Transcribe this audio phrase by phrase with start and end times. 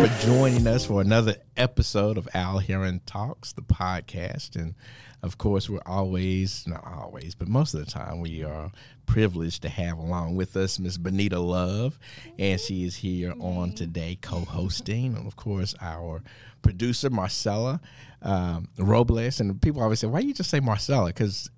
[0.00, 4.56] for joining us for another episode of Al Heron Talks, the podcast.
[4.56, 4.74] And
[5.22, 8.72] of course, we're always, not always, but most of the time, we are
[9.04, 11.98] privileged to have along with us Miss Benita Love.
[12.38, 15.16] And she is here on today co hosting.
[15.16, 16.22] And of course, our
[16.62, 17.80] producer, Marcella
[18.22, 19.38] um, Robles.
[19.38, 21.08] And people always say, why do you just say Marcella?
[21.08, 21.50] Because,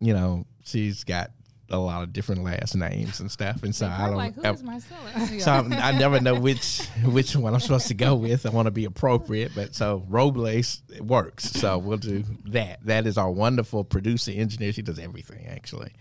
[0.00, 1.30] you know, she's got
[1.70, 4.16] a lot of different last names and stuff, and so I don't.
[4.16, 5.26] like, who ever- is Marcella?
[5.40, 8.46] so I'm, I never know which which one I'm supposed to go with.
[8.46, 11.50] I want to be appropriate, but so Robles it works.
[11.50, 12.84] So we'll do that.
[12.84, 14.72] That is our wonderful producer, engineer.
[14.72, 15.92] She does everything actually.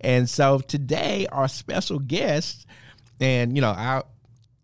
[0.00, 2.66] And so today, our special guest,
[3.18, 4.02] and you know, I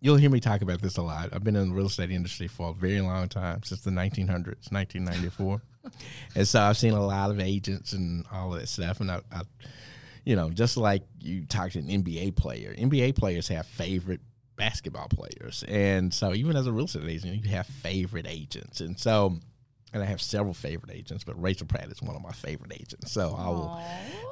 [0.03, 1.31] you'll hear me talk about this a lot.
[1.33, 4.71] I've been in the real estate industry for a very long time, since the 1900s,
[4.71, 5.63] 1994,
[6.35, 9.21] and so I've seen a lot of agents and all of that stuff, and I.
[9.33, 9.43] I
[10.25, 14.21] you know, just like you talk to an NBA player, NBA players have favorite
[14.57, 15.65] basketball players.
[15.67, 18.81] And so even as a real estate agent, you have favorite agents.
[18.81, 19.39] And so,
[19.93, 23.13] and I have several favorite agents, but Rachel Pratt is one of my favorite agents.
[23.13, 23.83] So I will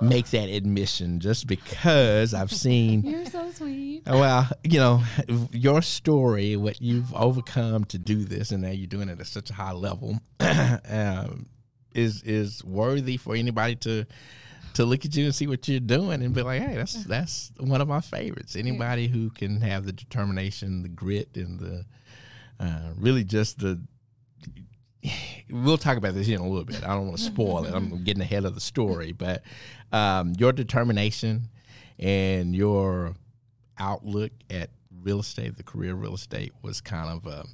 [0.00, 4.02] make that admission just because I've seen You're so sweet.
[4.06, 5.02] well, you know,
[5.52, 9.50] your story, what you've overcome to do this, and now you're doing it at such
[9.50, 11.46] a high level, um,
[11.94, 14.06] is is worthy for anybody to
[14.74, 17.52] to look at you and see what you're doing and be like, hey, that's that's
[17.58, 18.56] one of my favorites.
[18.56, 21.84] Anybody who can have the determination, the grit, and the
[22.58, 23.80] uh, really just the.
[25.50, 26.82] We'll talk about this in a little bit.
[26.84, 27.74] I don't want to spoil it.
[27.74, 29.42] I'm getting ahead of the story, but
[29.92, 31.48] um, your determination
[31.98, 33.14] and your
[33.78, 34.70] outlook at
[35.02, 37.46] real estate, the career of real estate, was kind of a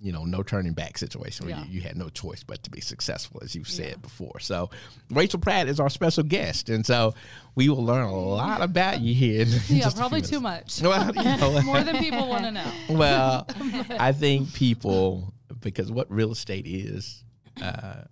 [0.00, 1.64] you know no turning back situation where Yeah.
[1.64, 4.40] you, you had no choice but to be successful, as you've said before.
[4.40, 4.70] So
[5.10, 7.14] Rachel Pratt is our special guest, and so
[7.54, 9.44] we will learn a lot about you here.
[9.68, 10.80] Yeah, probably too much.
[10.82, 12.72] Well, you know, More than people want to know.
[12.90, 13.46] well,
[13.90, 15.32] I think people
[15.62, 17.24] because what real estate is
[17.60, 18.02] uh,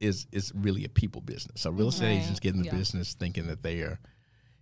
[0.00, 1.60] is is really a people business.
[1.60, 1.88] So real mm-hmm.
[1.88, 2.22] estate Right.
[2.22, 2.76] agents get in the Yeah.
[2.76, 3.98] business thinking that they are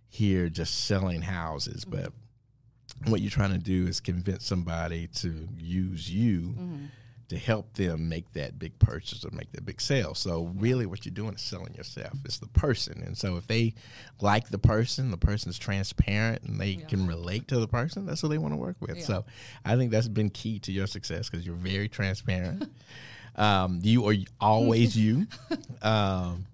[0.07, 3.11] here just selling houses, but mm-hmm.
[3.11, 6.85] what you're trying to do is convince somebody to use you mm-hmm.
[7.29, 10.15] To help them make that big purchase or make that big sale.
[10.15, 12.13] So really what you're doing is selling yourself.
[12.25, 13.03] It's the person.
[13.05, 13.75] And so if they
[14.19, 18.29] like the person, the person's transparent and they can relate to the person, that's who
[18.29, 18.97] they want to work with.
[18.97, 19.03] Yeah.
[19.03, 19.25] So
[19.63, 22.67] I think that's been key to your success because you're very transparent.
[23.35, 25.27] um, you are always you.
[25.81, 26.45] Um.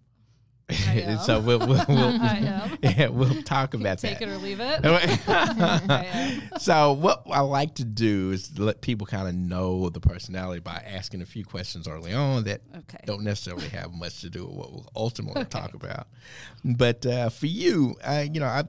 [1.26, 2.14] so we'll, we'll, we'll,
[2.82, 4.20] yeah, we'll talk about Take that.
[4.20, 4.82] Take it or leave it.
[6.62, 10.84] So what I like to do is let people kind of know the personality by
[10.88, 12.98] asking a few questions early on that Okay.
[13.06, 16.08] don't necessarily have much to do with what we'll ultimately talk about.
[16.64, 18.64] But uh, for you, I, you know, I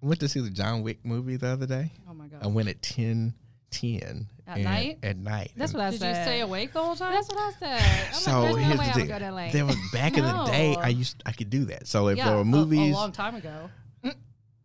[0.00, 1.92] went to see the John Wick movie the other day.
[2.10, 2.40] Oh my god!
[2.42, 3.34] I went at ten
[3.80, 4.98] ten At night?
[5.02, 5.52] At night.
[5.56, 6.16] That's And what I Did said.
[6.16, 7.12] you stay awake the whole time?
[7.12, 8.06] That's what I said.
[8.08, 9.52] I'm So like, here's no way the I would go that late.
[9.52, 10.76] There was back in the day.
[10.76, 11.86] I used I could do that.
[11.86, 13.70] So if yeah, there were a- movies, a, long time ago.
[14.04, 14.14] Mm.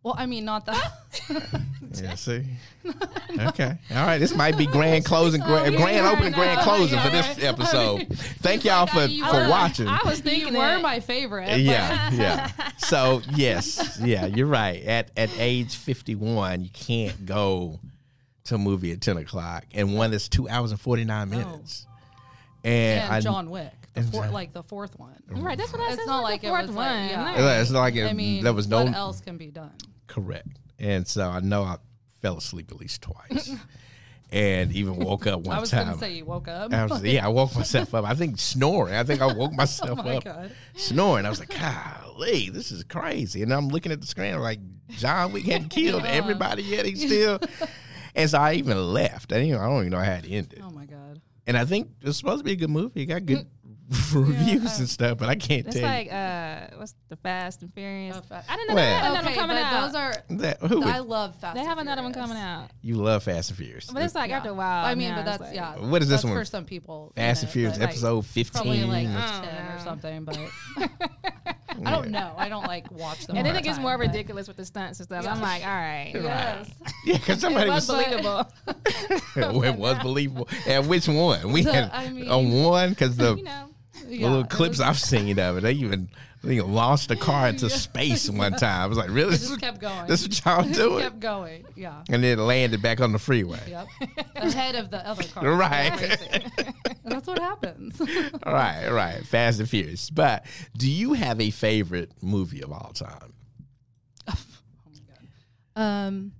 [0.02, 0.92] Well, I mean, not that.
[2.00, 2.46] Yeah, see.
[3.38, 3.76] okay.
[3.90, 4.16] All right.
[4.16, 8.06] This might be grand closing, So grand, grand opening, grand No, closing for this episode.
[8.40, 9.88] Thank y'all for, for were- watching.
[9.88, 10.80] I was thinking you thinking were that.
[10.80, 11.58] my favorite.
[11.58, 12.50] yeah, yeah.
[12.78, 14.82] So yes, yeah, you're right.
[14.84, 17.78] At at age 51, you can't go
[18.44, 21.86] to a movie at 10 o'clock, and one that's two hours and 49 minutes.
[22.64, 25.20] And, And I, John Wick, the and four, John- like the fourth one.
[25.28, 25.98] Right, that's what I said.
[25.98, 26.86] It's not like the it fourth was one.
[26.86, 27.34] like- yeah.
[27.36, 27.60] No.
[27.60, 29.72] it's not like it, I mean, there was no what else can be done?
[30.06, 30.48] Correct.
[30.78, 31.76] And so I know I
[32.20, 33.50] fell asleep at least twice,
[34.32, 35.56] and even woke up one time.
[35.56, 35.86] I was time.
[35.86, 36.72] gonna say you woke up.
[36.72, 38.04] I was, yeah, I woke myself up.
[38.04, 38.94] I think snoring.
[38.94, 40.04] I think I woke oh myself up.
[40.04, 40.52] Oh my up God.
[40.74, 41.26] snoring.
[41.26, 43.42] I was like, golly, this is crazy.
[43.42, 44.60] And I'm looking at the screen, I'm like,
[44.90, 46.86] John Wick hadn't killed everybody yet.
[46.86, 47.40] He's still.
[48.14, 49.32] And so I even left.
[49.32, 50.60] I, didn't, I don't even know how it ended.
[50.64, 51.20] Oh my god.
[51.46, 53.02] And I think it's supposed to be a good movie.
[53.02, 53.46] It got good
[54.14, 58.16] reviews and stuff, but I can't It's tell like uh, what's the Fast and Furious?
[58.16, 59.86] Oh, Fa- I didn't know Well- they had another Okay, one coming out.
[59.86, 60.14] those are.
[60.38, 61.54] That, who I love Fast.
[61.54, 62.70] they and have another one coming out.
[62.80, 63.90] you love Fast and Furious.
[63.90, 64.38] But it's like Yeah.
[64.38, 64.86] after a while.
[64.86, 65.74] I mean, now but that's like- yeah.
[65.78, 66.34] What is this that's one?
[66.40, 67.12] for some people?
[67.16, 68.62] Fast and Furious but, like, episode 15.
[68.62, 70.38] Probably like ten or something, but
[71.84, 72.34] I don't know.
[72.36, 73.36] I don't like watch them.
[73.36, 75.26] And then it gets more ridiculous with the stunts and stuff.
[75.26, 76.10] I'm like, all right.
[76.14, 76.70] Yes.
[77.04, 78.52] yeah, because somebody It was was believable.
[79.66, 80.48] it was believable.
[80.66, 81.52] And which one?
[81.52, 83.68] We The- had I mean- on one because the, you know.
[84.06, 86.08] the Yeah, little clips was- I've seen of it, they even
[86.44, 88.80] they even launched a car into space one time.
[88.82, 89.28] I was like, really?
[89.28, 90.06] It This, just is- kept going.
[90.08, 91.02] this what y'all Just doing?
[91.04, 91.64] kept going.
[91.76, 92.02] Yeah.
[92.10, 93.60] And then it landed back on the freeway.
[93.68, 93.86] Yep.
[94.36, 95.44] Ahead of the other car.
[95.54, 96.18] Right.
[97.04, 97.10] Racing.
[97.16, 98.00] That's what happens.
[98.46, 99.24] right, right.
[99.26, 100.10] Fast and Furious.
[100.10, 100.44] But
[100.76, 103.32] do you have a favorite movie of all time?
[105.76, 106.32] um,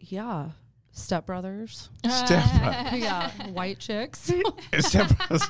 [0.00, 0.50] yeah,
[0.92, 1.88] Step Brothers.
[2.08, 2.92] Step Brothers.
[3.02, 4.30] yeah, White Chicks.
[4.80, 5.48] Step Brothers.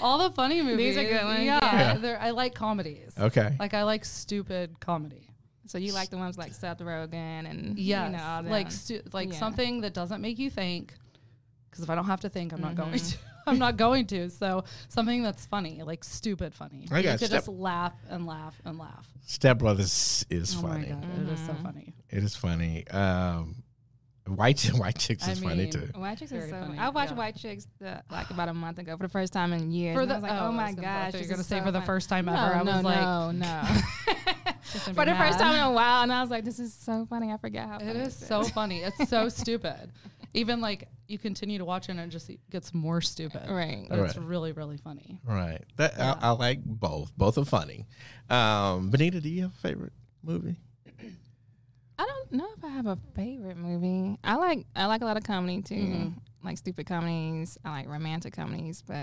[0.00, 0.94] All the funny movies.
[0.94, 1.94] These are good ones, Yeah, yeah.
[1.96, 3.12] they're- I like comedies.
[3.18, 3.56] Okay.
[3.58, 5.22] Like I like stupid comedy.
[5.68, 9.32] So you like the ones like Seth Rogen and Yes, you know, like stu- like
[9.32, 9.38] Yeah.
[9.38, 10.94] something that doesn't make you think.
[11.70, 13.10] Because if I don't have to think, I'm not going Mm-hmm.
[13.10, 13.18] to.
[13.48, 14.28] I'm not going to.
[14.28, 16.88] So something that's funny, like stupid funny.
[16.90, 19.08] I you could Step- just laugh and laugh and laugh.
[19.24, 20.88] Step Brothers is oh funny.
[20.88, 21.94] my god, it is so funny.
[22.10, 22.88] It is funny.
[22.88, 23.62] Um,
[24.26, 25.88] White Ch- White Chicks I is funny too.
[25.94, 26.58] White Chicks is so.
[26.58, 27.18] funny, I watched yeah.
[27.18, 29.94] White Chicks the, like about a month ago for the first time in years.
[29.94, 31.28] For and the I was like, oh, oh my was gonna- gosh, thought you this
[31.28, 31.86] were gonna say so for the fun.
[31.86, 32.54] first time no, ever.
[32.56, 33.62] I no, was like, no, no.
[34.72, 36.74] Just for be the first time in a while, and I was like, this is
[36.74, 37.30] so funny.
[37.32, 38.80] I forget how It funny is this so funny.
[38.82, 39.92] It's so stupid.
[40.34, 43.48] Even like you continue to watch it and it just gets more stupid.
[43.48, 43.86] Right.
[43.88, 45.20] But it's really, really funny.
[45.24, 45.62] Right.
[45.76, 46.14] That Yeah.
[46.20, 47.16] I, I like both.
[47.16, 47.86] Both are funny.
[48.28, 49.92] Um, Benita, do you have a favorite
[50.22, 50.56] movie?
[51.98, 54.18] I don't know if I have a favorite movie.
[54.22, 56.14] I like I like a lot of comedy too, Mhm.
[56.44, 57.56] like stupid comedies.
[57.64, 58.94] I like romantic comedies, but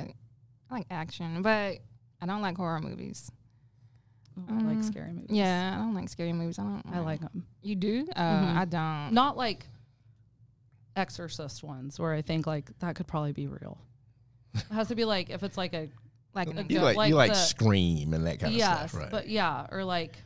[0.69, 1.41] I like action.
[1.41, 1.79] But
[2.21, 3.31] I don't like horror movies.
[4.47, 5.29] I like Um, scary movies.
[5.31, 6.59] Yeah, I don't like scary movies.
[6.59, 6.83] I don't.
[6.91, 7.45] I like them.
[7.61, 8.07] You do?
[8.15, 8.55] Uh, Mhm.
[8.57, 9.13] I don't.
[9.13, 9.65] Not like
[10.95, 13.77] exorcist ones where I think like that could probably be real.
[14.53, 15.89] It has to be like if it's like a
[16.35, 18.91] like Like You Yeah, like, like you like the- Scream and that kind of yes,
[18.91, 19.11] stuff, right?
[19.11, 20.17] but yeah, or like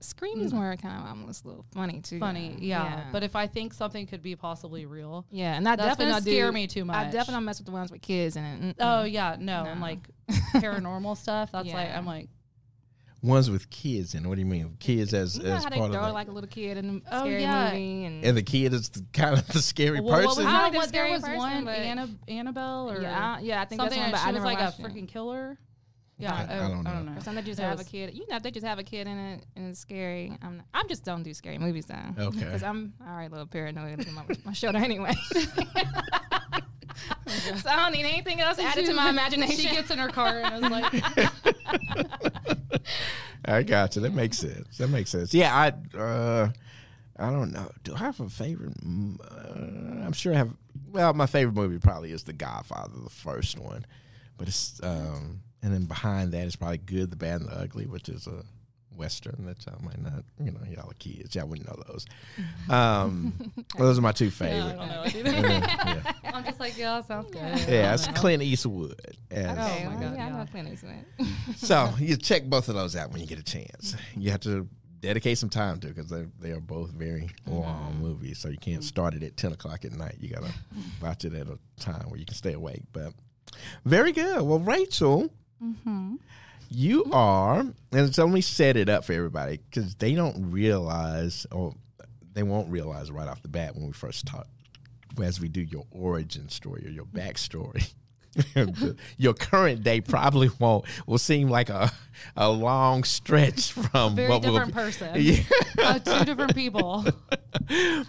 [0.00, 0.44] Scream hmm.
[0.44, 2.18] is more kind of almost a little funny too.
[2.18, 3.04] funny, yeah.
[3.12, 6.24] But if I think something could be possibly real, yeah, and that that's definitely gonna
[6.24, 6.96] don't scare do, me too much.
[6.96, 9.86] I definitely don't mess with the ones with kids and Oh yeah, no, and No.
[9.86, 10.08] like
[10.54, 11.52] paranormal stuff.
[11.52, 12.28] That's like I'm like,
[13.22, 14.28] Ones with kids in.
[14.28, 14.76] What do you mean?
[14.80, 16.76] Kids as you know as how they part of throw the, like a little kid
[16.76, 17.70] in a Oh, scary yeah.
[17.70, 20.48] movie, and, and the kid is the, kind of the scary well, what was person.
[20.48, 20.62] I that?
[20.62, 23.62] like the What, there scary was person, one but- Anna, Annabelle or yeah, I- yeah,
[23.62, 23.96] I think something.
[23.96, 25.56] that's one, and but she I was like a freaking killer.
[26.18, 27.12] Yeah, I- I oh, don't know.
[27.16, 28.14] Or some they just It have was- a kid.
[28.14, 30.36] You know, if they just have a kid in it and it's scary.
[30.42, 31.94] I'm not, I'm just don't do scary movies though.
[32.18, 32.40] Okay.
[32.40, 35.14] Because I'm all right, a little paranoid with my, my shoulder anyway.
[35.32, 35.46] so
[37.68, 39.56] I don't need anything else added to my imagination.
[39.56, 40.92] She gets in her car and is like,
[43.56, 44.02] I got you.
[44.02, 44.78] That makes sense.
[44.78, 45.32] That makes sense.
[45.34, 46.50] Yeah, I uh,
[47.16, 47.70] I don't know.
[47.84, 48.74] Do I have a favorite?
[48.82, 50.50] Uh, I'm sure I have.
[50.90, 53.86] Well, my favorite movie probably is The Godfather, the first one.
[54.36, 57.86] But it's um, and then behind that is probably Good, the Bad, and the Ugly,
[57.86, 58.44] which is a
[58.96, 60.24] western that y'all might not.
[60.38, 61.34] You know, y'all are kids.
[61.34, 62.06] Y'all wouldn't know those.
[62.70, 63.34] Um,
[63.76, 64.76] well, those are my two yeah, I favorite.
[64.76, 65.42] don't know it And either.
[65.42, 67.40] then, yeah, I'm just like, y'all sounds good.
[67.42, 68.20] yeah, it's I don't know.
[68.20, 69.16] Clint Eastwood.
[69.30, 71.04] And Okay, Oh my God, yeah, I know Clint Eastwood.
[71.56, 73.96] So you check both of those out when you get a chance.
[74.16, 74.68] You have to
[75.00, 78.38] dedicate some time to because they they are both very long movies.
[78.38, 80.16] So you can't start it at ten o'clock at night.
[80.20, 80.52] You gotta
[81.02, 82.82] watch it at a time where you can stay awake.
[82.92, 83.12] But
[83.84, 84.42] very good.
[84.42, 85.30] Well, Rachel,
[86.74, 91.46] you are, and so let me set it up for everybody because they don't realize
[91.50, 91.74] or
[92.34, 94.46] they won't realize right off the bat when we first talk
[95.22, 97.92] as we do your origin story or your backstory.
[99.18, 101.90] your current day probably won't will seem like a
[102.34, 105.10] a long stretch from Very what will different be- person.
[105.16, 105.42] Yeah.
[105.78, 107.04] Uh, two different people.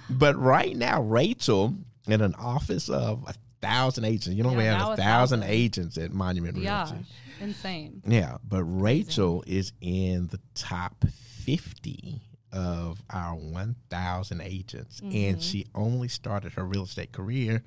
[0.09, 1.75] But right now, Rachel
[2.07, 4.27] in an office of a thousand agents.
[4.29, 5.43] You know, Yeah, we have a a thousand thousand.
[5.43, 7.05] agents at Monument yeah, Realty.
[7.43, 8.01] Insane.
[8.07, 11.05] Yeah, but Rachel is in the top
[11.45, 15.15] 50 of our 1,000 agents, Mm-hmm.
[15.15, 17.63] and she only started her real estate career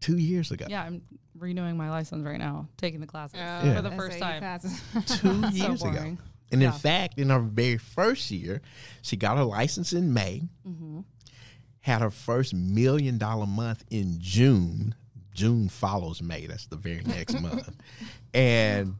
[0.00, 0.66] two years ago.
[0.68, 1.02] Yeah, I'm
[1.38, 3.76] renewing my license right now, taking the classes Yeah.
[3.76, 4.40] for the SAE first time.
[4.40, 4.80] classes.
[5.20, 5.92] Two So years ago.
[5.92, 6.18] boring.
[6.52, 8.62] And in fact, in her very first year,
[9.02, 11.00] she got her license in May, Mm-hmm.
[11.80, 14.94] had her first million dollar month in June.
[15.36, 17.68] June follows May, that's the very next month.
[18.34, 18.94] And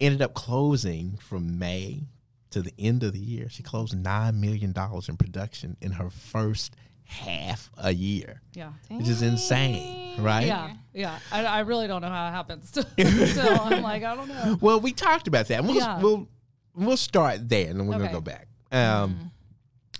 [0.00, 2.02] ended up closing from May
[2.50, 3.48] to the end of the year.
[3.48, 4.74] She closed $9 million
[5.08, 8.72] in production in her first half a year, Yeah.
[8.88, 10.46] which is insane, right?
[10.46, 11.18] Yeah, yeah.
[11.30, 12.70] I, I really don't know how it happens.
[13.34, 14.58] so I'm like, I don't know.
[14.60, 15.62] Well, we talked about that.
[15.64, 16.00] We'll Yeah.
[16.00, 16.28] we'll
[16.74, 18.04] we'll start there, and then we're Okay.
[18.06, 18.48] gonna go back.
[18.70, 19.30] Um,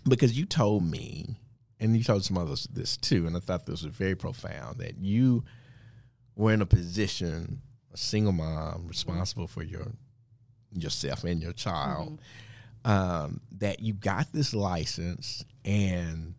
[0.08, 1.36] because you told me,
[1.80, 4.96] and you told some others this too, and I thought this was very profound that
[4.98, 5.44] you
[6.36, 7.60] were in a position,
[7.92, 9.92] a single mom, responsible for your
[10.74, 12.18] yourself and your child.
[12.84, 16.34] Um, that you got this license and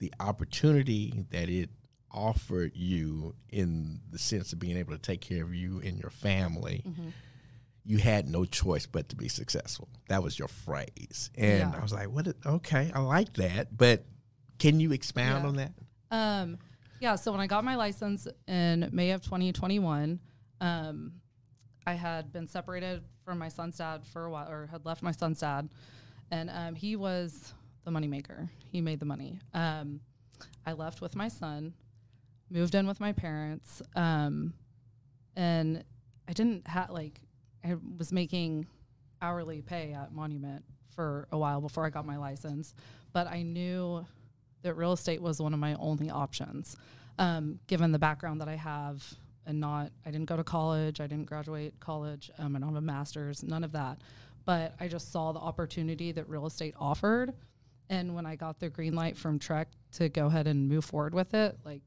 [0.00, 1.70] the opportunity that it
[2.10, 6.10] offered you in the sense of being able to take care of you and your
[6.10, 6.82] family
[7.84, 9.88] you had no choice but to be successful.
[10.08, 11.30] That was your phrase.
[11.36, 11.78] And Yeah.
[11.78, 12.26] I was like, what?
[12.26, 13.76] is- Okay, I like that.
[13.76, 14.04] But
[14.58, 15.48] can you expound Yeah.
[15.48, 15.72] on that?
[16.10, 16.58] Um,
[16.98, 20.18] Yeah, so when I got my license in May of 2021,
[20.62, 21.12] um,
[21.86, 25.12] I had been separated from my son's dad for a while, or had left my
[25.12, 25.68] son's dad,
[26.30, 27.52] and um, he was
[27.84, 28.48] the moneymaker.
[28.72, 29.38] He made the money.
[29.52, 30.00] Um,
[30.64, 31.74] I left with my son,
[32.50, 34.54] moved in with my parents, um,
[35.36, 35.84] and
[36.28, 37.20] I didn't have like
[37.62, 38.66] I was making
[39.20, 42.72] hourly pay at Monument for a while before I got my license,
[43.12, 44.06] but I knew
[44.66, 46.76] that real estate was one of my only options,
[47.18, 49.02] um, given the background that I have
[49.46, 52.78] and not I didn't go to college, I didn't graduate college, um, I don't have
[52.78, 53.98] a master's, none of that,
[54.44, 57.32] but I just saw the opportunity that real estate offered,
[57.88, 61.14] and when I got the green light from TREC to go ahead and move forward
[61.14, 61.82] with it, like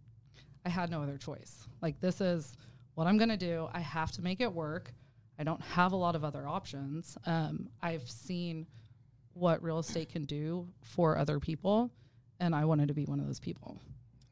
[0.65, 1.67] I had no other choice.
[1.81, 2.55] Like this is
[2.95, 3.67] what I'm gonna do.
[3.73, 4.93] I have to make it work.
[5.37, 7.17] I don't have a lot of other options.
[7.25, 8.67] Um, I've seen
[9.33, 11.91] what real estate can do for other people,
[12.39, 13.77] and I wanted to be one of those people.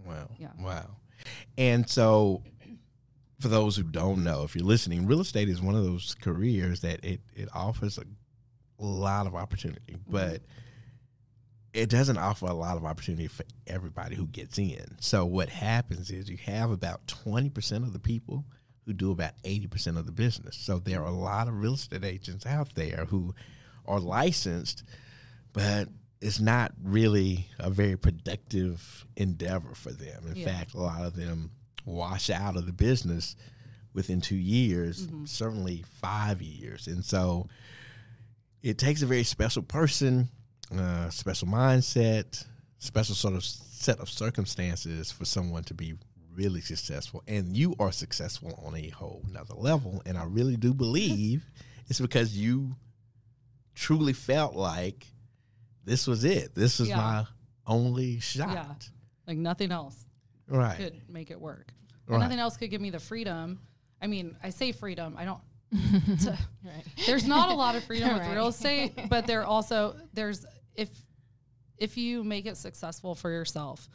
[0.05, 0.29] Wow.
[0.37, 0.51] Yeah.
[0.59, 0.97] Wow.
[1.57, 2.43] And so,
[3.39, 6.81] for those who don't know, if you're listening, real estate is one of those careers
[6.81, 8.03] that it, it offers a
[8.83, 10.11] lot of opportunity, mm-hmm.
[10.11, 10.41] but
[11.73, 14.97] it doesn't offer a lot of opportunity for everybody who gets in.
[14.99, 18.45] So, what happens is you have about 20% of the people
[18.85, 20.55] who do about 80% of the business.
[20.55, 23.35] So, there are a lot of real estate agents out there who
[23.85, 24.83] are licensed,
[25.53, 25.89] but
[26.21, 30.27] it's not really a very productive endeavor for them.
[30.27, 30.45] In Yeah.
[30.45, 31.51] fact, a lot of them
[31.85, 33.35] wash out of the business
[33.93, 36.87] within two years, certainly five years.
[36.87, 37.47] And so
[38.61, 40.29] it takes a very special person,
[40.71, 42.45] uh, special mindset,
[42.79, 45.93] special sort of set of circumstances for someone to be
[46.33, 47.23] really successful.
[47.27, 50.01] And you are successful on a whole nother level.
[50.05, 51.45] And I really do believe
[51.87, 52.75] it's because you
[53.75, 55.07] truly felt like
[55.87, 56.53] this was it.
[56.53, 56.97] This is Yeah.
[56.97, 57.27] my
[57.65, 58.49] only shot.
[58.53, 58.73] Yeah.
[59.27, 60.05] Like nothing else
[60.47, 60.77] Right.
[60.77, 61.73] could make it work.
[62.07, 62.19] Right.
[62.19, 63.59] Nothing else could give me the freedom.
[64.01, 65.15] I mean, I say freedom.
[65.17, 65.41] I don't.
[66.19, 66.83] to- Right.
[67.05, 68.33] there's not a lot of freedom with Right.
[68.35, 70.89] real estate, but there also there's if
[71.77, 73.89] if you make it successful for yourself,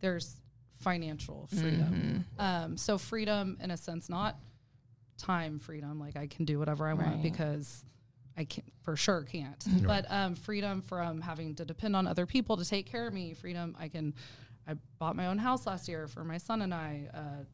[0.00, 0.40] there's
[0.78, 2.24] financial freedom.
[2.38, 4.38] Um, so freedom in a sense, not
[5.18, 7.84] time freedom, like I can do whatever I want because
[8.40, 9.62] I can for sure can't.
[9.86, 13.34] But um, freedom from having to depend on other people to take care of me.
[13.34, 14.14] Freedom I can.
[14.68, 17.08] I bought my own house last year for my son and I.
[17.12, 17.44] Uh,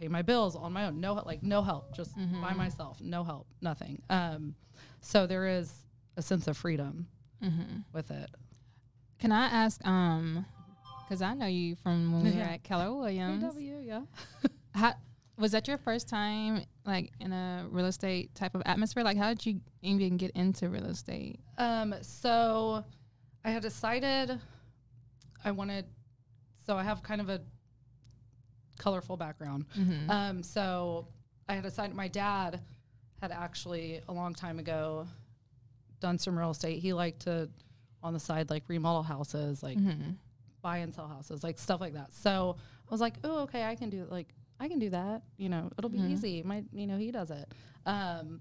[0.00, 1.00] pay my bills on my own.
[1.00, 3.00] No, like no help, just by myself.
[3.00, 4.00] No help, nothing.
[4.08, 4.54] Um,
[5.00, 5.72] so there is
[6.16, 7.08] a sense of freedom
[7.92, 8.30] with it.
[9.18, 9.84] Can I ask?
[9.86, 10.46] Um,
[11.02, 13.42] because I know you from when we were at Keller Williams.
[13.42, 14.02] AW, yeah.
[14.74, 14.94] How
[15.38, 19.04] was that your first time like in a real estate type of atmosphere?
[19.04, 21.38] Like, how did you even get into real estate?
[21.56, 22.84] Um, so
[23.44, 24.38] I had decided
[25.44, 25.86] I wanted.
[26.66, 27.40] So I have kind of a
[28.78, 29.64] colorful background.
[30.10, 31.08] Um, so
[31.48, 32.60] I had decided my dad
[33.20, 35.06] had actually a long time ago
[36.00, 36.80] done some real estate.
[36.80, 37.48] He liked to
[38.02, 39.78] on the side like remodel houses, like
[40.62, 42.12] buy and sell houses, like stuff like that.
[42.12, 44.28] So I was like, oh, okay, I can do like
[44.60, 45.22] I can do that.
[45.36, 46.42] You know, it'll be easy.
[46.42, 47.52] My, you know, he does it.
[47.86, 48.40] Um,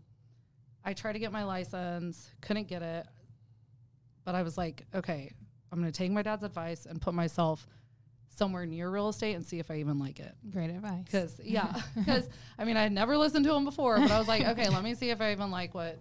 [0.84, 3.06] I tried to get my license, couldn't get it,
[4.24, 5.32] but I was like, okay,
[5.72, 7.68] I'm going to take my dad's advice and put myself
[8.38, 10.34] somewhere near real estate and see if I even like it.
[10.50, 11.04] Great advice.
[11.04, 14.28] Because yeah, because I mean I had never listened to him before, but I was
[14.28, 16.00] like, okay, let me see if I even like what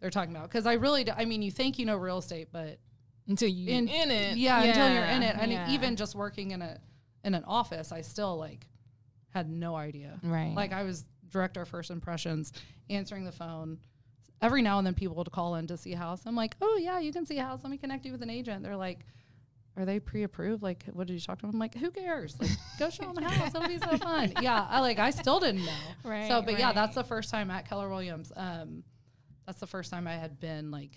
[0.00, 0.48] they're talking about.
[0.48, 2.78] Because I really, do, I mean, you think you know real estate, but
[3.26, 5.70] until you in, in it, yeah, until you're in it, and yeah.
[5.70, 6.78] even just working in a
[7.24, 8.66] in an office, I still like
[9.30, 10.18] had no idea.
[10.22, 10.54] Right.
[10.54, 12.52] Like I was director of first impressions,
[12.90, 13.78] answering the phone.
[14.40, 16.22] Every now and then people would call in to see a house.
[16.24, 17.60] I'm like, oh yeah, you can see a house.
[17.62, 18.62] Let me connect you with an agent.
[18.62, 19.00] They're like,
[19.76, 20.62] are they pre-approved?
[20.62, 21.54] Like, what did you talk to them?
[21.54, 22.36] I'm like, who cares?
[22.40, 23.54] Like, go show them the house.
[23.54, 24.32] It'll be so fun.
[24.42, 24.98] Yeah, I like.
[24.98, 25.72] I still didn't know.
[26.04, 28.32] Right, So, but yeah, that's the first time at Keller Williams.
[28.34, 28.82] Um,
[29.46, 30.92] that's the first time I had been like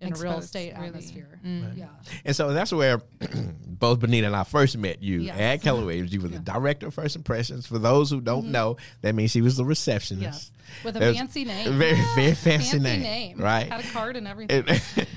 [0.00, 0.88] in a real estate really.
[0.88, 1.40] atmosphere.
[1.44, 1.76] Mm.
[1.78, 1.86] Yeah.
[2.24, 3.00] And so that's where
[3.66, 5.38] both Benita and I first met you Yes.
[5.38, 6.12] at Keller Williams.
[6.12, 7.66] You were the director of First Impressions.
[7.66, 10.22] For those who don't know, that means she was the receptionist.
[10.22, 10.50] Yes.
[10.82, 11.72] With a There's fancy A name.
[11.78, 13.38] very, very fancy, Fancy name, name.
[13.38, 13.70] Right.
[13.70, 14.64] Had a card and everything.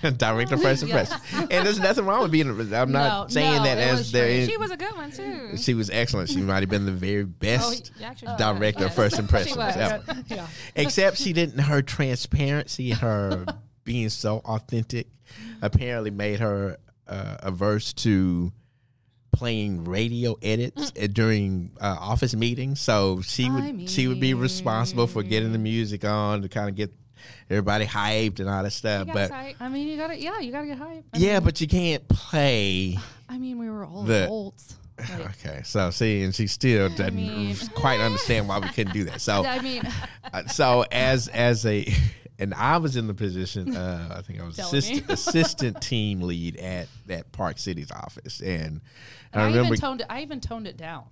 [0.03, 1.11] And- director of First Yes.
[1.11, 1.47] Impressions.
[1.51, 4.11] And there's nothing wrong with being, a- I'm not No, saying no, that as was
[4.11, 5.57] there she was a good one too.
[5.57, 6.29] She was excellent.
[6.29, 8.95] She might have been the very best yeah, actually, she director of was.
[8.95, 9.75] First She Impressions was.
[9.75, 10.03] ever.
[10.27, 10.47] yeah.
[10.75, 11.59] Except she didn't.
[11.59, 13.45] Her transparency, her
[13.87, 15.07] being so authentic,
[15.61, 16.77] apparently made her
[17.07, 18.51] uh, averse to
[19.31, 22.81] playing radio edits uh, during uh, office meetings.
[22.81, 26.69] So she would I she would be responsible for getting the music on to kind
[26.69, 26.91] of get
[27.49, 29.07] everybody hyped and all that stuff.
[29.11, 29.55] But hype?
[29.59, 31.05] I mean, you gotta, yeah, you gotta get hype.
[31.13, 32.97] I yeah, mean, but you can't play.
[33.29, 34.75] I mean, we were all The- adults.
[35.19, 39.21] Okay, so see, and she still doesn't mean- quite understand why we couldn't do that.
[39.27, 39.83] So, I mean,
[40.33, 41.85] uh, so as as a,
[42.39, 43.75] and I was in the position.
[43.75, 48.81] Uh, I think I was assistant, assistant team lead at at Park Cities office, and,
[49.33, 50.07] I, I remember even toned it.
[50.09, 51.05] I even toned it down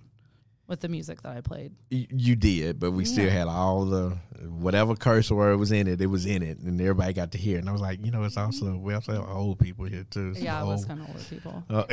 [0.68, 1.72] with the music that I played.
[1.90, 4.16] you did, but we still had all the
[4.48, 6.00] whatever curse word was in it.
[6.00, 7.56] It was in it, and everybody got to hear.
[7.56, 7.60] it.
[7.60, 10.34] And I was like, you know, it's also we also have old people here too.
[10.34, 11.64] Some Yeah, it was kind of older people.
[11.70, 11.84] Uh,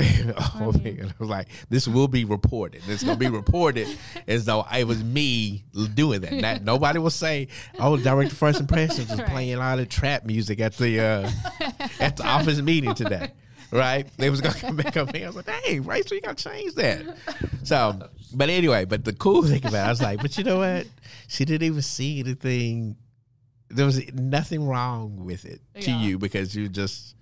[0.62, 1.08] old people.
[1.10, 2.82] I was like, this will be reported.
[2.88, 3.88] It's gonna be reported
[4.28, 5.64] as though it was me
[5.94, 6.34] doing that.
[6.34, 7.48] Not, nobody will say,
[7.80, 9.30] "Oh, director first impressions was Right.
[9.30, 11.30] playing all the trap music at the uh,
[12.00, 13.32] at the office meeting today."
[13.74, 14.08] Right?
[14.18, 15.26] They was gonna come back up here.
[15.26, 17.04] I was like, "Dang, Rachel, you gotta change that."
[17.64, 20.60] So, but anyway, but the cool thing about it, I was like, "But you know
[20.60, 20.86] what?
[21.28, 22.98] She didn't even see anything.
[23.70, 26.02] There was nothing wrong with it to Yeah.
[26.02, 27.16] you because you just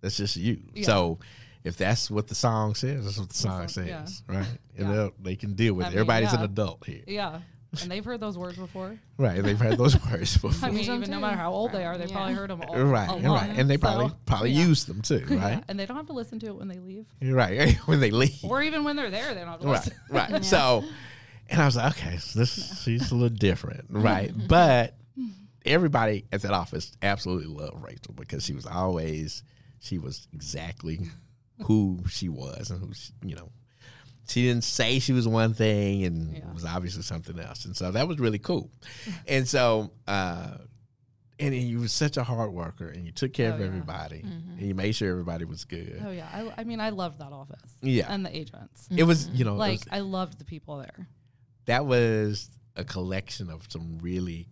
[0.00, 0.60] that's just you.
[0.74, 0.86] Yeah.
[0.86, 1.18] So."
[1.64, 4.06] If that's what the song says, that's what the song says, yeah.
[4.38, 4.46] right?
[4.78, 5.90] And they'll can deal with I it.
[5.90, 7.40] mean, Everybody's an adult here, Yeah,
[7.82, 8.98] and they've heard those words before.
[9.18, 9.42] right?
[9.42, 11.84] They've heard those words before, I mean, Use 'em even no matter how old they
[11.84, 12.12] are, they Yeah.
[12.14, 12.76] probably heard them all.
[12.84, 13.08] right?
[13.10, 13.48] a right, lot.
[13.50, 14.64] and they probably So, probably yeah.
[14.66, 15.64] use them too, Yeah, right?
[15.68, 18.42] and they don't have to listen to it when they leave, right when they leave,
[18.44, 19.34] or even when they're there.
[19.34, 19.94] They don't have to right, listen.
[20.10, 20.30] right.
[20.30, 20.40] Yeah.
[20.40, 20.84] So,
[21.50, 24.32] and I was like, okay, so this she's a little different, right?
[24.48, 24.94] But
[25.64, 29.42] everybody at that office absolutely loved Rachel because she was always
[29.80, 31.00] she was exactly
[31.64, 33.50] who she was and who she, you know
[34.28, 36.52] she didn't say she was one thing and Yeah.
[36.52, 38.70] was obviously something else and so that was really cool
[39.28, 40.58] and so uh
[41.40, 43.66] and you were such a hard worker and you took care Oh, of yeah.
[43.66, 44.58] everybody Mm-hmm.
[44.58, 47.32] and you made sure everybody was good Oh yeah, I, I mean, I loved that
[47.32, 47.60] office.
[47.80, 48.06] Yeah.
[48.12, 48.88] and the agents.
[48.94, 51.06] it was you know Like was- I loved the people there.
[51.66, 54.48] that was a collection of some really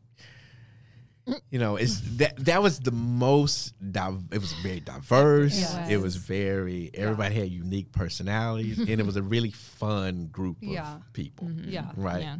[1.50, 5.90] you know it's that that was the most div- it was very diverse Yes.
[5.90, 10.68] it was very everybody had unique personalities and it was a really fun group of
[10.68, 10.98] Yeah.
[11.12, 11.68] people mm-hmm.
[11.68, 11.90] Yeah.
[11.96, 12.36] right Yeah.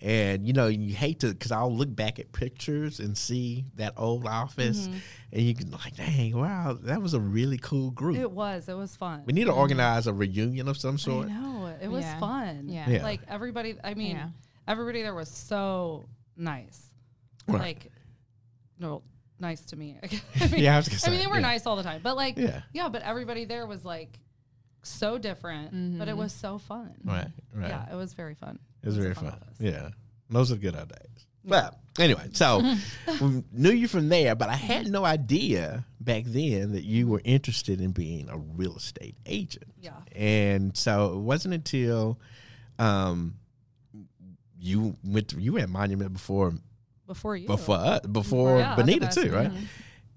[0.00, 3.92] and you know you hate to because i'll look back at pictures and see that
[3.96, 4.98] old office mm-hmm.
[5.32, 8.68] and you can like dang wow that was a really cool group It was.
[8.68, 9.22] It was fun.
[9.26, 9.60] we need to mm-hmm.
[9.60, 12.18] organize a reunion of some sort know it was Yeah.
[12.18, 12.68] fun.
[12.68, 12.88] Yeah.
[12.88, 13.02] Yeah.
[13.02, 13.76] like everybody.
[13.82, 14.28] I mean, Yeah.
[14.66, 16.04] everybody there was so
[16.36, 16.90] nice.
[17.46, 17.60] Right.
[17.60, 17.92] Like,
[18.78, 19.02] no,
[19.38, 19.98] nice to me.
[20.40, 21.08] I mean, Yeah, I was gonna say.
[21.08, 21.40] I mean, they were yeah.
[21.42, 22.62] nice all the time, but like, Yeah.
[22.72, 24.18] yeah, But everybody there was like
[24.82, 26.94] so different, but it was so fun.
[27.04, 28.58] right right Yeah, it was very fun.
[28.82, 29.26] It was a very fun.
[29.28, 29.56] office.
[29.58, 29.88] Yeah.
[30.30, 31.26] Those are good old days.
[31.46, 32.62] But anyway, so
[33.20, 37.20] we knew you from there, but I had no idea back then that you were
[37.24, 39.72] interested in being a real estate agent.
[39.78, 39.92] Yeah.
[40.16, 42.18] And so it wasn't until
[42.78, 43.34] um,
[44.58, 46.54] you went to, you were at Monument before
[47.06, 47.46] Before you.
[47.46, 49.50] before uh, before Yeah, Benita that's the too, best.
[49.54, 49.62] right?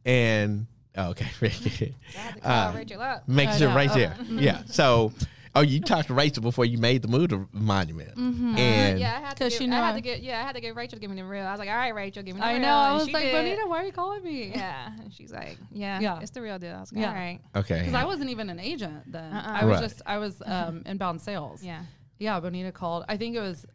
[0.06, 1.96] And oh, okay, very good.
[2.16, 3.28] I had to call Uh, Rachel up.
[3.28, 3.76] Make sure know.
[3.76, 3.96] right Oh.
[3.96, 4.16] there.
[4.30, 4.64] Yeah.
[4.68, 5.12] So,
[5.54, 8.58] oh, you talked to Rachel before you made the move to Monument, Mm-hmm.
[8.58, 9.44] and yeah, I had to.
[9.46, 10.22] 'Cause Give, she I had to get.
[10.24, 11.46] Yeah, I had to get Rachel to give me the real.
[11.46, 12.56] I was like, all right, Rachel, give me the real.
[12.56, 12.62] I real.
[12.62, 12.74] know.
[12.74, 13.34] I was like, did.
[13.34, 14.52] Benita, why are you calling me?
[14.56, 16.20] Yeah, and she's like, yeah, Yeah.
[16.22, 16.76] it's the real deal.
[16.76, 17.10] I was like, Yeah.
[17.10, 19.34] all right, okay, Because I wasn't even an agent then.
[19.34, 19.52] Uh-uh.
[19.62, 19.82] I was Right.
[19.90, 21.62] just I was um, inbound sales.
[21.64, 21.82] yeah,
[22.18, 23.04] Yeah, Benita called.
[23.10, 23.66] I think it was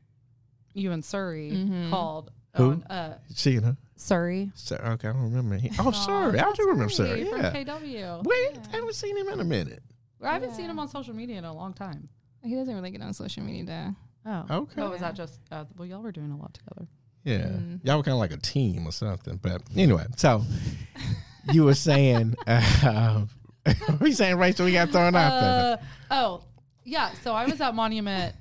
[0.74, 1.90] you and Surrey Mhm.
[1.90, 2.30] called.
[2.56, 2.70] Who?
[2.72, 3.76] On, uh, seeing her.
[3.96, 4.50] Surrey.
[4.54, 5.56] Sir, okay, I don't remember.
[5.56, 7.24] He, oh, sorry, I do remember Surrey.
[7.24, 7.52] From Yeah.
[7.52, 8.24] KW.
[8.24, 9.82] Wait, I haven't seen him in a minute.
[10.18, 10.56] Well, I haven't Yeah.
[10.56, 12.08] seen him on social media in a long time.
[12.44, 13.94] he doesn't really get on social media though.
[14.50, 14.56] Oh.
[14.62, 14.82] Okay.
[14.82, 15.38] Oh, was that just?
[15.52, 16.88] Uh, well, y'all were doing a lot together.
[17.24, 17.80] Yeah, Mm.
[17.84, 19.36] y'all were kind of like a team or something.
[19.40, 20.42] But anyway, so
[21.52, 23.24] you were saying, uh,
[23.64, 24.66] what were you saying, Rachel?
[24.66, 25.78] We got thrown out there.
[26.10, 26.44] Uh, oh,
[26.84, 27.12] yeah.
[27.22, 28.34] So I was at Monument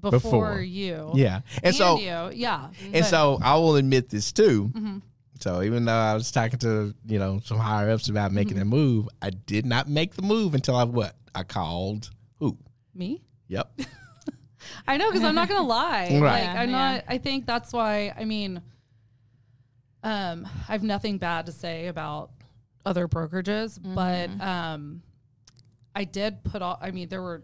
[0.00, 0.60] before, Before.
[0.60, 1.10] you.
[1.14, 2.30] Yeah, and, And so you.
[2.34, 2.68] Yeah.
[2.92, 4.70] and so I will admit this too.
[4.74, 5.02] Mhm.
[5.40, 8.62] So even though I was talking to you know some higher ups about making Mm-hmm.
[8.62, 12.56] a move, I did not make the move until I what I called who?
[12.94, 13.22] me.
[13.48, 13.80] Yep.
[14.86, 16.08] I know because I'm not gonna lie.
[16.12, 16.20] Right.
[16.46, 16.92] Like I'm yeah.
[16.94, 17.04] not.
[17.08, 18.12] I think that's why.
[18.16, 18.60] I mean,
[20.02, 22.30] um, I have nothing bad to say about
[22.86, 25.02] other brokerages, but um,
[25.94, 26.78] I did put off.
[26.80, 27.42] I mean, there were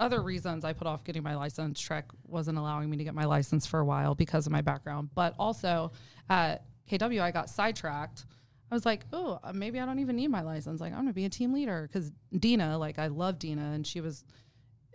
[0.00, 1.80] other reasons I put off getting my license.
[1.80, 5.10] TREC wasn't allowing me to get my license for a while because of my background,
[5.14, 5.92] but also
[6.28, 8.24] at KW, I got sidetracked.
[8.70, 10.80] I was like, oh, maybe I don't even need my license.
[10.80, 14.00] Like, I'm gonna be a team leader because Dina, like, I love Dina, and she
[14.00, 14.24] was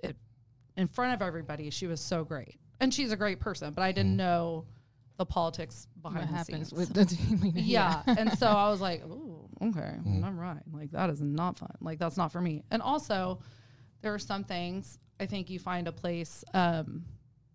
[0.04, 0.16] it,
[0.78, 1.70] in front of everybody.
[1.72, 3.74] She was so great, and she's a great person.
[3.74, 4.18] But I didn't mm.
[4.18, 4.66] know
[5.18, 6.74] the politics What behind the happens scenes.
[6.74, 7.60] with the team leader?
[7.62, 10.24] yeah, and so I was like, oh, okay, mm.
[10.24, 10.62] I'm right.
[10.72, 11.76] Like that is not fun.
[11.82, 12.64] Like that's not for me.
[12.70, 13.40] And also,
[14.04, 17.06] there are some things I think you find a place um,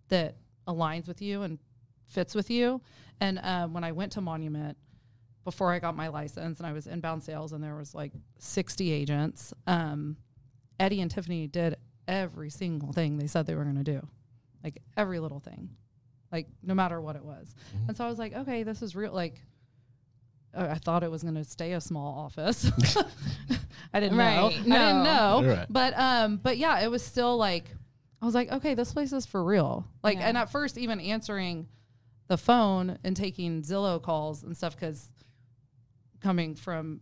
[0.08, 1.58] that aligns with you and
[2.06, 2.80] fits with you.
[3.20, 4.76] And um, when I went to Monument
[5.44, 8.90] before I got my license, and I was inbound sales, and there was like 60
[8.90, 9.52] agents.
[9.66, 10.16] Um,
[10.80, 14.06] Eddie and Tiffany did every single thing they said they were going to do,
[14.64, 15.70] like every little thing,
[16.32, 17.54] like no matter what it was.
[17.76, 17.88] Mm-hmm.
[17.88, 19.12] And so I was like, okay, this is real.
[19.12, 19.42] Like,
[20.66, 22.70] I thought it was going to stay a small office.
[23.92, 24.24] I didn't know.
[24.24, 24.44] Right.
[24.44, 25.40] I didn't No.
[25.40, 25.48] know.
[25.56, 25.66] Right.
[25.70, 27.64] But um, but yeah, it was still like
[28.20, 29.86] I was like, okay, this place is for real.
[30.02, 30.28] Like, Yeah.
[30.28, 31.68] and at first, even answering
[32.26, 35.12] the phone and taking Zillow calls and stuff, because
[36.20, 37.00] coming from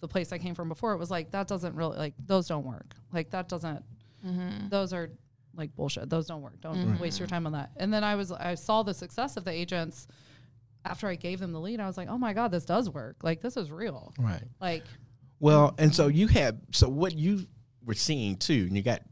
[0.00, 2.64] the place I came from before, it was like that doesn't really like those don't
[2.64, 2.94] work.
[3.12, 3.84] Like that doesn't.
[4.26, 4.68] Mm-hmm.
[4.68, 5.10] Those are
[5.56, 6.08] like bullshit.
[6.08, 6.60] Those don't work.
[6.60, 7.00] Don't Mhm.
[7.00, 7.72] waste your time on that.
[7.76, 10.06] And then I was I saw the success of the agents
[10.84, 11.80] after I gave them the lead.
[11.80, 13.16] I was like, oh my god, this does work.
[13.22, 14.12] Like this is real.
[14.18, 14.42] Right.
[14.60, 14.84] Like
[15.38, 17.46] Well, and so you had so what you
[17.84, 19.02] were seeing too, and you got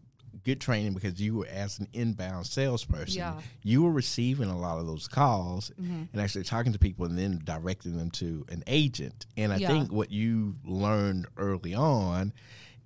[0.45, 3.19] good training because you were as an inbound salesperson.
[3.19, 3.41] Yeah.
[3.63, 6.05] You were receiving a lot of those calls Mm-hmm.
[6.13, 9.27] and actually talking to people and then directing them to an agent.
[9.37, 9.69] And I Yeah.
[9.69, 12.33] think what you learned early on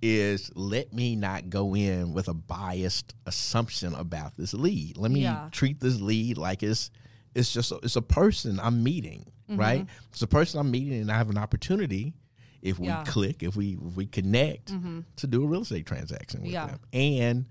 [0.00, 4.96] is let me not go in with a biased assumption about this lead.
[4.96, 5.48] Let me Yeah.
[5.52, 6.90] treat this lead like it's
[7.34, 9.60] it's just a, it's a person I'm meeting, Mm-hmm.
[9.60, 9.86] right?
[10.12, 12.14] It's a person I'm meeting, and I have an opportunity
[12.62, 12.98] if we Yeah.
[13.02, 13.10] Mm-hmm.
[13.12, 14.72] click, if we if we connect,
[15.16, 16.66] to do a real estate transaction with Yeah.
[16.68, 17.46] them, and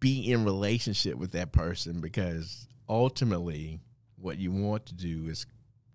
[0.00, 3.80] be in relationship with that person because ultimately,
[4.16, 5.46] what you want to do is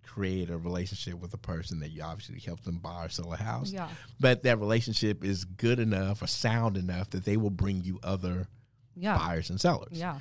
[0.04, 3.38] create a relationship with a person that you obviously help them buy or sell a
[3.38, 3.72] house.
[3.72, 8.00] yeah, But that relationship is good enough or sound enough that they will bring you
[8.04, 8.48] other
[8.96, 10.20] yeah, buyers and sellers yeah.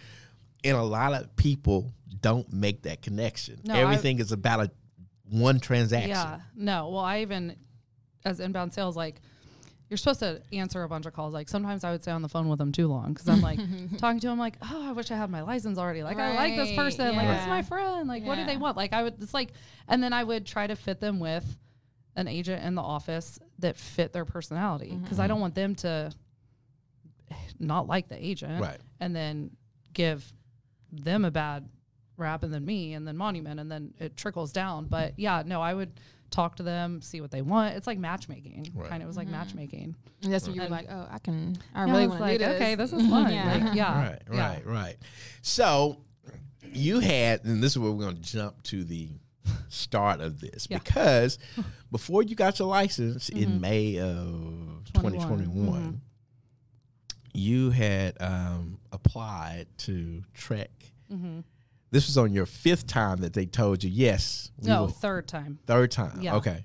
[0.65, 1.93] and a lot of people
[2.25, 3.61] don't make that connection.
[3.65, 4.71] No, I- Everything is about a
[5.31, 6.09] one transaction.
[6.11, 6.41] Yeah.
[6.57, 6.89] No.
[6.89, 7.55] Well, I even
[8.25, 9.21] as inbound sales, like
[9.91, 11.35] you're supposed to answer a bunch of calls.
[11.35, 13.59] Like sometimes I would stay on the phone with them too long because I'm like
[13.99, 16.03] talking to them like, oh, I wish I had my license already.
[16.03, 17.15] Like I like this Right, person.
[17.15, 18.09] Like this is my friend.
[18.09, 18.79] Like what do they want?
[18.79, 19.23] Like I would.
[19.23, 19.51] It's like,
[19.87, 21.45] and then I would try to fit them with
[22.17, 25.29] an agent in the office that fit their personality because I mm-hmm.
[25.29, 26.11] don't want them to
[27.59, 28.79] not like the agent Right.
[29.01, 29.51] and then
[29.93, 30.33] give
[30.91, 31.69] them a bad
[32.17, 35.61] rap and then me and then monument and then it trickles down but yeah no
[35.61, 35.91] i would
[36.31, 38.89] talk to them see what they want it's like matchmaking Right.
[38.89, 41.57] kind of was like matchmaking And that's when you were And- like, oh, I can,
[41.75, 42.55] I Yeah, really want to like do this.
[42.57, 43.65] okay this is fun yeah.
[43.67, 44.49] like, yeah Right, yeah.
[44.49, 44.97] right, right.
[45.43, 46.01] So
[46.73, 49.11] you had, and this is where we're going to jump to the
[49.69, 50.79] start of this Yeah.
[50.79, 51.39] because
[51.93, 53.43] before you got your license Mm-hmm.
[53.55, 56.01] in May of 2021, 21,
[57.33, 60.69] you had um, applied to TREC.
[61.95, 61.99] Mm-hmm.
[61.99, 65.29] This was on your fifth time that they told you, yes, we no will- third
[65.29, 66.21] time third time.
[66.21, 66.37] Yeah.
[66.37, 66.65] Okay.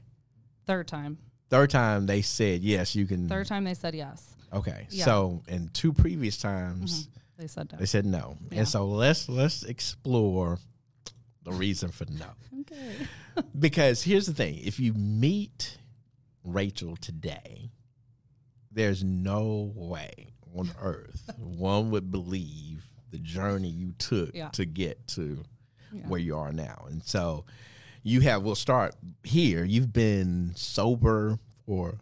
[0.66, 1.18] third time
[1.50, 3.28] Third time they said, yes, you can.
[3.28, 4.88] third time they said yes Okay.
[4.90, 5.06] Yeah.
[5.06, 8.36] So, in two previous times, they said no they said no.
[8.52, 8.60] Yeah.
[8.60, 10.58] And so let's let's explore
[11.44, 12.26] the reason for no.
[12.62, 13.08] okay
[13.60, 15.78] Because here's the thing: if you meet
[16.44, 17.70] Rachel today,
[18.72, 24.50] there's no way on earth one would believe the journey you took Yeah.
[24.50, 25.44] to get to
[25.94, 26.08] Yeah.
[26.08, 26.86] where you are now.
[26.90, 27.46] And so
[28.04, 28.44] you have.
[28.44, 29.64] We'll start here.
[29.66, 32.00] You've been sober for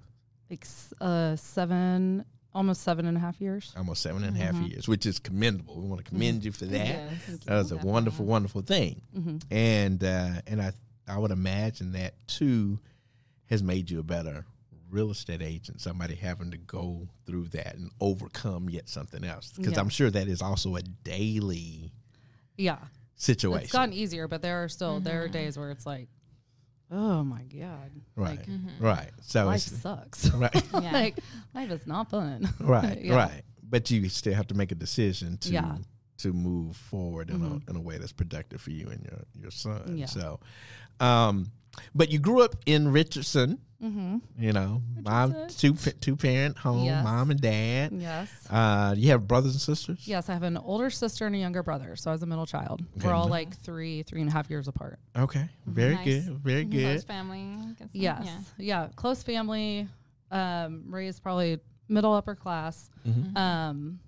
[0.49, 0.65] like
[1.01, 5.05] uh seven almost seven and a half years almost seven and a half years, which
[5.05, 5.79] is commendable.
[5.79, 6.87] We want to commend you for that.
[6.87, 7.39] Yes.
[7.45, 9.37] That was a wonderful, wonderful thing, Mm-hmm.
[9.51, 10.71] and uh, and I
[11.07, 12.79] I would imagine that too
[13.45, 14.45] has made you a better
[14.89, 15.81] real estate agent.
[15.81, 19.79] Somebody having to go through that and overcome yet something else, because Yeah.
[19.81, 21.91] I'm sure that is also a daily
[22.57, 22.77] yeah
[23.15, 23.63] situation.
[23.63, 26.07] it's gotten easier but there are still there are days where it's like
[26.91, 28.47] oh my god right, like
[28.79, 29.11] right.
[29.21, 30.91] So life it's sucks right, Yeah.
[30.91, 31.19] like
[31.53, 33.15] life is not fun right, Yeah.
[33.15, 33.43] right.
[33.69, 35.51] But you still have to make a decision to.
[35.51, 35.77] Yeah.
[36.21, 39.51] To move forward in, a, in a way that's productive for you and your your
[39.51, 39.81] son.
[39.81, 39.97] Mm-hmm.
[39.97, 40.05] Yeah.
[40.07, 40.39] So,
[40.99, 41.51] um,
[41.95, 43.59] but you grew up in Richardson.
[43.81, 44.17] mm-hmm.
[44.39, 47.03] You know, mom, two two parent home, Yes.
[47.03, 47.91] mom and dad.
[47.93, 50.07] yes Uh, you have brothers and sisters.
[50.07, 52.45] yes i have an older sister and a younger brother so i was a middle
[52.47, 53.07] child Okay.
[53.07, 55.47] we're all like three three and a half years apart Okay.
[55.65, 56.05] Very Nice.
[56.05, 56.39] good.
[56.39, 57.03] Very Close good.
[57.03, 57.45] family.
[57.93, 58.39] Yes Yeah.
[58.57, 59.87] yeah, close family
[60.31, 63.37] um raised probably middle upper class Mhm.
[63.37, 63.99] um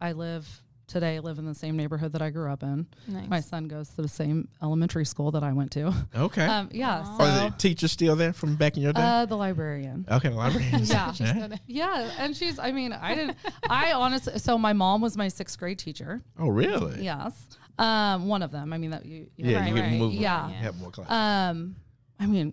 [0.00, 0.46] i live
[0.88, 3.28] today live in the same neighborhood that i grew up in Nice.
[3.28, 6.44] my son goes to the same elementary school that i went to Okay.
[6.46, 9.02] um yeah so Are the teachers still there from back in your day?
[9.02, 10.90] uh the librarian okay, the librarians.
[10.90, 11.60] yeah She's still there.
[11.66, 12.58] Yeah, and she's.
[12.58, 13.36] I mean, I didn't.
[13.68, 14.38] I honestly.
[14.38, 16.22] So my mom was my sixth grade teacher.
[16.38, 17.02] Oh, really?
[17.04, 17.46] Yes,
[17.78, 18.72] um, one of them.
[18.72, 19.28] I mean that you.
[19.36, 19.98] you Yeah, Right, you can right.
[19.98, 20.12] move.
[20.14, 20.48] Yeah.
[20.48, 21.10] You have more class.
[21.10, 21.76] Um,
[22.18, 22.52] I mean,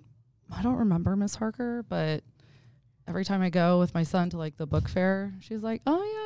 [0.55, 2.23] I don't remember Miss Harker, but
[3.07, 5.93] every time I go with my son to like the book fair, she's like, "Oh
[5.95, 6.24] yeah, I remember like,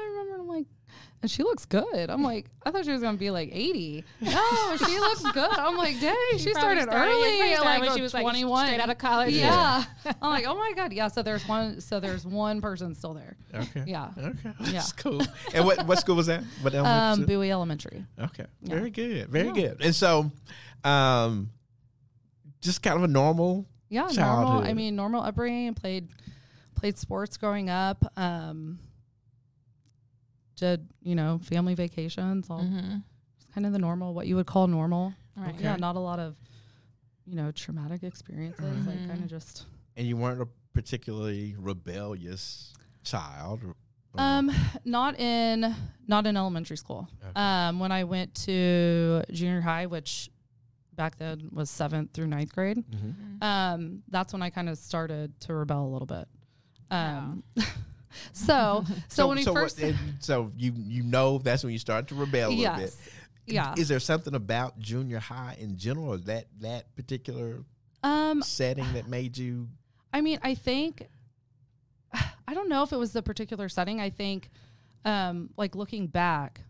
[1.21, 2.09] and she looks good.
[2.09, 4.03] I'm like, I thought she was gonna be like 80.
[4.21, 5.49] No, she looks good.
[5.57, 8.65] I'm like, dang, she, probably started, started- early, started like when she was, like, 21,
[8.67, 9.33] straight out of college.
[9.33, 9.83] Yeah.
[10.21, 11.07] I'm like, oh my god, yeah.
[11.09, 11.81] So there's one.
[11.81, 13.35] So there's one person still there.
[13.53, 13.83] Okay.
[13.88, 14.12] Yeah.
[14.17, 14.51] Okay.
[14.62, 14.71] Yeah.
[14.71, 15.21] That's cool.
[15.53, 16.43] And what what school was that?
[16.62, 17.27] What elementary Um, school?
[17.27, 18.05] Bowie Elementary.
[18.19, 18.45] Okay.
[18.62, 18.75] Yeah.
[18.75, 19.27] Very good.
[19.29, 19.53] Very Yeah.
[19.53, 19.81] good.
[19.81, 20.31] And so,
[20.83, 21.49] um,
[22.62, 23.65] just kind of a normal.
[23.89, 24.62] Yeah, normal.
[24.63, 25.73] I mean, normal upbringing.
[25.73, 26.09] Played
[26.75, 28.05] played sports growing up.
[28.15, 28.79] Um,
[30.60, 32.50] did you know family vacations?
[32.50, 32.98] All Mm-hmm.
[33.54, 35.13] kind of the normal, what you would call normal.
[35.36, 35.56] Right.
[35.60, 36.36] Yeah, not a lot of
[37.26, 38.86] you know traumatic experiences.
[38.88, 39.08] Like Mhm.
[39.08, 39.65] kind of just.
[39.98, 43.62] And you weren't a particularly rebellious child.
[44.17, 44.52] Um,
[44.86, 45.76] not in
[46.08, 47.08] not in elementary school.
[47.24, 47.32] Okay.
[47.39, 50.30] Um, when I went to junior high, which
[50.95, 53.41] back then was seventh through ninth grade, Mhm.
[53.43, 56.28] um, that's when I kind of started to rebel a little bit.
[56.91, 57.43] Um,
[58.34, 62.08] so, so, when we what- first, and so you you know that's when you start
[62.10, 63.13] to rebel a little yes, bit.
[63.54, 63.74] yeah.
[63.78, 67.63] Is there something about junior high in general, or that that particular
[68.04, 69.67] Um, setting that made you?
[70.13, 71.08] I mean, I think
[72.48, 74.02] I don't know if it was the particular setting.
[74.02, 74.50] I think,
[75.06, 76.62] um, like looking back,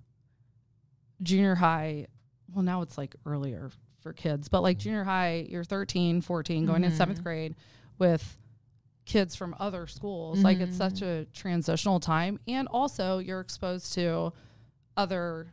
[1.22, 2.08] junior high.
[2.54, 3.72] Well, now it's like earlier
[4.02, 7.56] for kids, but like junior high, you're 13, 14, going in seventh grade
[7.98, 8.38] with
[9.10, 10.40] kids from other schools.
[10.44, 14.32] Like it's such a transitional time, and also you're exposed to
[14.96, 15.52] other.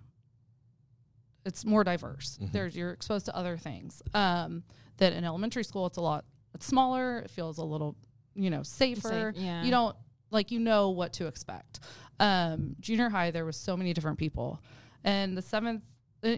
[1.46, 2.38] It's more diverse.
[2.52, 4.02] There's you're exposed to other things.
[4.12, 4.62] Um,
[4.98, 6.24] that in elementary school, it's a lot.
[6.54, 7.20] It's smaller.
[7.20, 7.96] It feels a little,
[8.34, 9.32] you know, safer.
[9.34, 9.62] Safe, yeah.
[9.62, 9.96] You don't
[10.30, 11.80] like you know what to expect.
[12.20, 14.60] Um, junior high, there was so many different people,
[15.04, 15.82] and the seventh,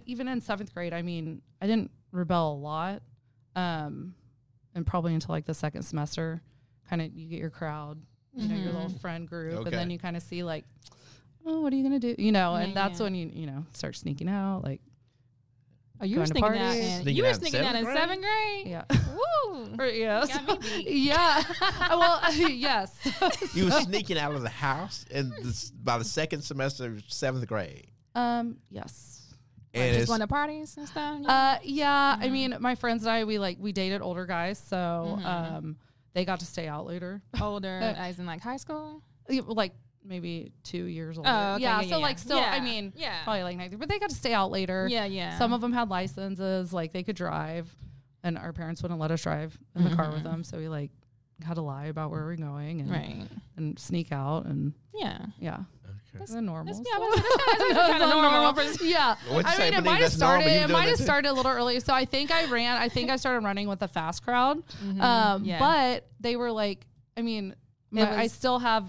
[0.07, 3.03] even in seventh grade, I mean, I didn't rebel a lot,
[3.57, 4.15] um,
[4.75, 6.43] and probably until like the second semester,
[6.89, 7.99] kind of you get your crowd,
[8.35, 10.65] you know, your little friend group, and then you kind of see like,
[11.47, 12.15] oh, what are you gonna do?
[12.19, 13.05] You know, and Yeah, that's yeah.
[13.05, 14.81] when you you know start sneaking out, like
[16.01, 16.85] Oh, you were Going sneaking out parties.
[16.85, 18.67] in Sneaking you were out in sneaking out in seventh seventh grade.
[18.69, 18.85] yeah,
[19.17, 19.69] Woo!
[19.81, 21.43] Or, yes, Got yeah.
[21.91, 22.95] well, yes.
[23.55, 27.49] You were sneaking out of the house, and this, by the second semester of seventh
[27.49, 29.35] grade, um, yes.
[29.75, 31.21] Like, and just it's, going to parties and stuff.
[31.27, 32.17] Uh, yeah.
[32.21, 34.77] I mean, my friends and I, we like we dated older guys, so
[35.21, 35.25] Mhm.
[35.27, 35.77] um,
[36.15, 39.03] they got to stay out later, older, uh, as in like high school.
[39.29, 39.73] Yeah, like
[40.05, 41.29] maybe two years older.
[41.31, 42.03] Oh, okay, yeah, yeah, So yeah.
[42.03, 43.25] like, still, I Yeah, mean, yeah.
[43.25, 44.87] probably like 19, but they got to stay out later.
[44.91, 45.37] Yeah, yeah.
[45.39, 47.71] Some of them had licenses, like they could drive,
[48.23, 50.91] and our parents wouldn't let us drive in the car with them, so we like
[51.45, 53.27] had to lie about where we're going and right.
[53.57, 55.19] and sneak out and Yeah.
[55.39, 55.59] yeah.
[56.17, 56.25] Okay.
[56.27, 56.75] the normal.
[56.75, 58.55] That's, yeah, that's, that's, that's kind of normal.
[58.77, 59.17] for- Yeah.
[59.31, 60.47] What'd I mean, it might have started.
[60.49, 61.81] It might have started a little early.
[61.81, 62.77] So I think I ran.
[62.77, 64.63] I think I started running with the fast crowd.
[64.85, 65.01] Mhm.
[65.01, 65.59] Um, Yeah.
[65.59, 67.55] But they were like, I mean,
[67.91, 68.85] my, I still have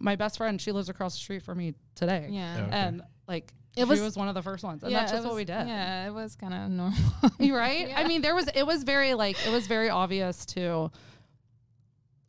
[0.00, 0.60] my best friend.
[0.60, 2.28] She lives across the street from me today.
[2.30, 2.64] Yeah.
[2.66, 2.70] Okay.
[2.70, 5.16] And like, It she was- was, one of the first ones, and yeah, that's it
[5.16, 5.66] just what we did.
[5.68, 6.98] Yeah, it was kind of normal.
[7.58, 7.88] Right?
[7.88, 7.98] Yeah.
[8.00, 10.90] I mean, there was it was very like it was very obvious to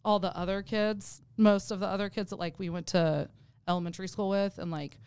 [0.05, 3.29] all the other kids, most of the other kids that like we went to
[3.69, 4.97] elementary school with, and like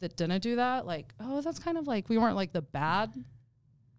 [0.00, 0.86] that didn't do that.
[0.86, 3.12] Like, oh, that's kind of like we weren't like the bad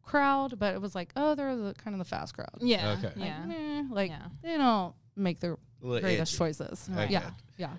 [0.04, 2.50] crowd, but it was like, oh, they're the kind of the fast crowd.
[2.60, 2.94] Yeah.
[2.98, 3.08] Okay.
[3.16, 3.46] Like, Yeah.
[3.50, 4.26] eh, like Yeah.
[4.42, 6.38] they don't make the A little greatest edgy.
[6.40, 6.90] choices.
[6.92, 7.12] Okay.
[7.14, 7.74] Yeah, yeah.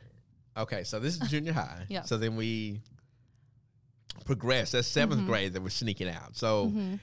[0.56, 1.85] Okay, so this is junior high.
[1.88, 2.02] yeah.
[2.02, 2.80] So then we
[4.24, 4.72] progress.
[4.72, 5.26] That's 7th Mm-hmm.
[5.26, 6.37] grade that we're sneaking out.
[6.37, 6.98] So w-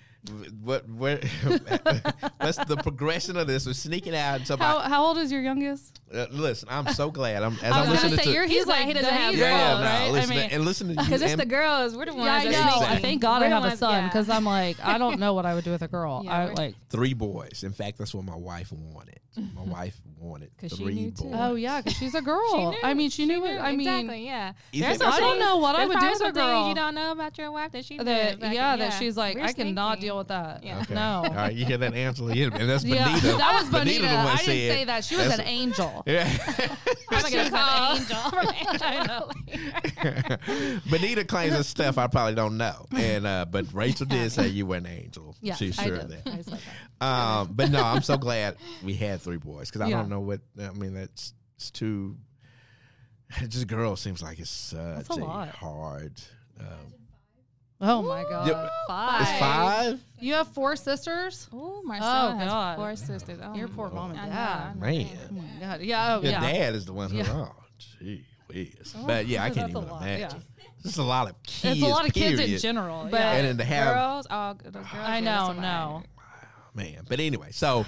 [0.64, 1.24] what what
[2.42, 3.66] what's the progression of this?
[3.66, 4.46] We're sneaking out.
[4.46, 6.02] So How my, how old is your youngest?
[6.14, 7.42] uh, listen, I'm so glad.
[7.42, 9.32] I'm as I I'm listening say to you're He's he's like, like he doesn't have
[9.32, 10.12] he's yeah, yeah, no, right?
[10.12, 11.00] listen, I mean, and listen to you.
[11.00, 11.96] Because it's the girls.
[11.96, 12.26] We're the ones.
[12.26, 12.50] yeah, I know.
[12.78, 14.08] sneak I thank God We're I the have a ones- son yeah.
[14.08, 16.22] because I'm like I don't know what I would do with a girl.
[16.26, 17.64] Yeah, I like three boys.
[17.64, 19.20] In fact, that's what my wife wanted.
[19.56, 21.26] My wife wanted 'Cause she three knew too.
[21.26, 21.36] boys.
[21.38, 22.74] Oh yeah, because she's a girl.
[22.74, 22.80] She.
[22.84, 23.58] I mean, she, knew, it.
[23.58, 24.26] I mean, exactly.
[24.26, 24.52] Yeah.
[24.74, 26.68] There's think some that's I don't know what I would do with a girl.
[26.68, 30.00] You don't know about your wife that she that yeah, that she's like, I cannot
[30.00, 30.08] sneaky.
[30.10, 30.64] Deal with that.
[30.64, 30.80] Yeah.
[30.82, 30.96] Okay.
[30.96, 31.22] No.
[31.24, 32.34] All right, you hear that, Angela?
[32.34, 33.28] Yeah, and that's Yeah, Benita.
[33.38, 34.02] that was Benita.
[34.02, 35.04] the one I didn't say that.
[35.04, 36.02] She was an angel.
[36.08, 36.28] Yeah.
[37.12, 38.48] I'm gonna get a call She's from
[40.90, 44.66] Benita claims some stuff I probably don't know, and uh, but Rachel did say you
[44.66, 45.36] were an angel.
[45.42, 46.06] Yes, She's sure did.
[46.06, 46.28] of that.
[46.28, 46.60] I said
[47.00, 47.06] that.
[47.06, 49.98] Um, but no, I'm so glad we had three boys because I Yeah.
[49.98, 50.96] don't know what I mean.
[50.96, 52.16] That's it's too.
[53.48, 55.50] Just girls seems like it's such That's a lot.
[55.50, 56.14] hard.
[56.60, 56.94] Um,
[57.82, 59.22] Oh my god, Yeah, five.
[59.22, 60.00] it's five.
[60.20, 61.48] You have four sisters.
[61.54, 62.76] Oh, Marcella has God.
[62.78, 63.40] four sisters.
[63.42, 64.62] Oh, Your poor mom and I know, dad.
[64.62, 64.80] I know.
[64.82, 65.82] Man, Oh my god.
[65.82, 66.16] Yeah.
[66.18, 66.42] Oh your yeah.
[66.42, 67.18] dad is the one who.
[67.18, 67.32] Yeah.
[67.32, 67.56] Oh,
[68.00, 68.96] gee whiz.
[69.06, 70.42] But yeah, I can't that's a even lot, imagine.
[70.58, 70.66] yeah.
[70.84, 71.78] It's a lot of kids.
[71.78, 72.62] It's a lot of kids in period.
[72.62, 73.08] general.
[73.10, 73.32] But yeah.
[73.34, 74.86] And then to have- girls, all the girls.
[74.94, 75.48] I know.
[75.48, 75.62] that's a.
[75.62, 76.04] No.
[76.74, 77.06] man.
[77.08, 77.86] But anyway, so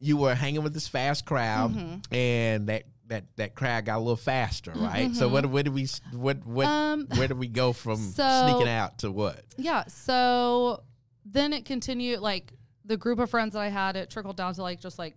[0.00, 2.14] you were hanging with this fast crowd, Mm-hmm.
[2.14, 5.14] and that that that crowd got a little faster, right?
[5.14, 8.68] So what what did we what what Um, where did we go from so- sneaking
[8.68, 9.42] out to what?
[9.56, 9.84] Yeah.
[9.86, 10.82] So
[11.24, 12.52] then it continued like
[12.84, 15.14] the group of friends that I had, it trickled down to like just like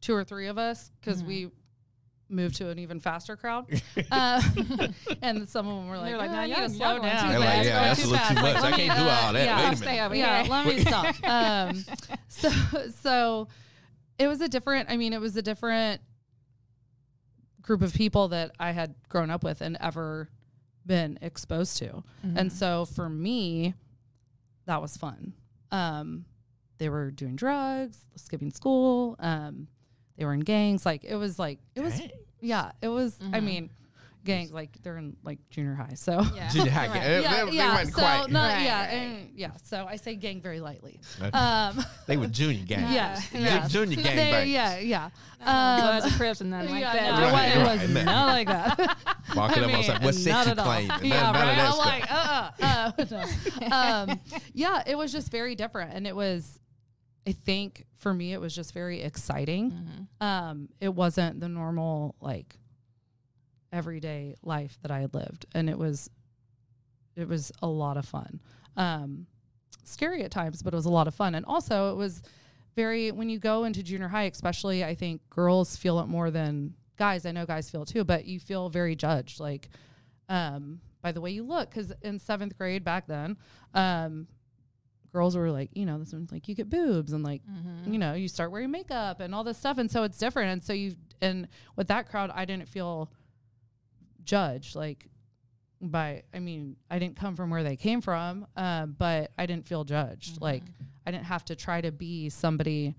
[0.00, 1.50] two or three of us because we
[2.28, 3.66] moved to an even faster crowd.
[4.10, 4.42] uh,
[5.22, 6.98] and some of them were like, They're like, "Oh, "No, you y'all- gotta y'all slow
[7.08, 7.22] down.
[7.24, 8.42] too They're like, yeah, going that's a too little too much.
[8.42, 9.44] Like, I let can't do all that.
[9.44, 9.64] yeah.
[9.64, 10.04] Wait a Stay minute.
[10.04, 10.50] over yeah, here.
[10.50, 11.28] let me stop.
[11.28, 11.84] Um,
[12.28, 12.50] so
[13.02, 13.48] so
[14.18, 14.90] it was a different.
[14.90, 16.00] I mean, it was a different
[17.66, 20.30] group of people that I had grown up with and ever
[20.86, 23.74] been exposed to, and so for me,
[24.66, 25.34] that was fun.
[25.70, 26.24] Um,
[26.78, 29.16] they were doing drugs, skipping school.
[29.18, 29.66] Um,
[30.16, 30.86] they were in gangs.
[30.86, 32.00] Like it was like it was.
[32.40, 33.18] Yeah, it was.
[33.32, 33.70] I mean,
[34.26, 35.94] gangs like they're in like junior high.
[35.94, 36.48] So Yeah.
[36.52, 37.02] Junior high, Right.
[37.02, 37.74] they, yeah, they, yeah.
[37.76, 38.30] weren't so quite.
[38.30, 38.92] not, Right, yeah, right.
[38.92, 39.50] and- yeah.
[39.64, 41.00] So I say gang very lightly.
[41.20, 41.30] Okay.
[41.30, 42.92] Um, they were junior gang.
[42.92, 43.68] yeah, Ju- yeah.
[43.68, 45.10] junior gang They- yeah, yeah.
[45.40, 47.20] Um, Um, Bloods and Crips and nothing like yeah, that.
[47.20, 48.00] no, Right, it, was, right.
[48.00, 48.98] it not like that.
[49.36, 50.80] Walking I up, I was like, mean, what not sex you at all.
[50.82, 51.58] Yeah, None, none right.
[51.58, 51.86] I'm stuff.
[51.86, 54.12] like, uh, uh, uh, no.
[54.12, 54.20] um,
[54.54, 56.58] yeah, it was just very different, and it was,
[57.28, 59.72] I think, for me, it was just very exciting.
[59.72, 60.26] Mm-hmm.
[60.26, 62.56] Um, it wasn't the normal like
[63.72, 66.10] everyday life that I had lived, and it was,
[67.16, 68.40] it was a lot of fun.
[68.76, 69.26] Um,
[69.84, 72.22] scary at times, but it was a lot of fun, and also it was
[72.74, 76.74] very when you go into junior high, especially, I think girls feel it more than
[76.98, 77.24] guys.
[77.26, 79.68] I know guys feel it too, but you feel very judged, like
[80.28, 81.70] um, by the way you look.
[81.70, 83.36] Because in seventh grade back then,
[83.74, 84.26] um,
[85.12, 87.92] girls were like, you know, this one's like you get boobs and like, Mm-hmm.
[87.92, 90.50] you know, you start wearing makeup and all this stuff, and so it's different.
[90.52, 93.10] And so you and with that crowd, I didn't feel
[94.26, 95.06] judged like
[95.80, 99.66] by i mean i didn't come from where they came from um, but i didn't
[99.66, 100.62] feel judged like
[101.06, 102.94] i didn't have to try to be somebody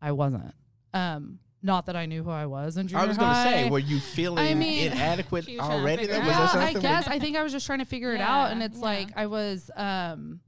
[0.00, 0.54] i wasn't
[0.94, 3.04] um, not that i knew who i was in junior high.
[3.04, 5.82] I was going to say, were you feeling I mean- inadequate She was trying to
[5.82, 6.02] already?
[6.06, 8.20] figure Was yeah, there I guess I think I was just trying to figure it
[8.20, 8.84] out, and it's yeah.
[8.84, 9.70] like I was.
[9.74, 10.40] Um,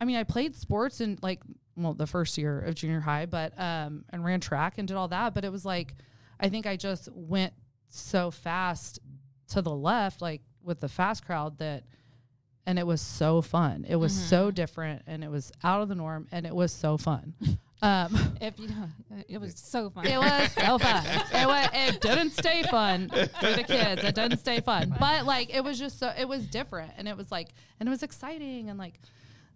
[0.00, 1.40] I mean, I played sports in like
[1.76, 5.08] well the first year of junior high, but um, and ran track and did all
[5.08, 5.34] that.
[5.34, 5.94] But it was like
[6.40, 7.52] I think I just went
[7.88, 8.98] so fast
[9.54, 11.84] to the left, like with the fast crowd that.
[12.66, 13.84] And it was so fun.
[13.86, 16.96] It was so different, and it was out of the norm, and it was so
[16.96, 17.34] fun.
[17.82, 20.06] Um, If you don't, it was so fun.
[20.06, 21.04] it was so fun.
[21.34, 21.68] It was.
[21.74, 24.02] It didn't stay fun for the kids.
[24.02, 24.94] It didn't stay fun.
[24.98, 26.10] But like, it was just so.
[26.16, 28.94] It was different, and it was like, and it was exciting, and like,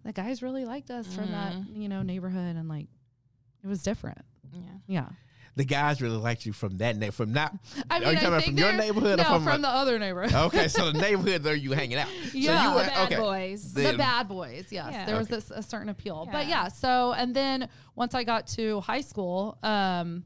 [0.05, 2.85] the guys really liked us from that you know neighborhood, and like,
[3.63, 4.19] it was different.
[4.53, 4.59] yeah.
[4.85, 5.09] Yeah.
[5.59, 7.53] The guys really liked you from that na- from not.
[7.89, 9.67] I are mean, you I talking about from your neighborhood No, or from, from the
[9.67, 10.33] other neighborhood.
[10.33, 12.07] Okay, so the neighborhood there you hanging out.
[12.33, 13.15] Yeah, so you were, the bad okay.
[13.17, 13.73] boys.
[13.73, 15.05] The- the bad boys yes Yeah.
[15.05, 15.35] there was Okay.
[15.35, 16.63] this a certain appeal but Yeah.
[16.63, 20.23] yeah so and then once i got to high school um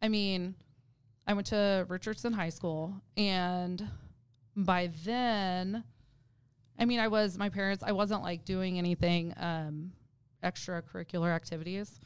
[0.00, 0.54] i mean
[1.26, 3.86] i went to richardson high school and
[4.56, 5.84] by then
[6.78, 9.92] i mean i was my parents i wasn't like doing anything um
[10.42, 12.00] extracurricular activities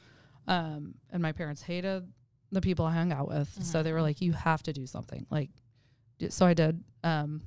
[0.47, 2.07] um and my parents hated
[2.51, 3.49] the people i hung out with.
[3.63, 5.27] So they were like you have to do something.
[5.31, 5.51] Like
[6.31, 7.43] so i did um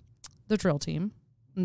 [0.48, 1.12] the drill team.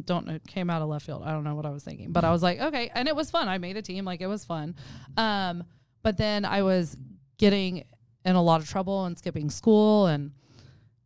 [0.04, 1.22] Don't know it came out of left field.
[1.24, 2.90] I don't know what i was thinking but i was like okay.
[2.94, 3.48] And it was fun.
[3.48, 4.04] I made a team.
[4.04, 4.74] Like it was fun.
[5.16, 5.64] Um
[6.02, 6.96] but then i was
[7.38, 7.84] getting
[8.24, 10.32] in a lot of trouble and skipping school and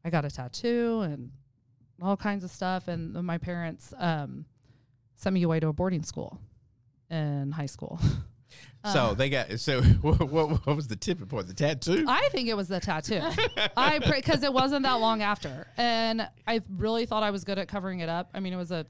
[0.05, 1.31] i got a tattoo and
[2.03, 2.89] all kinds of stuff.
[2.89, 4.47] And my parents um
[5.17, 6.41] sent me away to a boarding school
[7.11, 8.01] in high school
[8.93, 11.47] So they got so what, what, what was the tipping point?
[11.49, 12.05] The tattoo?
[12.09, 13.21] I think it was the tattoo.
[13.77, 17.69] I because it wasn't that long after, and I really thought I was good at
[17.69, 18.31] covering it up.
[18.35, 18.87] I mean, it was a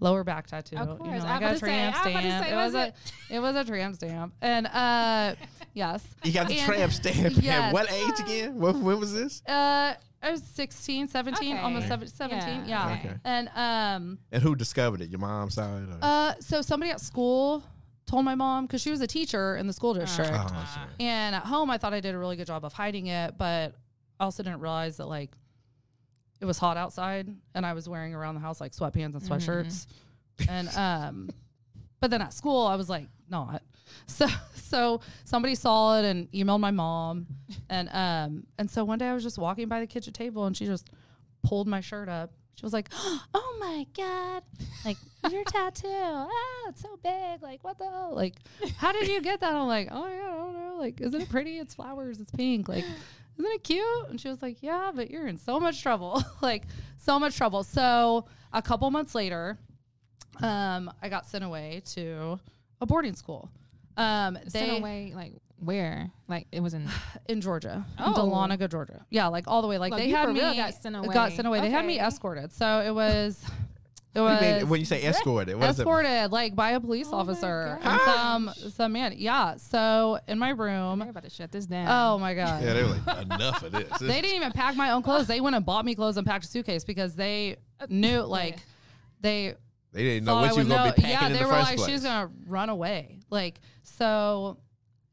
[0.00, 0.76] lower back tattoo.
[0.76, 1.22] Of You course.
[1.22, 2.44] know, I I got a was about to say- tramp I was about to stamp.
[2.46, 2.94] say, It was was a it-
[3.36, 5.34] it was a tramp stamp, and uh,
[5.74, 7.44] yes, you got the And- tramp stamp.
[7.46, 8.58] At what age again?
[8.60, 9.42] What, when was this?
[9.46, 9.94] uh,
[10.24, 11.60] I was 16, 17, Okay.
[11.60, 12.64] almost 17, yeah.
[12.66, 13.14] Yeah, okay.
[13.24, 15.10] And um, And who discovered it?
[15.10, 15.82] Your mom's side?
[15.88, 15.98] Or?
[16.00, 17.64] uh, so somebody at school
[18.06, 20.30] told my mom because she was a teacher in the school district.
[20.32, 20.36] oh,
[21.00, 23.74] And at home, I thought I did a really good job of hiding it, but
[24.20, 25.30] I also didn't realize that like
[26.40, 29.86] it was hot outside, and I was wearing around the house like sweatpants and sweatshirts,
[30.48, 31.30] and um,
[32.00, 33.62] but then at school I was like not.
[34.06, 37.26] So so somebody saw it and emailed my mom,
[37.68, 40.56] and um, and so one day I was just walking by the kitchen table, and
[40.56, 40.88] she just
[41.42, 42.32] pulled my shirt up.
[42.54, 42.88] She was like,
[43.34, 44.42] "Oh my god,
[44.84, 44.96] like
[45.30, 47.42] your tattoo, ah, it's so big.
[47.42, 48.14] Like what the hell?
[48.14, 48.34] Like,
[48.76, 50.76] how did you get that?" I'm like, "Oh my god, I don't know.
[50.78, 51.58] Like, isn't it pretty?
[51.58, 52.20] It's flowers.
[52.20, 52.68] It's pink.
[52.68, 52.84] Like,
[53.38, 56.22] isn't it cute?" And she was like, "Yeah, but you're in so much trouble.
[56.42, 56.64] like,
[56.98, 59.58] so much trouble." So a couple months later,
[60.40, 62.38] um, I got sent away to
[62.80, 63.50] a boarding school.
[63.96, 65.34] Um, they Sent away like
[65.64, 66.10] Where?
[66.28, 66.88] Like it was in.
[67.28, 68.14] in Georgia, in Oh.
[68.14, 69.04] Dahlonega, Georgia.
[69.10, 69.78] Yeah, like all the way.
[69.78, 71.14] Like Like, they had me real got sent away.
[71.14, 71.60] Got sent away.
[71.60, 72.52] They had me escorted.
[72.52, 73.42] So it was.
[74.14, 75.56] It was do you mean when you say escorted?
[75.56, 75.82] What is it?
[75.84, 79.14] escorted like by a police Oh officer and some some man.
[79.16, 79.56] Yeah.
[79.56, 81.00] So in my We're room.
[81.00, 81.86] about to shut this down.
[81.88, 82.62] Oh my god.
[82.62, 83.88] Yeah, they were like, enough of this.
[83.88, 85.28] This they didn't even pack my own clothes.
[85.28, 88.58] They went and bought me clothes and packed a suitcase because they uh, knew like
[89.22, 89.54] they
[89.92, 90.94] They didn't know what I you were gonna know.
[90.94, 91.88] be packing Yeah, in they the were like place.
[91.88, 93.18] she's gonna run away.
[93.30, 94.58] Like so,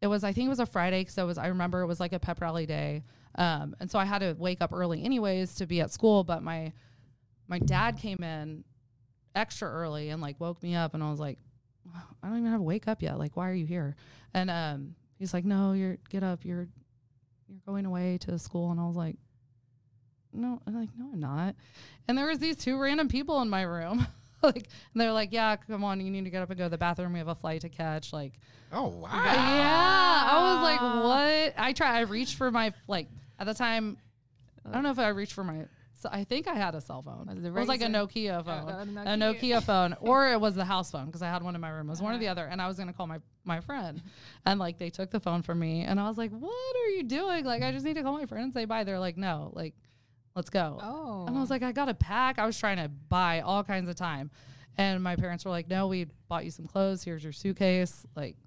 [0.01, 0.23] it was.
[0.23, 1.37] I think it was a Friday because it was.
[1.37, 3.03] I remember it was like a pep rally day,
[3.35, 6.23] um, and so I had to wake up early anyways to be at school.
[6.23, 6.71] But my
[7.47, 8.63] my dad came in
[9.35, 11.37] extra early and like woke me up, and I was like,
[12.23, 13.19] I don't even have to wake up yet.
[13.19, 13.95] Like, why are you here?
[14.33, 16.45] And um, he's like, No, you're get up.
[16.45, 16.67] You're
[17.47, 19.15] you're going away to school, and I was like.
[20.31, 21.55] No, I'm like, no, I'm not.
[22.07, 24.05] And there was these two random people in my room.
[24.43, 26.69] like and they're like, Yeah, come on, you need to get up and go to
[26.69, 27.13] the bathroom.
[27.13, 28.13] We have a flight to catch.
[28.13, 28.33] Like
[28.71, 29.09] oh wow.
[29.11, 30.27] Yeah.
[30.31, 31.53] I was like, What?
[31.57, 33.07] I try I reached for my like
[33.39, 33.97] at the time
[34.65, 35.65] I don't know if I reached for my
[35.99, 37.25] so I think I had a cell phone.
[37.27, 38.09] Was it It was like a Razr?
[38.09, 38.69] Nokia phone.
[38.69, 39.59] a Nokia.
[39.59, 39.95] Nokia phone.
[40.01, 41.87] Or it was the house phone because I had one in my room.
[41.87, 42.45] It was one or the other.
[42.45, 44.01] And I was gonna call my, my friend.
[44.45, 47.03] And like they took the phone from me and I was like, What are you
[47.03, 47.43] doing?
[47.43, 48.85] Like I just need to call my friend and say bye.
[48.85, 49.73] They're like, No, like,
[50.39, 50.79] let's go.
[50.81, 51.25] Oh.
[51.27, 51.53] And I was oh.
[51.53, 52.39] like, I got a pack.
[52.39, 54.31] I was trying to buy all kinds of time.
[54.77, 57.03] And my parents were like, No, we bought you some clothes.
[57.03, 58.05] Here's your suitcase.
[58.15, 58.37] Like,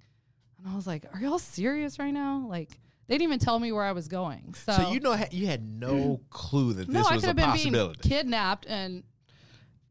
[0.58, 2.46] and I was like, Are y'all serious right now?
[2.48, 2.70] Like,
[3.06, 4.54] they didn't even tell me where I was going.
[4.54, 6.20] So, So you know you had no mm.
[6.30, 9.02] clue that no, this I was could a have been being kidnapped and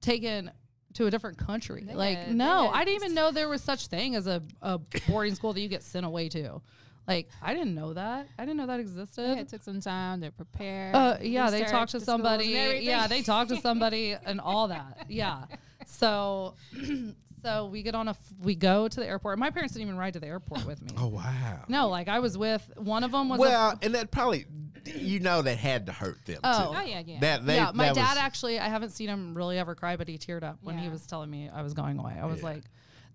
[0.01, 0.49] taken
[0.95, 1.83] to a different country.
[1.85, 4.41] They like, had- no, had- I didn't even know there was such thing as a,
[4.63, 6.61] a boarding school that you get sent away to.
[7.11, 8.27] Like, I didn't know that.
[8.39, 9.37] I didn't know that existed.
[9.37, 10.95] It took some time to prepare.
[10.95, 12.45] Uh, yeah, they research talked to the somebody.
[12.81, 15.05] Yeah, they talked to somebody and all that.
[15.09, 15.45] Yeah.
[15.85, 16.55] So,
[17.43, 19.39] so we get on a, f- we go to the airport.
[19.39, 20.89] My parents didn't even ride to the airport with me.
[20.97, 21.59] Oh wow.
[21.67, 24.45] No, like I was with one of them was a, Well, and that probably
[24.85, 26.71] you know that had to hurt them Oh.
[26.71, 26.77] too.
[26.79, 27.19] Oh yeah, yeah.
[27.19, 27.71] That they, yeah.
[27.73, 30.43] My that dad was, actually, I haven't seen him really ever cry, but he teared
[30.43, 32.15] up when he was telling me I was going away.
[32.21, 32.45] I was Yeah.
[32.45, 32.63] like,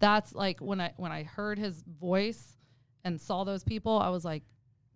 [0.01, 2.56] that's like when I when I heard his voice
[3.07, 4.43] and saw those people, I was like.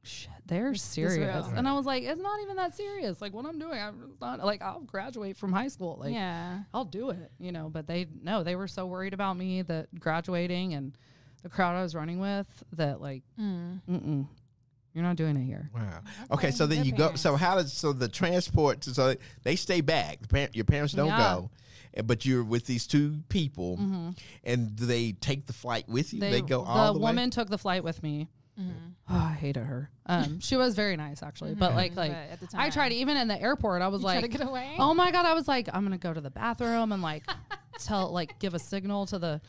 [0.02, 3.20] Shit, they're It's- it's serious, and I was like, "It's not even that serious.
[3.20, 5.98] Like what I'm doing, I'm not like I'll graduate from high school.
[6.00, 6.60] Like yeah.
[6.72, 7.68] I'll do it, you know.
[7.68, 10.96] But they no, they were so worried about me that graduating and
[11.42, 14.26] the crowd I was running with that like, Mm.
[14.94, 15.70] you're not doing it here.
[15.74, 16.00] Wow.
[16.30, 17.14] Okay, so then Good you go.
[17.16, 18.82] So how does so the transport?
[18.82, 20.22] So they stay back.
[20.22, 21.18] The parent, your parents don't Yeah.
[21.34, 21.50] go,
[22.04, 24.10] but you're with these two people, Mm-hmm.
[24.44, 26.20] and they take the flight with you?
[26.20, 27.30] They, go the all the, woman way.
[27.30, 28.28] took the flight with me.
[28.60, 28.70] Mm-hmm.
[29.08, 29.90] Oh, I hated her.
[30.06, 33.16] Um, she was very nice actually, but like like But at the I tried even
[33.16, 33.80] in the airport.
[33.80, 34.74] I was you tried to like, get away.
[34.78, 37.22] oh my god, I was like, I'm gonna go to the bathroom and like
[37.78, 39.40] tell like give a signal to the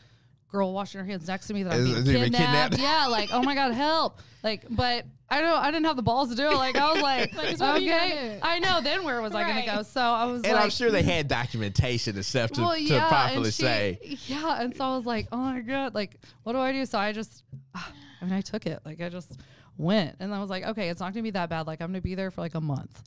[0.52, 2.72] girl washing her hands next to me that I'm Is- being is he being kidnapped.
[2.74, 2.78] kidnapped?
[2.78, 4.20] Yeah, like oh my god, help!
[4.44, 5.58] Like, but I don't.
[5.58, 6.54] I didn't have the balls to do it.
[6.54, 8.38] Like I was like, Like, so what are you gonna okay.
[8.42, 8.80] I know.
[8.82, 9.82] Then where was I gonna go?
[9.82, 12.82] So I was and like, I'm sure they had documentation and stuff to, well, to
[12.82, 14.18] yeah, properly and she, say.
[14.26, 14.60] yeah.
[14.62, 16.84] And so I was like, oh my god, like what do I do?
[16.86, 17.44] So I just,
[17.74, 17.82] I
[18.24, 18.80] mean, I took it.
[18.84, 19.32] Like I just
[19.78, 21.66] went, and I was like, okay, it's not gonna be that bad.
[21.66, 23.02] Like I'm gonna be there for like a month.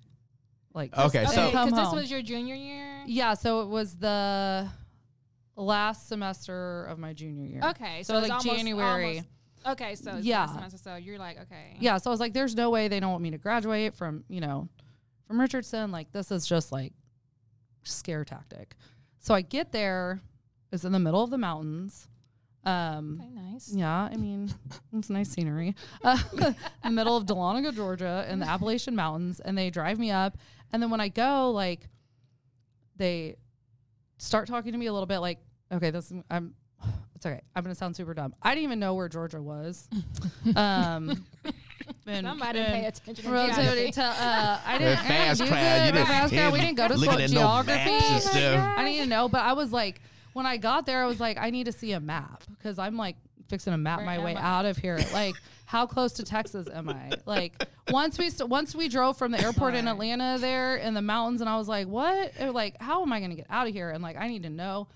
[0.74, 3.04] Like Okay, so- because this was your junior year.
[3.08, 3.34] yeah.
[3.34, 4.68] So it was the
[5.56, 7.62] last semester of my junior year.
[7.72, 9.08] Okay, so, So, like almost- January.
[9.08, 9.28] almost-
[9.66, 10.46] okay, so Yeah.
[10.48, 11.98] semester, so you're like, okay, Yeah.
[11.98, 14.42] So I was like, there's no way they don't want me to graduate from you
[14.42, 14.68] know
[15.28, 15.92] from Richardson.
[15.92, 16.94] Like this is just like
[17.84, 18.76] scare tactic.
[19.20, 20.22] So I get there.
[20.72, 22.08] It's in the middle of the mountains.
[22.64, 23.72] Um, okay, nice.
[23.74, 24.52] Yeah, I mean,
[24.94, 25.76] it's nice scenery.
[26.04, 26.18] Uh,
[26.84, 30.38] the middle of Dahlonega, Georgia, in the Appalachian Mountains, and they drive me up.
[30.74, 31.88] And then when I go, like,
[32.98, 33.36] they
[34.18, 35.20] start talking to me a little bit.
[35.20, 35.38] Like,
[35.72, 36.54] okay, this I'm.
[37.16, 37.42] It's okay.
[37.56, 38.36] I'm gonna sound super dumb.
[38.44, 39.88] I didn't even know where Georgia was.
[40.56, 41.26] um,
[42.06, 43.26] and, Somebody and pay attention.
[43.26, 43.92] to Relativity geography.
[43.94, 45.60] to, uh, I didn't, I didn't fast do crowd.
[45.60, 45.86] good.
[45.86, 46.54] You didn't- Fast crowd.
[46.54, 47.90] We didn't go to school at no geography.
[47.92, 48.62] maps and.
[48.62, 50.02] I didn't even know, but I was like,
[50.34, 52.98] when I got there, I was like, I need to see a map because I'm
[52.98, 53.16] like
[53.48, 54.42] fixing to map Where my way I?
[54.58, 55.00] out of here.
[55.14, 55.36] Like,
[55.66, 57.12] how close to Texas am I?
[57.26, 61.02] Like, once we st- once we drove from the airport in Atlanta there in the
[61.02, 62.34] mountains, and I was like, what?
[62.54, 63.90] Like, how am I going to get out of here?
[63.90, 64.88] And like, I need to know.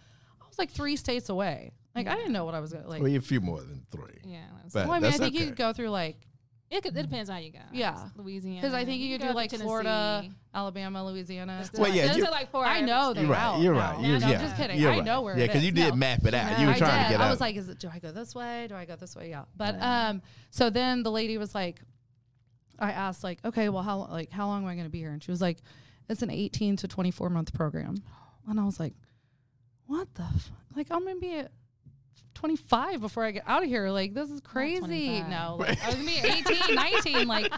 [0.59, 1.71] I was like three states away.
[1.95, 3.01] Like, I didn't know what I was going to like.
[3.01, 4.19] Well, you're a few more than three.
[4.23, 5.49] Yeah, that's- But well, I mean, I that's think you okay.
[5.49, 6.17] could go through like
[6.69, 7.59] it, could, it depends how you go.
[7.73, 8.09] Yeah.
[8.15, 8.61] Louisiana.
[8.61, 11.59] because I think you could go do to like Florida, Alabama, Louisiana.
[11.61, 13.53] It's Well, like- yeah, it's you- like four I know the You're right.
[13.53, 13.61] route.
[13.61, 13.99] You're No, right.
[14.01, 14.33] no, You're, no, yeah.
[14.35, 14.79] I'm just kidding.
[14.79, 15.03] You're I right.
[15.03, 15.95] know where Yeah, it because you did No.
[15.95, 16.59] map it out.
[16.59, 17.11] You were I trying did.
[17.13, 18.67] to get I was like, is it, do I go this way?
[18.69, 19.29] Do I go this way?
[19.31, 19.45] Yeah.
[19.57, 21.81] But um, so then the lady was like,
[22.77, 25.11] I asked like, okay, well, how like how long am I going to be here?
[25.11, 25.57] And she was like,
[26.07, 27.95] it's an 18 to 24 month program.
[28.47, 28.93] And I was like,
[29.89, 30.53] what the fuck?
[30.75, 31.51] Like I'm going to be at
[32.35, 33.89] 25 before I get out of here.
[33.89, 35.21] Like, this is crazy.
[35.23, 36.75] No, like, I was gonna be 18,
[37.15, 37.27] 19.
[37.27, 37.51] Like,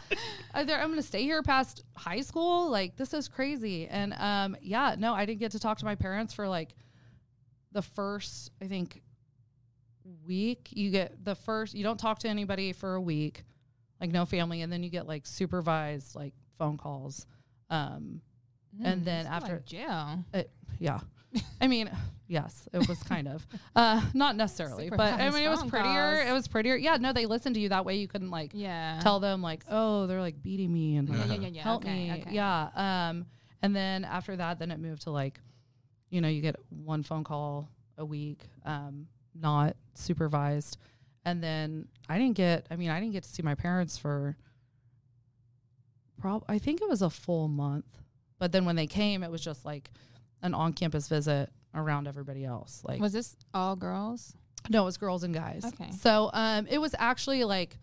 [0.56, 2.68] either I'm gonna stay here past high school.
[2.72, 3.88] Like, this is crazy.
[3.88, 6.74] And um, yeah, no, I didn't get to talk to my parents for like
[7.74, 9.04] the first, I think,
[10.26, 10.70] week.
[10.72, 13.44] You get the first, you don't talk to anybody for a week,
[14.00, 17.28] like no family, and then you get like supervised like phone calls.
[17.70, 18.22] Um,
[18.84, 20.26] And then after- like jail.
[20.34, 21.02] it, yeah.
[21.62, 21.90] I mean,
[22.28, 26.18] yes, it was kind of uh, not necessarily, but I mean, it was prettier.
[26.18, 26.30] calls.
[26.30, 26.76] It was prettier.
[26.76, 27.96] Yeah, no, they listened to you that way.
[27.96, 29.00] You couldn't like Yeah.
[29.02, 31.62] tell them like, oh, they're like beating me and Yeah, like, yeah, yeah, yeah.
[31.64, 32.22] help okay, me.
[32.22, 32.32] Okay.
[32.32, 32.70] Yeah.
[33.10, 33.26] Um,
[33.62, 35.40] and then after that, then it moved to like,
[36.10, 40.78] you know, you get one phone call a week, um, not supervised.
[41.24, 44.36] And then I didn't get, I mean, I didn't get to see my parents for
[46.20, 47.86] prob I think it was a full month.
[48.40, 49.92] But then when they came, it was just like
[50.42, 52.82] an on campus visit around everybody else.
[52.84, 54.36] Like Was this all girls?
[54.70, 55.64] no, it was girls and guys.
[55.66, 55.92] Okay.
[55.92, 57.78] So um it was actually like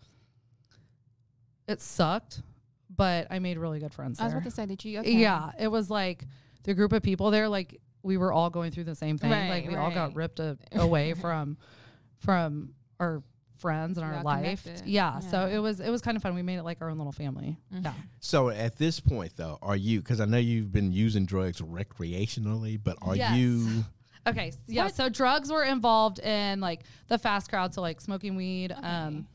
[1.67, 2.41] it sucked,
[2.89, 4.39] but I made really good friends I was there.
[4.39, 4.99] about to say, did you?
[4.99, 5.11] Okay.
[5.13, 6.25] Yeah, it was like
[6.63, 7.47] the group of people there.
[7.47, 9.31] Like we were all going through the same thing.
[9.31, 11.57] Right, like we all got ripped a, away from
[12.17, 13.21] from our
[13.59, 14.63] friends and You're our all life.
[14.63, 14.87] connected.
[14.87, 16.33] Yeah, so it was it was kind of fun.
[16.35, 17.57] We made it like our own little family.
[17.73, 17.83] Mhm.
[17.85, 17.93] Yeah.
[18.19, 19.99] So at this point, though, are you?
[19.99, 23.37] Because I know you've been using drugs recreationally, but are Yes.
[23.37, 23.83] you?
[24.27, 24.49] Okay.
[24.49, 24.83] s- Yeah.
[24.85, 27.73] What- So drugs were involved in like the fast crowd.
[27.73, 29.25] So like smoking weed, um,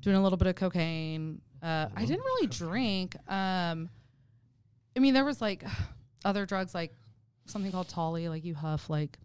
[0.00, 1.40] doing a little bit of cocaine.
[1.62, 3.16] Uh, I didn't really drink.
[3.28, 3.88] Um,
[4.96, 5.64] I mean, there was like
[6.24, 6.94] other drugs, like
[7.46, 9.18] something called Tolly, like you huff like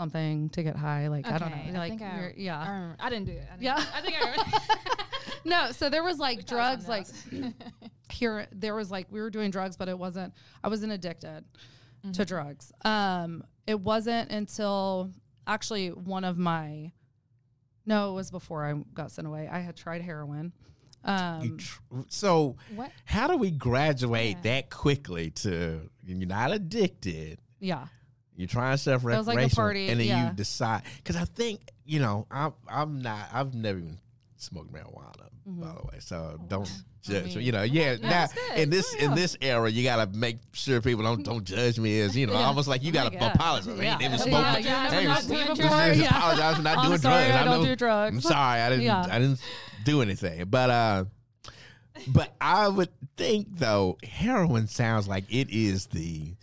[0.00, 1.08] something to get high.
[1.08, 1.56] Like I don't know.
[1.56, 2.58] I Like think I- you're- yeah.
[2.58, 3.44] I, remember- I didn't do it.
[3.48, 3.84] I didn't- Yeah.
[3.94, 4.56] I think I remember.
[5.44, 7.06] no, so there was like We drugs, like
[8.10, 10.32] here there was like we were doing drugs, but it wasn't.
[10.64, 11.44] I wasn't addicted
[12.02, 12.12] Mm-hmm.
[12.12, 12.72] to drugs.
[12.82, 15.10] Um, it wasn't until
[15.46, 16.92] actually one of my
[17.84, 19.48] no, it was before I got sent away.
[19.52, 20.52] I had tried heroin.
[21.04, 22.90] Um, tr- so what?
[23.04, 24.54] how do we graduate Yeah.
[24.54, 27.38] that quickly to you're not addicted?
[27.58, 27.88] yeah,
[28.36, 30.28] You're trying stuff It was like a recreational, party, and then yeah.
[30.30, 30.82] you decide.
[30.96, 33.28] Because I think you know, I'm I'm not.
[33.32, 33.98] I've never even
[34.36, 35.98] smoked marijuana, by the way.
[35.98, 36.64] So don't
[37.02, 37.24] judge.
[37.30, 37.36] Mm-hmm.
[37.38, 37.96] mean- you know, yeah.
[38.00, 38.26] Yeah, now
[38.56, 39.06] in this Yeah.
[39.06, 42.32] in this era, you gotta make sure people don't don't judge me as you know,
[42.34, 42.46] Yeah.
[42.46, 43.34] almost like you Oh gotta God.
[43.34, 43.68] apologize.
[43.78, 43.92] I Yeah.
[43.94, 44.64] ain't even Yeah, smoking.
[44.64, 45.60] you I never not doing just
[46.00, 46.08] yeah.
[46.08, 47.34] apologize for not I'm doing sorry, drugs.
[47.40, 48.14] I don't know- do drugs.
[48.14, 48.84] I'm sorry, I didn't.
[48.84, 49.06] Yeah.
[49.10, 49.40] I didn't
[49.84, 50.44] do anything.
[50.46, 51.04] But uh,
[52.08, 56.34] but I would think though, heroin sounds like it is the.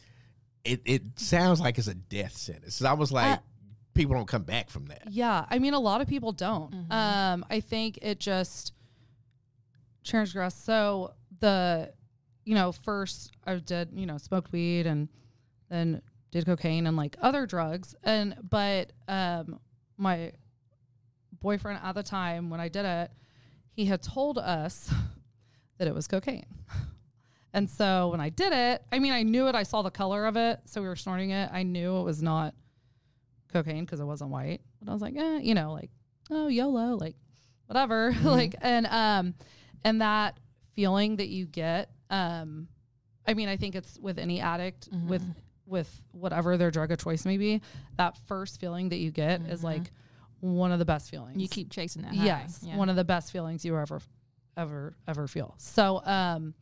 [0.67, 2.65] It it sounds like it's a death sentence.
[2.67, 3.41] It's almost like Uh,
[3.93, 5.03] people don't come back from that.
[5.09, 5.45] yeah.
[5.49, 6.71] I mean, a lot of people don't.
[6.71, 6.91] Mhm.
[6.91, 8.73] Um, I think it just
[10.03, 10.55] transgress.
[10.55, 11.93] So the,
[12.45, 15.09] you know, first I did, you know, smoked weed and
[15.69, 16.01] then
[16.31, 17.95] did cocaine and like other drugs.
[18.03, 19.59] And, but, um,
[19.97, 20.31] my
[21.39, 23.11] boyfriend at the time when I did it,
[23.71, 24.91] he had told us
[25.77, 26.45] that it was cocaine.
[27.57, 29.55] And so when I did it, I mean, I knew it.
[29.55, 30.59] I saw the color of it.
[30.65, 31.49] So we were snorting it.
[31.51, 32.53] I knew it was not
[33.51, 34.61] cocaine because it wasn't white.
[34.79, 35.89] But I was like, eh, you know, like,
[36.29, 37.15] oh, YOLO, like,
[37.65, 38.13] whatever.
[38.23, 39.33] like, and, um,
[39.83, 40.39] and that
[40.75, 42.67] feeling that you get, um,
[43.27, 45.23] I mean, I think it's with any addict, with,
[45.65, 47.61] with whatever their drug of choice may be,
[47.97, 49.63] that first feeling that you get is Mhm.
[49.63, 49.91] like
[50.41, 51.41] one of the best feelings.
[51.41, 52.13] You keep chasing that.
[52.13, 52.23] High.
[52.25, 52.77] Yes, Yeah.
[52.77, 53.99] one of the best feelings you ever,
[54.55, 55.55] ever, ever feel.
[55.57, 56.53] So, um,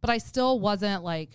[0.00, 1.30] but I still wasn't like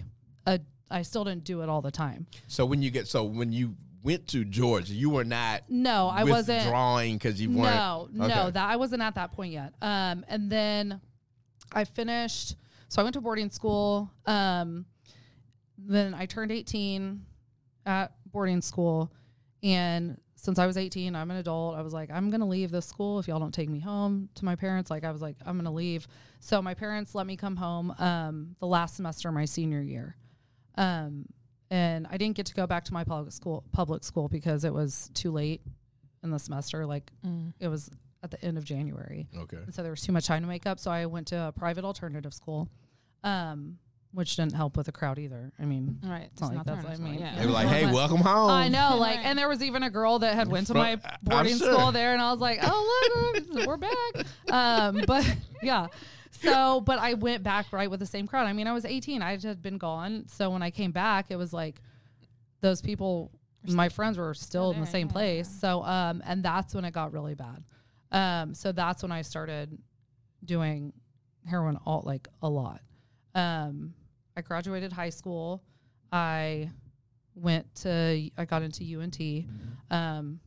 [0.45, 0.59] a.
[0.89, 2.28] I still didn't do it all the time.
[2.47, 6.24] So when you get so when you went to Georgia, you were not No, I
[6.24, 6.63] wasn't.
[6.63, 8.13] drawing because you weren't.
[8.13, 9.74] No, no, that I wasn't at that point yet.
[9.82, 11.01] Um, and then
[11.72, 12.55] I finished.
[12.88, 14.11] So I went to boarding school.
[14.28, 14.86] Um,
[15.78, 17.22] then I turned 18
[17.88, 19.11] at boarding school,
[19.63, 21.76] and since I was 18, I'm an adult.
[21.76, 24.46] I was like, I'm gonna leave this school if y'all don't take me home to
[24.46, 24.89] my parents.
[24.91, 26.08] Like I was like, I'm gonna leave.
[26.39, 30.16] So my parents let me come home um, the last semester of my senior year.
[30.78, 31.26] Um,
[31.72, 34.74] and I didn't get to go back to my public school public school because it
[34.74, 35.62] was too late
[36.24, 36.86] in the semester.
[36.86, 37.54] Like Mm.
[37.60, 37.89] it was
[38.24, 39.28] at the end of January.
[39.38, 39.58] Okay.
[39.58, 40.80] And so there was too much time to make up.
[40.80, 42.70] So I went to a private alternative school,
[43.24, 43.78] um,
[44.16, 45.51] which didn't help with the crowd either.
[45.59, 46.30] I mean, Right.
[46.32, 47.20] It's not like that's what I mean.
[47.20, 47.36] Yeah.
[47.38, 50.20] They were like, "Hey, welcome home." I know, like, and there was even a girl
[50.20, 51.74] that had went to my boarding sure.
[51.74, 54.26] school there, and I was like, oh look, we're back.
[54.49, 55.88] Um, but yeah,
[56.32, 58.47] so but I went back right with the same crowd.
[58.47, 61.36] I mean, I was 18, I had been gone, so when I came back, it
[61.36, 61.82] was like
[62.61, 63.32] those people,
[63.68, 65.49] my friends were still in the same yeah, place.
[65.53, 65.59] yeah.
[65.59, 67.63] So um, and that's when it got really bad.
[68.13, 69.78] Um, so that's when I started
[70.45, 70.93] doing
[71.45, 72.80] heroin all like a lot.
[73.34, 73.93] Um,
[74.36, 75.64] I graduated high school.
[76.12, 76.70] I
[77.36, 79.20] went to I got into UNT.
[79.92, 80.40] Um,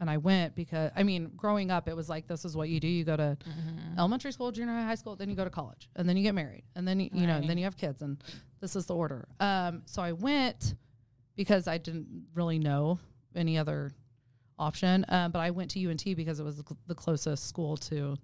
[0.00, 2.78] and I went because I mean, growing up, it was like this is what you
[2.80, 2.86] do.
[2.88, 3.98] You go to Mm-hmm.
[3.98, 6.34] elementary school, junior high, high school, then you go to college, and then you get
[6.34, 8.22] married, and then you, you know, and then you have kids, and
[8.60, 9.26] this is the order.
[9.40, 10.74] Um, so I went
[11.34, 13.00] because I didn't really know
[13.34, 13.90] any other
[14.58, 17.76] option, um, but I went to UNT because it was the, cl- the closest school
[17.78, 18.16] to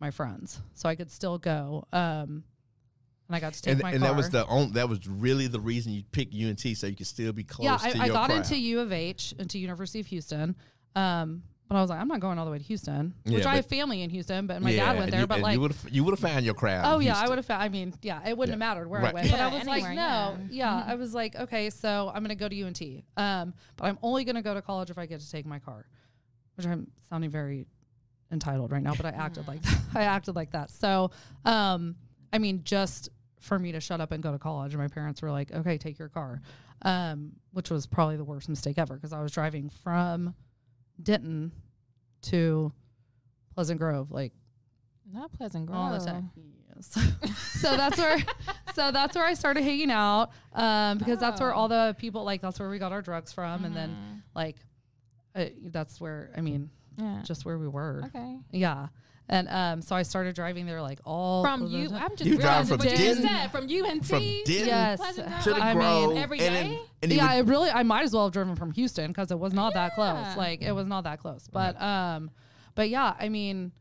[0.00, 1.84] my friends, so I could still go.
[1.92, 2.44] Um,
[3.28, 4.10] and I got to take And, my and car.
[4.10, 7.06] that was the on, that was really the reason you picked UNT so you could
[7.06, 8.36] still be close yeah, to I, I got crowd.
[8.38, 10.54] into U of H, into University of Houston.
[10.94, 13.50] Um, but I was like, I'm not going all the way to Houston, which Yeah,
[13.50, 15.20] I have family in Houston, but my Yeah, dad went there.
[15.22, 16.84] you, but like, you would have you found your crowd.
[16.86, 17.44] oh in yeah, I would have.
[17.46, 17.60] found.
[17.60, 18.64] I mean, yeah, it wouldn't Yeah.
[18.66, 19.10] have mattered where Right.
[19.10, 19.30] I went.
[19.32, 20.36] But I Yeah, was like, no, yeah.
[20.48, 20.84] yeah.
[20.86, 22.80] I was like, okay, so I'm gonna go to UNT.
[23.16, 25.86] Um, but I'm only gonna go to college if I get to take my car,
[26.54, 27.66] which I'm sounding very
[28.30, 29.78] entitled right now, but I acted like that.
[29.94, 30.70] I acted like that.
[30.70, 31.10] So,
[31.44, 31.96] um,
[32.32, 33.08] I mean, just
[33.40, 35.78] for me to shut up and go to college, and my parents were like, okay,
[35.78, 36.40] take your car,
[36.82, 40.34] um, which was probably the worst mistake ever because I was driving from
[41.02, 41.52] Denton
[42.22, 42.72] to
[43.54, 44.32] Pleasant Grove, like
[45.12, 45.78] Not Pleasant Grove.
[45.78, 46.30] all the time.
[46.74, 46.98] Yes.
[47.60, 48.18] so that's where,
[48.74, 51.58] so that's where I started hanging out, um, because that's where Oh.
[51.60, 54.22] all the people like that's where we got our drugs from, and then Mhm.
[54.34, 54.56] like,
[55.34, 57.22] uh, that's where I mean, Yeah.
[57.22, 58.02] just where we were.
[58.06, 58.38] okay.
[58.50, 58.88] Yeah,
[59.28, 62.02] and um, so I started driving there like all From the you, time.
[62.02, 63.48] I'm just You drive from what you said.
[63.50, 64.04] From UNT.
[64.06, 65.00] from Denton Yes.
[65.44, 68.04] To the I mean, Grove, every and then- and yeah, would- I really I might
[68.04, 70.36] as well have driven from Houston because it was not that close.
[70.36, 71.48] Like it was not that close.
[71.52, 72.30] But um,
[72.74, 73.72] but yeah, I mean,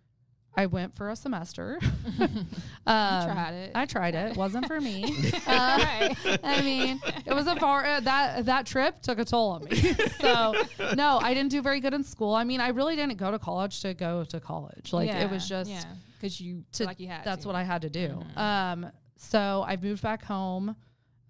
[0.57, 1.79] I went for a semester.
[2.19, 2.45] um,
[2.85, 3.71] tried it.
[3.75, 4.31] I tried it.
[4.31, 5.03] It wasn't for me.
[5.47, 6.39] Uh, Right.
[6.43, 9.75] I mean, it was a far uh, that that trip took a toll on me.
[10.19, 10.53] so
[10.95, 12.33] no, I didn't do very good in school.
[12.33, 14.91] I mean, I really didn't go to college to go to college.
[14.93, 15.83] Like it was just yeah,
[16.19, 17.23] because you to, like you had.
[17.23, 17.47] that's to.
[17.47, 18.23] what I had to do.
[18.35, 18.37] Mhm.
[18.37, 20.75] Um, so I moved back home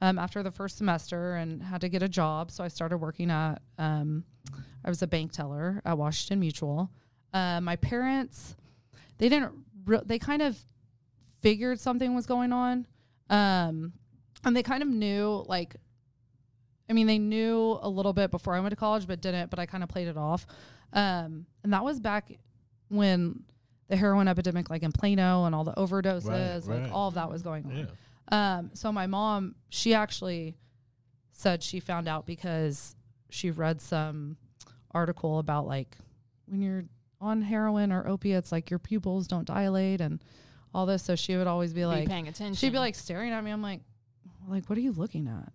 [0.01, 2.51] um, after the first semester and had to get a job.
[2.51, 4.23] So I started working at, um,
[4.84, 6.89] I was a bank teller at Washington Mutual.
[7.34, 8.55] Uh, my parents,
[9.18, 9.53] they didn't,
[9.86, 10.57] re- they kind of
[11.41, 12.88] figured something was going on.
[13.30, 13.93] Um,
[14.43, 15.76] and they kind of knew, like,
[16.89, 19.57] I mean, they knew a little bit before I went to college, but didn't, but
[19.59, 20.45] I kind of played it off.
[20.93, 22.32] Um, and that was back
[22.89, 23.43] when
[23.88, 26.91] the heroin epidemic, like in Plano and all the overdoses, Right, like right.
[26.91, 27.78] all of that was going on.
[28.32, 28.57] Yeah.
[28.57, 30.55] Um, so my mom, she actually
[31.32, 32.95] said she found out because
[33.30, 34.38] she read some
[34.91, 35.97] article about like
[36.47, 36.86] when you're
[37.26, 40.23] on heroin or opiates, like your pupils don't dilate and
[40.73, 41.03] all this.
[41.03, 42.53] So she would always be Be like, paying attention.
[42.55, 43.51] she'd be like staring at me.
[43.51, 43.82] I'm like,
[44.47, 45.51] like, what are you looking at?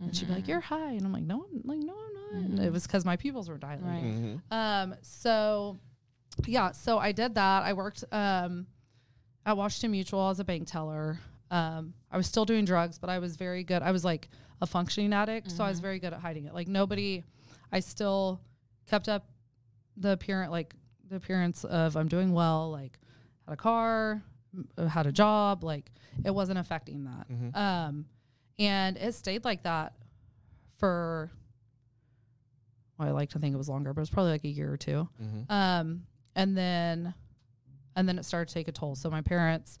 [0.00, 0.92] And she'd be like, you're high.
[0.92, 2.44] And I'm like, no, I'm like, no, I'm not.
[2.44, 2.64] And Mhm.
[2.64, 3.84] it was because my pupils were dilating.
[3.86, 4.40] Right.
[4.52, 4.52] Mhm.
[4.92, 5.78] Um, so
[6.46, 7.62] yeah, so I did that.
[7.62, 8.66] I worked um
[9.46, 11.20] at Washington Mutual as a bank teller.
[11.50, 13.82] Um, I was still doing drugs, but I was very good.
[13.82, 14.28] I was like
[14.60, 15.82] a functioning addict, so I was Mhm.
[15.82, 16.54] very good at hiding it.
[16.54, 17.22] Like nobody,
[17.70, 18.40] I still
[18.86, 19.28] kept up
[19.96, 20.74] the appearance, like
[21.08, 22.70] the appearance of I'm doing well.
[22.70, 22.98] Like
[23.46, 24.22] had a car,
[24.88, 25.64] had a job.
[25.64, 25.90] Like
[26.24, 27.28] it wasn't affecting that.
[27.30, 27.56] Mhm.
[27.56, 28.06] Um,
[28.58, 29.94] and it stayed like that
[30.78, 31.30] for.
[32.98, 34.72] Well, I like to think it was longer, but it was probably like a year
[34.72, 35.08] or two.
[35.20, 35.50] Mhm.
[35.50, 37.14] Um, and then,
[37.96, 38.94] and then it started to take a toll.
[38.94, 39.78] So my parents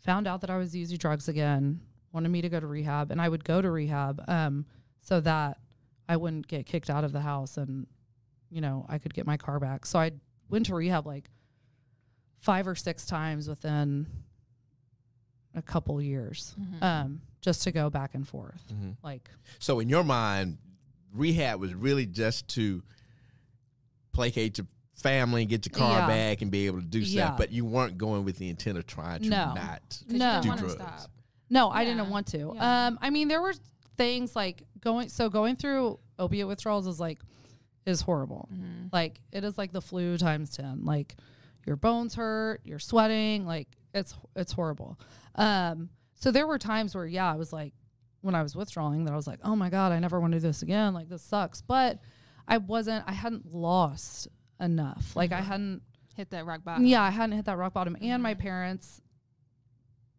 [0.00, 1.80] found out that I was using drugs again,
[2.12, 4.66] wanted me to go to rehab, and I would go to rehab, um,
[5.00, 5.58] so that
[6.08, 7.86] I wouldn't get kicked out of the house, and
[8.50, 9.84] you know I could get my car back.
[9.84, 10.12] So I
[10.48, 11.30] went to rehab like
[12.40, 14.06] five or six times within
[15.54, 16.82] a couple years, Mhm.
[16.82, 18.62] um, just to go back and forth.
[18.72, 18.96] Mhm.
[19.02, 20.58] Like, So in your mind,
[21.12, 22.82] rehab was really just to
[24.12, 26.06] placate your family, and get your car Yeah.
[26.08, 27.26] back, and be able to do Yeah.
[27.26, 27.38] stuff.
[27.38, 29.54] But you weren't going with the intent of trying to No.
[29.54, 29.80] not.
[29.88, 30.42] 'Cause you No.
[30.42, 30.74] didn't Do drugs.
[30.74, 31.10] stop.
[31.50, 32.52] No, I didn't want to.
[32.54, 32.86] Yeah.
[32.88, 33.54] Um, I mean, there were
[33.96, 35.08] things like going.
[35.08, 37.20] So going through opiate withdrawals is like
[37.86, 38.48] is horrible.
[38.52, 38.90] Mhm.
[38.92, 40.84] Like it is like the flu times ten.
[40.84, 41.16] Like
[41.66, 43.46] your bones hurt, you're sweating.
[43.46, 44.98] Like it's it's horrible.
[45.34, 47.72] Um, so there were times where yeah, I was like
[48.20, 50.38] when I was withdrawing that I was like, oh my god, I never want to
[50.38, 50.92] do this again.
[50.94, 51.60] Like this sucks.
[51.62, 51.98] But
[52.46, 53.04] I wasn't.
[53.06, 54.28] I hadn't lost
[54.60, 55.14] enough.
[55.16, 55.44] Like I Mhm.
[55.44, 55.82] hadn't.
[56.16, 56.84] Hit that rock bottom.
[56.84, 57.96] Yeah, I hadn't hit that rock bottom.
[58.00, 58.38] And my Mhm.
[58.40, 59.00] parents,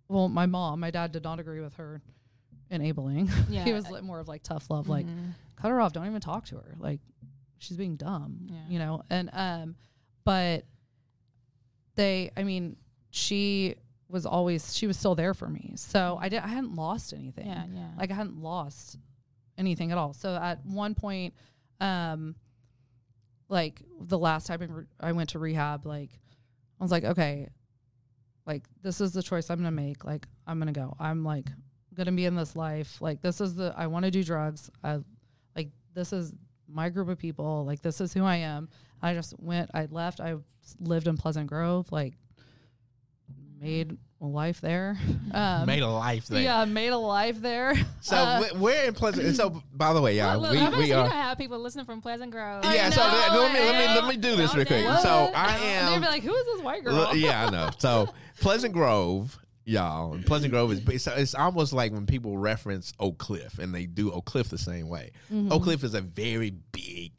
[0.07, 2.01] well, my mom, my dad did not agree with her
[2.69, 3.27] enabling.
[3.49, 3.65] Yeah.
[3.65, 5.33] he was more of like tough love, like Mhm.
[5.57, 7.01] cut her off, don't even talk to her, like
[7.59, 8.57] she's being dumb, Yeah.
[8.69, 9.03] you know.
[9.09, 9.75] And um,
[10.25, 10.65] but
[11.95, 12.75] they, I mean,
[13.11, 13.75] she
[14.07, 17.47] was always she was still there for me, so I did I hadn't lost anything.
[17.47, 17.89] Yeah, yeah.
[17.97, 18.97] Like I hadn't lost
[19.57, 20.13] anything at all.
[20.13, 21.33] So at one point,
[21.79, 22.35] um,
[23.49, 26.11] like the last time I re- I went to rehab, like
[26.79, 27.49] I was like, okay,
[28.45, 30.05] like this is the choice I'm gonna make.
[30.05, 30.95] Like I'm gonna go.
[30.99, 31.49] I'm like
[31.95, 33.01] gonna be in this life.
[33.01, 34.69] Like this is the I want to do drugs.
[34.83, 34.99] I
[35.55, 36.33] like this is
[36.71, 37.65] my group of people.
[37.65, 38.69] Like this is who I am.
[39.01, 39.71] I just went.
[39.73, 40.19] I left.
[40.19, 40.35] I
[40.79, 41.91] lived in Pleasant Grove.
[41.91, 42.13] Like
[43.59, 44.97] made a life there.
[45.31, 46.41] Um, Made a life there.
[46.41, 47.75] yeah, made a life there.
[48.01, 49.27] So Uh, we- we're in Pleasant.
[49.27, 51.03] And so, by the way, y'all, Look, we, I'm about to we are.
[51.03, 52.65] don't have people listening from Pleasant Grove.
[52.65, 54.83] I Yeah, so know, let, let me let me let me do this real quick.
[54.85, 55.03] What?
[55.03, 55.91] So I am.
[55.91, 57.69] They'd be like, "Who is this white girl?" Look, yeah, I know.
[57.77, 58.09] So
[58.41, 59.37] Pleasant Grove,
[59.69, 60.13] y'all.
[60.13, 63.85] and Pleasant Grove is it's, it's almost like when people reference Oak Cliff and they
[63.85, 65.11] do Oak Cliff the same way.
[65.33, 65.51] Mm-hmm.
[65.51, 67.11] Oak Cliff is a very big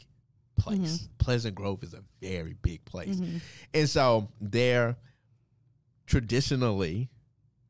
[0.59, 1.09] place.
[1.19, 3.37] Pleasant Grove is a very big place, Mm-hmm.
[3.75, 4.97] and so there,
[6.07, 7.09] traditionally,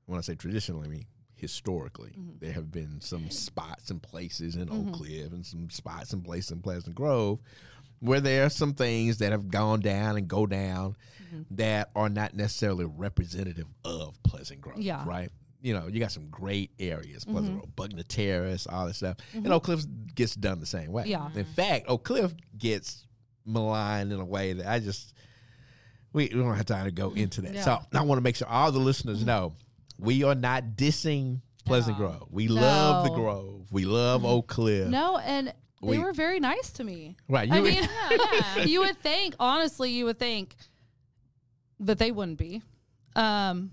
[0.07, 1.05] when I say traditionally, I mean
[1.37, 2.39] historically, Mm-hmm.
[2.41, 6.51] there have been some spots and places in Oak Cliff and some spots and places
[6.51, 7.41] in Pleasant Grove
[8.01, 10.97] where there are some things that have gone down and go down
[11.33, 11.55] Mm-hmm.
[11.59, 14.81] that are not necessarily representative of Pleasant Grove.
[14.81, 15.05] Yeah.
[15.07, 15.31] Right.
[15.63, 17.55] You know, you got some great areas, Pleasant Mm-hmm.
[17.59, 19.19] Grove, Buckner Terrace, all that stuff.
[19.33, 19.85] And Oak Cliff
[20.17, 21.05] gets done the same way.
[21.07, 21.29] Yeah.
[21.37, 23.07] In fact, Oak Cliff gets
[23.47, 25.15] maligned in a way that I just
[26.13, 27.63] we, we don't have time to go into that.
[27.63, 29.55] So I want to make sure all the listeners know
[30.01, 32.09] we are not dissing Pleasant No.
[32.09, 32.27] Grove.
[32.31, 33.69] We love the Grove.
[33.71, 34.89] We love Oak Cliff.
[34.89, 35.53] No, and
[35.83, 37.17] they We- were very nice to me.
[37.29, 37.51] Right.
[37.51, 38.65] I You- mean, yeah.
[38.65, 40.55] you would think, honestly, you would think
[41.81, 42.63] that they wouldn't be.
[43.17, 43.73] Um,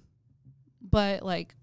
[0.82, 1.54] but like,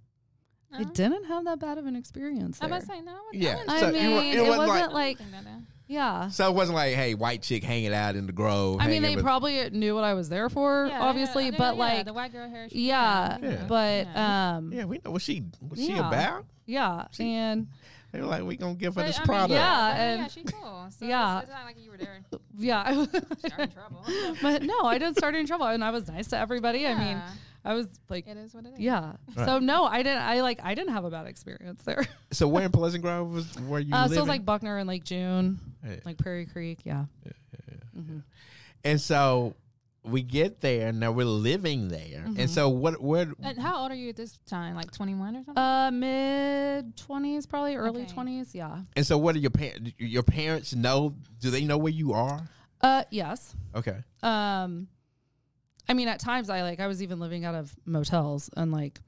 [0.72, 0.90] I Uh-huh.
[0.92, 2.58] didn't have that bad of an experience.
[2.60, 2.78] I'm There.
[2.78, 3.16] about to say no.
[3.32, 3.62] Yeah.
[3.68, 6.28] I So mean, it, it wasn't wasn't like- like, think that, yeah.
[6.28, 8.78] So it wasn't like, hey, white chick hanging out in the Grove.
[8.80, 11.74] I mean, they with- probably knew what I was there for, yeah, obviously, yeah, but
[11.76, 12.68] yeah, like, the white girl hair.
[12.68, 14.56] she- yeah, we but Yeah.
[14.56, 16.44] um, Yeah, we know what she what she about.
[16.66, 17.68] yeah, and
[18.14, 19.50] They were like, we gonna give her But, this I mean, product.
[19.50, 20.86] Yeah, but, I mean, and- yeah, she cool.
[20.96, 21.38] So yeah.
[21.38, 22.20] it's, it's not like you were there
[22.56, 23.06] yeah.
[23.44, 24.04] starting trouble.
[24.42, 26.86] but no, I didn't start any trouble, and I was nice to everybody.
[26.86, 27.20] I mean,
[27.64, 28.78] I was like, it is what it is.
[28.78, 29.14] yeah.
[29.34, 29.46] Right.
[29.46, 30.22] So no, I didn't.
[30.22, 32.06] I like, I didn't have a bad experience there.
[32.30, 34.88] So where in Pleasant Grove was where you Uh, so it was like Buckner and
[34.88, 35.96] Lake June, Yeah.
[36.04, 36.80] like Prairie Creek.
[36.84, 37.06] Yeah.
[37.98, 38.22] Mhm.
[38.84, 39.54] and so
[40.04, 42.24] we get there and now we're living there.
[42.26, 42.40] Mm-hmm.
[42.40, 44.74] And so what where And how old are you at this time?
[44.76, 45.56] Like 21 or something?
[45.62, 48.12] Uh, mid twenties, probably early Okay.
[48.12, 48.54] twenties.
[48.54, 48.80] Yeah.
[48.96, 52.40] and so what are your parents your parents know do they know where you are?
[52.82, 53.54] Uh, yes.
[53.74, 53.96] Okay.
[54.22, 54.88] Um,
[55.88, 59.00] I mean, at times I like I was even living out of motels, and like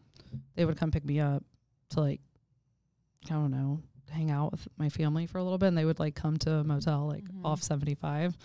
[0.55, 1.43] they would come pick me up
[1.91, 2.21] to like
[3.27, 3.81] I don't know
[4.11, 6.53] hang out with my family for a little bit, and they would like come to
[6.55, 7.45] a motel like Mhm.
[7.45, 8.37] off seventy five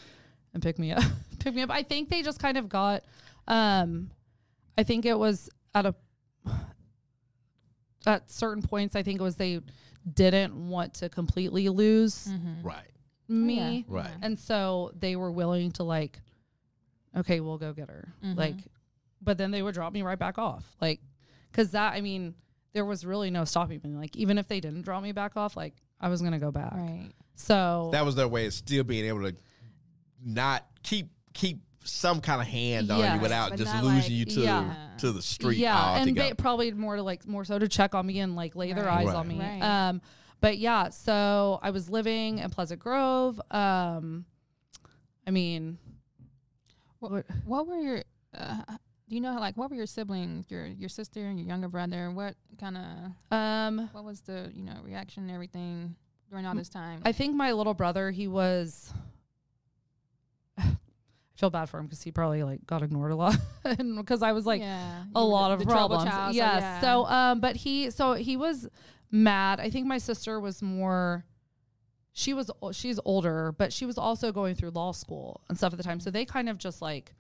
[0.54, 1.04] and pick me up.
[1.40, 1.70] pick me up.
[1.72, 3.04] I think they just kind of got.
[3.48, 4.12] Um,
[4.78, 5.96] I think it was at a
[8.06, 8.96] at certain points.
[8.96, 9.60] I think it was they
[10.14, 12.64] didn't want to completely lose Mm-hmm.
[12.68, 12.92] Right.
[13.28, 13.86] me.
[13.88, 14.10] Right.
[14.22, 16.20] And so they were willing to like,
[17.16, 18.14] okay, we'll go get her.
[18.24, 18.38] Mhm.
[18.38, 18.56] Like,
[19.22, 20.66] but then they would drop me right back off.
[20.82, 21.00] Like,
[21.54, 22.34] cause that, I mean,
[22.74, 23.92] there was really no stopping me.
[23.96, 26.52] Like, even if they didn't drop me back off, like I was going to go
[26.52, 26.74] back.
[26.74, 27.12] Right.
[27.36, 29.36] So That was their way of still being able to
[30.24, 34.42] not keep keep some kind of hand on you without just losing like- you to
[34.42, 34.76] Yeah.
[35.00, 35.96] to the street yeah.
[35.98, 38.72] And they probably more to like, more so to check on me and like lay
[38.74, 39.16] their eyes Right.
[39.16, 39.40] on me.
[39.40, 39.62] Right.
[39.62, 40.02] Um,
[40.42, 43.42] but yeah, so I was living in Pleasant Grove.
[43.50, 44.26] Um,
[45.26, 45.78] I mean,
[47.00, 48.04] What, what were your,
[48.38, 48.62] uh,
[49.10, 51.68] do you know, how like, what were your siblings, your your sister and your younger
[51.68, 52.12] brother?
[52.12, 55.96] What kind of, um, what was the, you know, reaction and everything
[56.30, 57.02] during all this time?
[57.06, 58.94] I think my little brother, he was.
[61.42, 63.36] Feel bad for him because he probably like got ignored a lot,
[63.98, 66.04] because I was like yeah, a lot of problems.
[66.04, 66.62] child, so yes.
[66.62, 66.82] yeah.
[66.82, 68.68] So, um, but he, so he was
[69.10, 69.60] mad.
[69.60, 71.26] I think my sister was more.
[72.14, 75.78] She was she's older, but she was also going through law school and stuff at
[75.78, 76.00] the time.
[76.00, 77.16] So they kind of just like.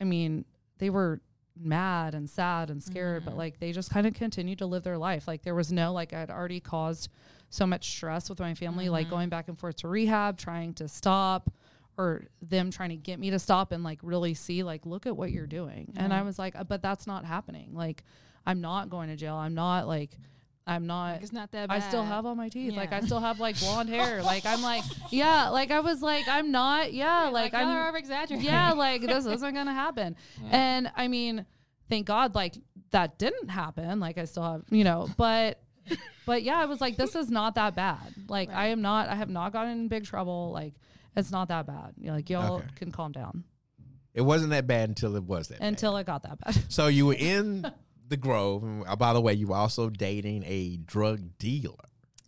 [0.00, 0.44] I mean,
[0.78, 1.20] they were
[1.56, 3.38] mad and sad and scared, but Mhm.
[3.38, 5.28] like they just kind of continued to live their life.
[5.28, 7.10] Like there was no like I'd already caused
[7.48, 9.10] so much stress with my family, like Mhm.
[9.10, 11.52] going back and forth to rehab, trying to stop,
[11.96, 15.16] or them trying to get me to stop and like really see like look at
[15.16, 15.92] what you're doing.
[15.96, 17.74] And I was like, "Uh, but that's not happening.
[17.74, 18.02] Like
[18.46, 19.36] I'm not going to jail.
[19.36, 20.18] I'm not like
[20.66, 21.76] I'm not Like, it's not that bad.
[21.76, 22.74] I still have all my teeth.
[22.74, 24.22] Like I still have like blonde hair.
[24.22, 27.96] Like I'm like, yeah, like I was like, I'm not, yeah, Yeah, like, I'm over
[27.98, 28.46] exaggerating.
[28.46, 30.16] yeah, like this isn't gonna happen.
[30.50, 31.44] And I mean,
[31.90, 32.54] thank God, like
[32.92, 34.00] that didn't happen.
[34.00, 35.60] Like I still have, you know, but
[36.24, 38.14] but yeah, I was like, this is not that bad.
[38.28, 40.50] Like I am not, I have not gotten in big trouble.
[40.50, 40.72] Like
[41.16, 41.94] it's not that bad.
[41.98, 42.66] You know, like y'all Okay.
[42.76, 43.44] can calm down
[44.14, 45.66] it wasn't that bad until it was that bad.
[45.66, 46.56] until it got that bad.
[46.68, 47.70] So you were in
[48.08, 48.62] the Grove.
[48.62, 51.74] And uh, by the way, you were also dating a drug dealer.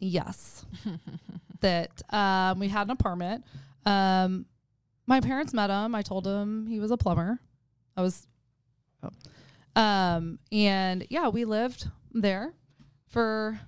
[0.00, 0.66] Yes.
[1.60, 3.44] that um, we had an apartment.
[3.86, 4.46] Um,
[5.06, 5.94] my parents met him.
[5.94, 7.38] I told him he was a plumber.
[7.96, 8.26] I was,
[9.02, 9.80] oh.
[9.80, 12.52] um, and yeah, we lived there
[13.08, 13.58] for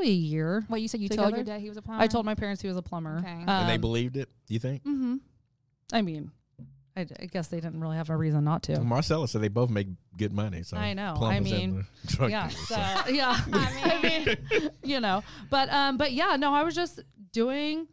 [0.00, 0.64] probably probably a year.
[0.68, 2.02] Well, you said you told your dad he was a plumber.
[2.02, 3.18] I told my parents he was a plumber.
[3.18, 3.28] Okay.
[3.46, 4.28] and they Um, believed it.
[4.48, 4.82] You think?
[4.82, 5.16] hmm
[5.92, 6.30] I mean,
[6.96, 8.80] I, I guess they didn't really have a reason not to.
[8.80, 10.62] Marcella said they both make good money.
[10.62, 11.14] So I know.
[11.14, 13.08] I plumbers and mean, the drug yeah, dealers, so, so.
[13.10, 13.36] yeah.
[13.52, 17.00] I mean, you know, but um, but yeah, no, I was just
[17.32, 17.86] doing,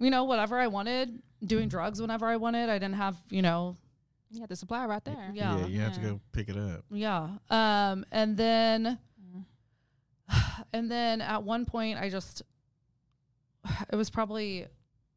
[0.00, 2.68] you know, whatever I wanted, doing drugs whenever I wanted.
[2.70, 3.76] I didn't have, you know,
[4.30, 5.30] You had the supply right there.
[5.34, 6.08] yeah, yeah, you have to Yeah.
[6.10, 6.84] go pick it up.
[6.90, 7.28] yeah.
[7.50, 8.98] Um, and then.
[10.72, 12.42] and then at one point, I just,
[13.92, 14.66] it was probably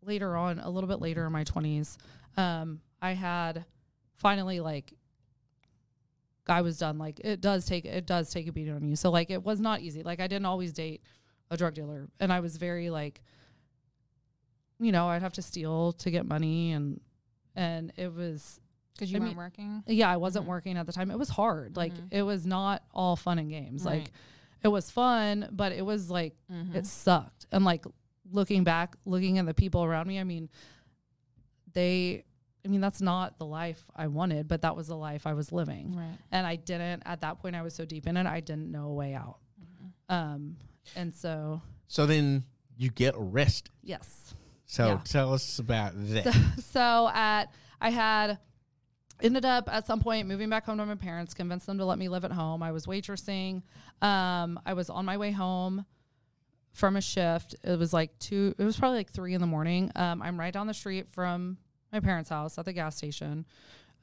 [0.04, 1.98] later on, a little bit later in my twenties.
[2.38, 3.66] Um, I had
[4.16, 4.94] finally like
[6.48, 6.98] I was done.
[6.98, 8.96] Like it does take it does take a beating on you.
[8.96, 10.04] So like it was not easy.
[10.04, 11.02] Like I didn't always date
[11.50, 13.22] a drug dealer, and I was very like,
[14.80, 17.00] you know, I'd have to steal to get money, and
[17.56, 18.60] and it was
[18.94, 19.84] Because you I weren't mean, working.
[19.88, 20.50] yeah, I wasn't Mhm.
[20.50, 21.12] working at the time.
[21.12, 21.76] It was hard.
[21.76, 22.08] Like Mhm.
[22.12, 23.84] it was not all fun and games.
[23.84, 24.00] Right.
[24.04, 24.12] Like
[24.64, 26.76] it was fun, but it was like Mhm.
[26.76, 27.46] it sucked.
[27.52, 27.86] And like
[28.32, 30.50] looking back, looking at the people around me, I mean,
[31.74, 32.24] they,
[32.64, 35.52] I mean, that's not the life I wanted, but that was the life I was
[35.52, 35.96] living.
[35.96, 36.18] right.
[36.32, 38.88] And I didn't, at that point, I was so deep in it, I didn't know
[38.88, 39.40] a way out.
[39.60, 40.14] Mhm.
[40.14, 40.58] Um,
[40.96, 42.44] and so, So then
[42.78, 43.72] you get arrested.
[43.84, 44.34] yes.
[44.66, 45.02] So Yeah.
[45.04, 46.24] tell us about that.
[46.24, 47.52] So, so at,
[47.82, 48.40] I had,
[49.22, 51.98] ended up at some point moving back home to my parents, convinced them to let
[51.98, 52.64] me live at home.
[52.64, 53.64] I was waitressing.
[54.02, 55.86] Um, I was on my way home
[56.74, 57.56] from a shift.
[57.64, 59.92] It was like two, it was probably like three in the morning.
[59.96, 61.58] Um, I'm right down the street from
[61.92, 63.46] my parents' house at the gas station,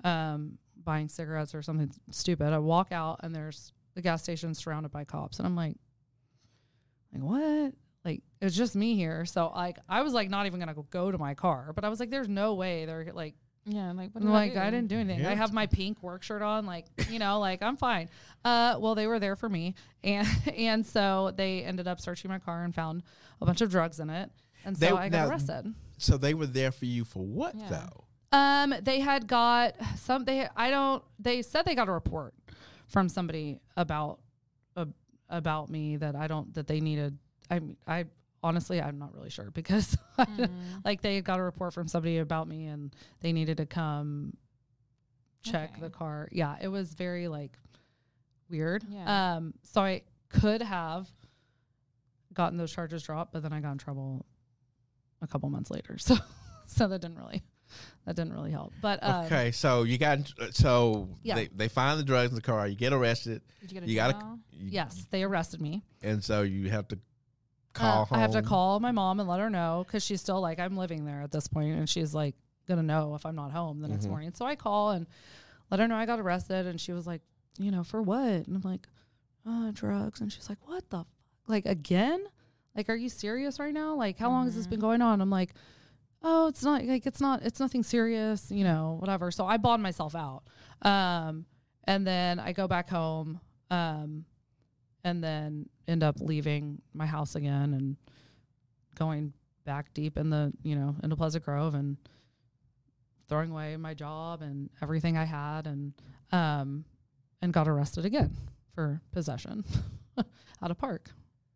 [0.05, 2.53] um, buying cigarettes or something stupid.
[2.53, 5.39] I walk out and there's the gas station surrounded by cops.
[5.39, 5.77] And I'm like,
[7.13, 7.73] like what?
[8.05, 9.25] Like it's just me here.
[9.25, 11.89] So like I was like not even gonna go, go to my car, but I
[11.89, 13.35] was like, there's no way they're like
[13.69, 13.93] Yeah.
[13.93, 14.23] Like what?
[14.23, 14.59] I'm did like do?
[14.61, 15.21] I didn't do anything.
[15.21, 15.31] Yeah.
[15.31, 18.09] I have my pink work shirt on, like you know, like I'm fine.
[18.45, 22.39] Uh, well, they were there for me, and and so they ended up searching my
[22.39, 23.03] car and found
[23.41, 24.31] a bunch of drugs in it,
[24.65, 25.75] and so They- I got now- arrested.
[25.99, 27.69] So they were there for you for what Yeah.
[27.69, 28.05] though?
[28.31, 30.25] Um, they had got some.
[30.25, 31.03] They I don't.
[31.19, 32.35] They said they got a report
[32.87, 34.21] from somebody about
[34.77, 34.85] uh,
[35.29, 37.19] about me that I don't that they needed.
[37.51, 38.05] I I
[38.43, 40.51] honestly I'm not really sure because Mhm.
[40.85, 44.37] like they got a report from somebody about me and they needed to come
[45.43, 45.81] check Okay.
[45.81, 46.29] the car.
[46.33, 47.57] Yeah, it was very like
[48.51, 48.85] weird.
[48.89, 49.37] Yeah.
[49.37, 51.09] Um so I could have
[52.35, 54.25] gotten those charges dropped, but then I got in trouble
[55.23, 55.97] a couple months later.
[56.07, 56.17] So
[56.67, 57.43] so that didn't really
[58.07, 58.73] that didn't really help.
[58.83, 60.19] But um, okay, so you got
[60.53, 61.35] so Yeah.
[61.35, 62.67] they they find the drugs in the car.
[62.69, 63.43] You get arrested.
[63.61, 65.83] Did you get a You gotta you- yes, they arrested me.
[66.03, 66.99] and so you have to
[67.79, 68.19] call home.
[68.19, 70.77] I have to call my mom and let her know because she's still like I'm
[70.77, 72.35] living there at this point, and she's like
[72.67, 74.11] gonna know if I'm not home the next Mhm.
[74.11, 74.33] morning.
[74.35, 75.07] So I call and
[75.71, 77.23] let her know I got arrested, and she was like,
[77.59, 78.23] you know, for what?
[78.47, 78.87] And I'm like,
[79.47, 81.07] uh, drugs, and she's like, what the, f-?
[81.47, 82.25] like again?
[82.77, 83.95] Like, are you serious right now?
[83.95, 85.21] Like, how long has this been going on?
[85.21, 85.55] I'm like,
[86.23, 89.31] oh, it's not like it's not it's nothing serious, you know, whatever.
[89.31, 90.43] So I bawled myself out,
[90.83, 91.47] um,
[91.85, 94.25] and then I go back home, um,
[95.09, 97.97] and then end up leaving my house again and
[98.97, 99.33] going
[99.65, 101.97] back deep in the you know into Pleasant Grove and
[103.29, 105.93] throwing away my job and everything I had and
[106.33, 106.85] um
[107.43, 108.37] and got arrested again
[108.75, 109.65] for possession
[110.63, 111.11] at a park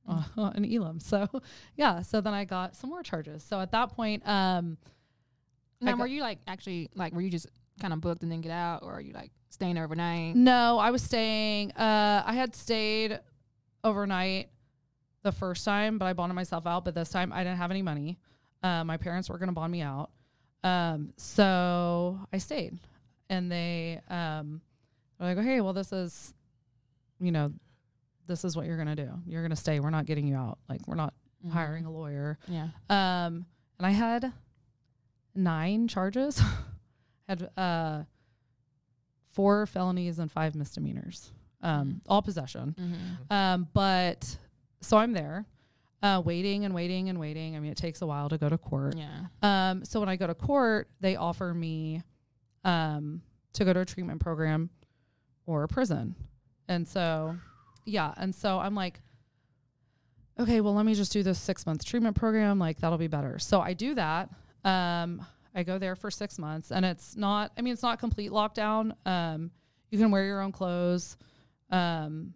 [0.08, 0.22] uh,
[0.54, 1.00] in Elam.
[1.00, 1.28] So
[1.76, 3.42] yeah, so then I got some more charges.
[3.42, 4.76] So at that point, um,
[5.80, 7.46] Now, were you like actually like were you just
[7.80, 10.36] kind of booked and then get out, or are you like staying overnight?
[10.36, 11.72] no, I was staying.
[11.72, 13.18] Uh, I had stayed
[13.84, 14.48] overnight
[15.22, 16.84] the first time, but I bonded myself out.
[16.84, 18.18] But this time, I didn't have any money.
[18.62, 20.10] Uh, my parents were going to bond me out,
[20.64, 22.78] um, so I stayed.
[23.28, 24.60] And they um,
[25.18, 26.32] were like, "Okay, well, this is,
[27.20, 27.52] you know,
[28.26, 29.10] this is what you're going to do.
[29.26, 29.80] You're going to stay.
[29.80, 30.58] We're not getting you out.
[30.68, 31.14] Like, we're not
[31.44, 31.50] Mhm.
[31.50, 32.68] hiring a lawyer." Yeah.
[32.90, 33.46] Um,
[33.78, 34.32] and I had
[35.34, 36.40] nine charges.
[37.28, 38.02] had uh,
[39.32, 41.32] four felonies and five misdemeanors.
[41.62, 42.74] Um, all possession.
[42.78, 43.32] Mm-hmm.
[43.32, 44.36] Um, but
[44.80, 45.46] so I'm there,
[46.02, 47.54] uh, waiting and waiting and waiting.
[47.56, 48.96] I mean, it takes a while to go to court.
[48.96, 49.26] Yeah.
[49.42, 52.02] Um, so when I go to court, they offer me
[52.64, 54.70] um, to go to a treatment program
[55.46, 56.16] or a prison.
[56.68, 57.36] And so,
[57.84, 58.12] yeah.
[58.16, 59.00] And so I'm like,
[60.38, 62.58] okay, well, let me just do this six month treatment program.
[62.58, 63.38] Like, that'll be better.
[63.38, 64.30] So I do that.
[64.64, 68.30] Um, I go there for six months, and it's not, I mean, it's not complete
[68.30, 68.94] lockdown.
[69.06, 69.50] Um,
[69.90, 71.16] you can wear your own clothes.
[71.72, 72.34] Um,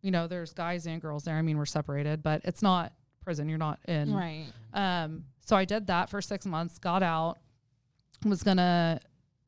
[0.00, 1.36] you know, there's guys and girls there.
[1.36, 2.92] I mean, we're separated, but it's not
[3.22, 3.48] prison.
[3.48, 4.12] You're not in.
[4.12, 4.46] Right.
[4.74, 7.38] Um, so I did that for six months, got out,
[8.24, 9.00] was gonna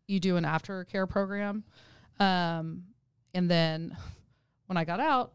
[0.07, 1.65] you do an aftercare program.
[2.21, 2.85] Um,
[3.33, 3.97] and then
[4.67, 5.33] when I got out,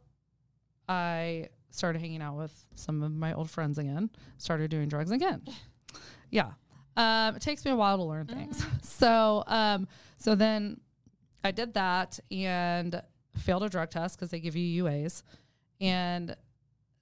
[0.87, 5.41] I started hanging out with some of my old friends again, started doing drugs again.
[6.31, 6.51] yeah.
[6.97, 8.65] Um, it takes me a while to learn things.
[8.81, 9.87] So, um,
[10.17, 10.81] so then
[11.41, 13.01] I did that and
[13.39, 15.23] failed a drug test because they give you UAs,
[15.81, 16.35] and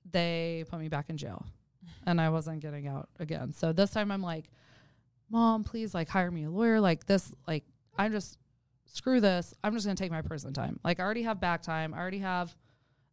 [0.10, 1.46] they put me back in jail,
[2.06, 3.54] and I wasn't getting out again.
[3.54, 4.46] So this time I'm like,
[5.30, 6.80] Mom, please like hire me a lawyer.
[6.80, 7.64] Like this, like
[7.98, 8.38] I'm just
[8.86, 9.54] screw this.
[9.64, 10.80] I'm just gonna take my prison time.
[10.84, 11.94] Like I already have back time.
[11.94, 12.56] I already have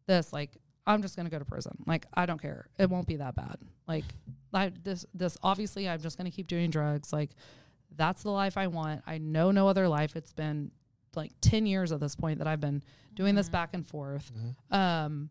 [0.07, 0.33] this.
[0.33, 0.51] Like
[0.87, 1.77] I'm just gonna go to prison.
[1.87, 2.69] Like I don't care.
[2.79, 3.57] It won't be that bad.
[3.89, 4.05] Like
[4.53, 7.13] I this this obviously I'm just gonna keep doing drugs.
[7.13, 7.31] Like
[7.97, 9.03] that's the life I want.
[9.07, 10.17] I know no other life.
[10.17, 10.71] It's been
[11.17, 12.83] like 10 years at this point that I've been
[13.15, 14.31] doing this back and forth.
[14.71, 15.31] Um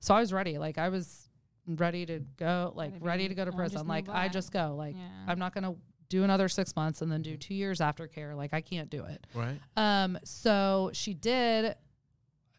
[0.00, 0.58] so I was ready.
[0.58, 1.28] Like I was
[1.66, 3.86] ready to go like Ready to ready to go to wanna prison.
[3.86, 4.74] Like I just go.
[4.76, 5.08] Like Yeah.
[5.26, 5.74] I'm not gonna
[6.10, 8.36] do another six months and then do two years aftercare.
[8.36, 9.26] Like I can't do it.
[9.34, 9.58] Right.
[9.76, 11.74] Um, so she did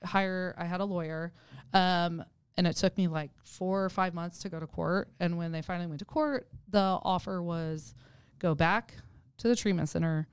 [0.03, 0.55] hire.
[0.57, 1.31] I had a lawyer,
[1.73, 2.23] um,
[2.57, 5.09] and it took me like four or five months to go to court.
[5.19, 7.93] And when they finally went to court, the offer was
[8.39, 8.93] go back
[9.37, 10.27] to the treatment center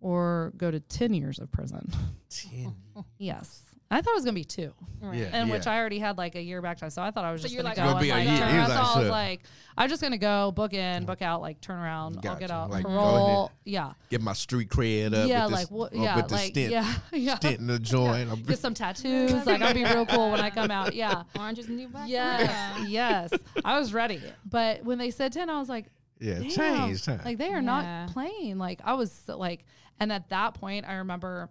[0.00, 1.90] or go to ten years of prison.
[2.30, 2.74] Ten.
[3.18, 5.16] yes, I thought it was gonna be two, Right.
[5.18, 5.30] Yeah.
[5.32, 6.90] and which I already had like a year back time.
[6.90, 7.82] So I thought I was So just gonna like, go.
[7.84, 8.38] Gonna and, be a like, year.
[8.38, 9.40] turn He was like, so I was like,
[9.78, 12.16] I'm just gonna go book in, book out, like turn around.
[12.16, 12.52] I'll get Gotcha.
[12.52, 13.52] out Like, go parole.
[13.64, 15.26] Yeah, Get my street cred up.
[15.28, 17.36] yeah, with like this, up uh, Yeah, with the like stint, yeah, yeah.
[17.36, 18.28] stint in the joint.
[18.28, 19.46] I'm- Get some tattoos.
[19.46, 20.94] like I'll be real cool when I come out.
[20.94, 21.22] Yeah.
[21.38, 22.08] Orange is the new black.
[22.08, 22.84] Yes.
[22.88, 23.30] yes.
[23.64, 24.20] I was ready.
[24.44, 25.86] But when they said 10, I was like,
[26.20, 26.50] yeah, Damn.
[26.50, 27.20] change time.
[27.24, 28.04] like they are Yeah.
[28.04, 28.58] not playing.
[28.58, 29.64] Like I was like,
[30.00, 31.50] and at that point, I remember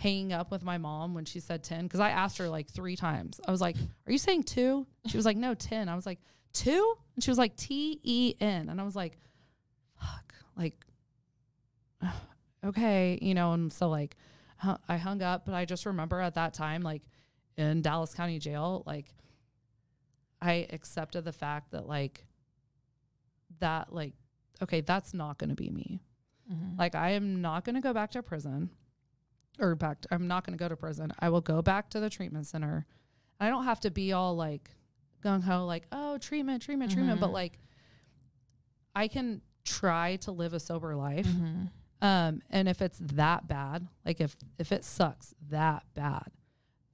[0.00, 2.96] hanging up with my mom when she said 10 because I asked her like three
[2.96, 3.40] times.
[3.46, 3.76] I was like,
[4.06, 4.86] Are you saying two?
[5.06, 5.88] She was like, No, 10.
[5.88, 6.20] I was like,
[6.52, 6.94] Two?
[7.14, 8.68] And she was like, T E N.
[8.68, 9.18] And I was like,
[10.00, 10.34] Fuck.
[10.56, 10.74] Like,
[12.64, 13.18] okay.
[13.20, 14.16] You know, and so like
[14.88, 17.02] I hung up, but I just remember at that time, like
[17.56, 19.14] in Dallas County Jail, like
[20.40, 22.24] I accepted the fact that like
[23.58, 24.14] that like
[24.62, 26.00] okay, that's not going to be me.
[26.50, 26.78] Mhm.
[26.78, 28.70] Like I am not going to go back to prison
[29.58, 31.12] or back to, I'm not going to go to prison.
[31.18, 32.86] I will go back to the treatment center.
[33.38, 34.70] I don't have to be all like
[35.22, 37.34] gung ho like, "Oh, treatment, treatment, treatment," but Mhm.
[37.34, 37.58] like
[38.94, 41.26] I can try to live a sober life.
[41.26, 41.70] Mhm.
[42.02, 46.32] Um, and if it's that bad, like if if it sucks that bad,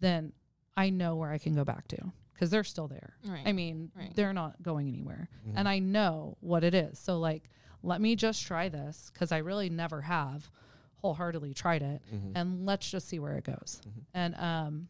[0.01, 0.33] then
[0.77, 3.17] I know where I can go back to because they're still there.
[3.25, 3.47] Right.
[3.47, 4.13] I mean, Right.
[4.15, 5.53] they're not going anywhere, Mhm.
[5.57, 6.99] and I know what it is.
[6.99, 7.49] So like,
[7.87, 10.51] let me just try this because I really never have
[10.97, 12.33] wholeheartedly tried it, Mhm.
[12.35, 13.81] and let's just see where it goes.
[13.87, 14.05] Mhm.
[14.15, 14.89] And um,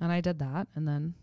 [0.00, 1.14] and I did that, and then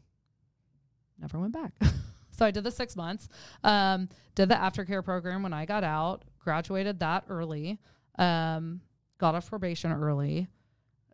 [1.18, 1.74] never went back.
[2.32, 3.28] so I did the six months.
[3.64, 6.24] Um, did the aftercare program when I got out.
[6.40, 7.80] Graduated that early.
[8.18, 8.82] Um,
[9.18, 10.48] got off probation early.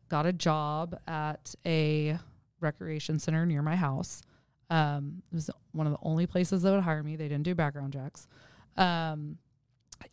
[0.10, 2.20] Got a job at a
[2.60, 4.22] recreation center near my house.
[4.70, 7.16] Um, it was one of the only places that would hire me.
[7.16, 8.28] They didn't do background checks.
[8.78, 9.38] Um,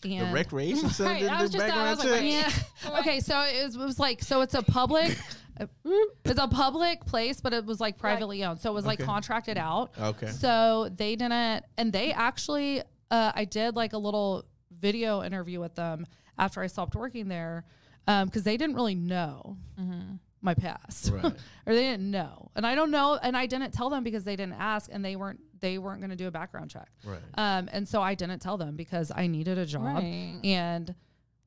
[0.03, 2.21] the recreation center Right, I was do just- I was like, checks?
[2.23, 2.31] wait.
[2.33, 2.99] yeah.
[3.01, 5.17] Okay, so it was, it was like so it's a public
[6.25, 8.61] it's a public place, but it was like privately owned.
[8.61, 9.07] So it was like Okay.
[9.07, 9.93] contracted out.
[10.01, 10.27] Okay.
[10.29, 12.81] So they didn't and they actually
[13.11, 14.45] uh, I did like a little
[14.81, 16.07] video interview with them
[16.39, 17.65] after I stopped working there
[18.07, 20.19] because they didn't really know Mhm.
[20.41, 21.25] my past Right.
[21.67, 24.35] or they didn't know and i don't know and i didn't tell them because they
[24.35, 26.89] didn't ask and they weren't they weren't going to do a background check.
[27.05, 27.19] Right.
[27.39, 29.83] um and so i didn't tell them because i needed a job.
[29.85, 30.39] Right.
[30.45, 30.95] and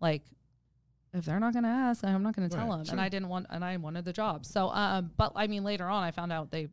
[0.01, 0.23] like
[1.13, 2.85] if they're not going to ask i'm not going to tell Right, them.
[2.85, 2.93] Sure.
[2.93, 4.45] and i didn't want and i wanted the job.
[4.45, 6.67] So um but i mean later on i found out they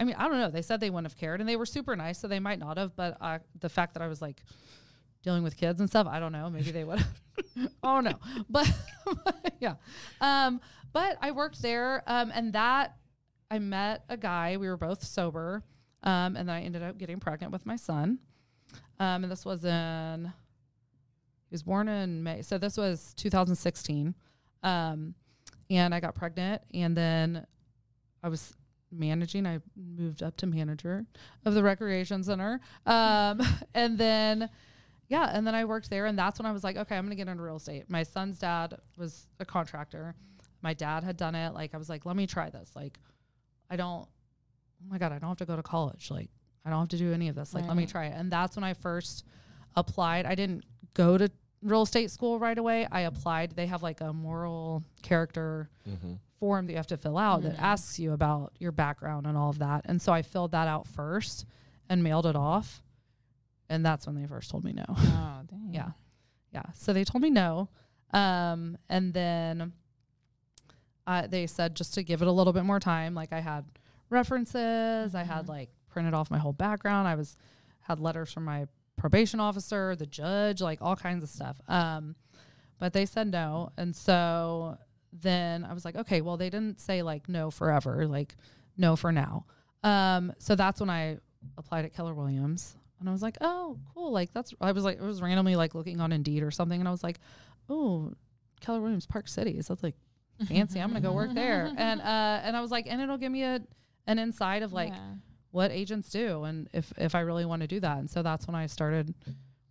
[0.00, 0.50] i mean i don't know.
[0.50, 2.76] They said they wouldn't have cared and they were super nice so they might not
[2.78, 4.42] have but uh, the fact that i was like
[5.22, 6.50] dealing with kids and stuff i don't know.
[6.50, 7.20] Maybe they would have.
[7.82, 8.14] Oh no
[8.48, 8.70] but
[9.60, 9.74] yeah.
[10.20, 10.60] Um
[10.92, 12.96] but i worked there um and that
[13.50, 14.56] i met a guy.
[14.56, 15.62] We were both sober
[16.04, 18.18] um and then i ended up getting pregnant with my son
[19.00, 20.32] um and this was in
[21.48, 24.14] he was born in may so this was 2016
[24.62, 25.14] um
[25.70, 27.46] and i got pregnant and then
[28.22, 28.54] i was
[28.92, 31.04] managing i moved up to manager
[31.44, 33.40] of the recreation center um
[33.74, 34.48] and then
[35.08, 37.14] yeah, and then I worked there, and that's when I was like, okay, I'm gonna
[37.14, 37.84] get into real estate.
[37.88, 40.14] My son's dad was a contractor.
[40.62, 41.52] My dad had done it.
[41.52, 42.70] Like I was like, let me try this.
[42.74, 42.98] Like,
[43.70, 44.08] I don't.
[44.84, 46.10] Oh my god, I don't have to go to college.
[46.10, 46.28] Like,
[46.64, 47.54] I don't have to do any of this.
[47.54, 48.14] Like, let me try it.
[48.16, 49.24] And that's when I first
[49.76, 50.26] applied.
[50.26, 50.64] I didn't
[50.94, 51.30] go to
[51.62, 52.86] real estate school right away.
[52.90, 53.52] I applied.
[53.56, 56.14] They have like a moral character Mm-hmm.
[56.38, 57.60] form that you have to fill out that Mhm.
[57.62, 59.82] asks you about your background and all of that.
[59.86, 61.46] And so I filled that out first
[61.88, 62.82] and mailed it off.
[63.70, 64.84] And that's when they first told me no.
[64.88, 65.70] Oh, dang.
[65.72, 65.90] Yeah.
[66.52, 66.62] Yeah.
[66.74, 67.68] So they told me no.
[68.12, 69.72] Um, and then
[71.06, 73.14] uh, they said just to give it a little bit more time.
[73.14, 73.64] Like I had
[74.14, 75.48] references, I had Mhm.
[75.48, 77.06] like printed off my whole background.
[77.06, 77.36] I was
[77.80, 81.60] had letters from my probation officer, the judge, like all kinds of stuff.
[81.68, 82.16] Um,
[82.78, 84.78] but they said no, and so
[85.12, 88.36] then I was like, okay, well they didn't say like no forever, like
[88.76, 89.44] no for now.
[89.82, 91.18] Um, so that's when I
[91.58, 94.54] applied at Keller Williams, and I was like, oh, cool, like that's.
[94.60, 97.02] I was like, it was randomly like looking on Indeed or something, and I was
[97.04, 97.20] like,
[97.68, 98.12] oh,
[98.60, 99.66] Keller Williams Park Cities.
[99.66, 99.96] So it's like
[100.48, 100.80] fancy.
[100.80, 103.42] I'm gonna go work there, and uh, and I was like, and it'll give me
[103.44, 103.60] a
[104.06, 105.14] an inside of like Yeah.
[105.50, 107.98] what agents do and if if I really want to do that.
[107.98, 109.14] And so that's when I started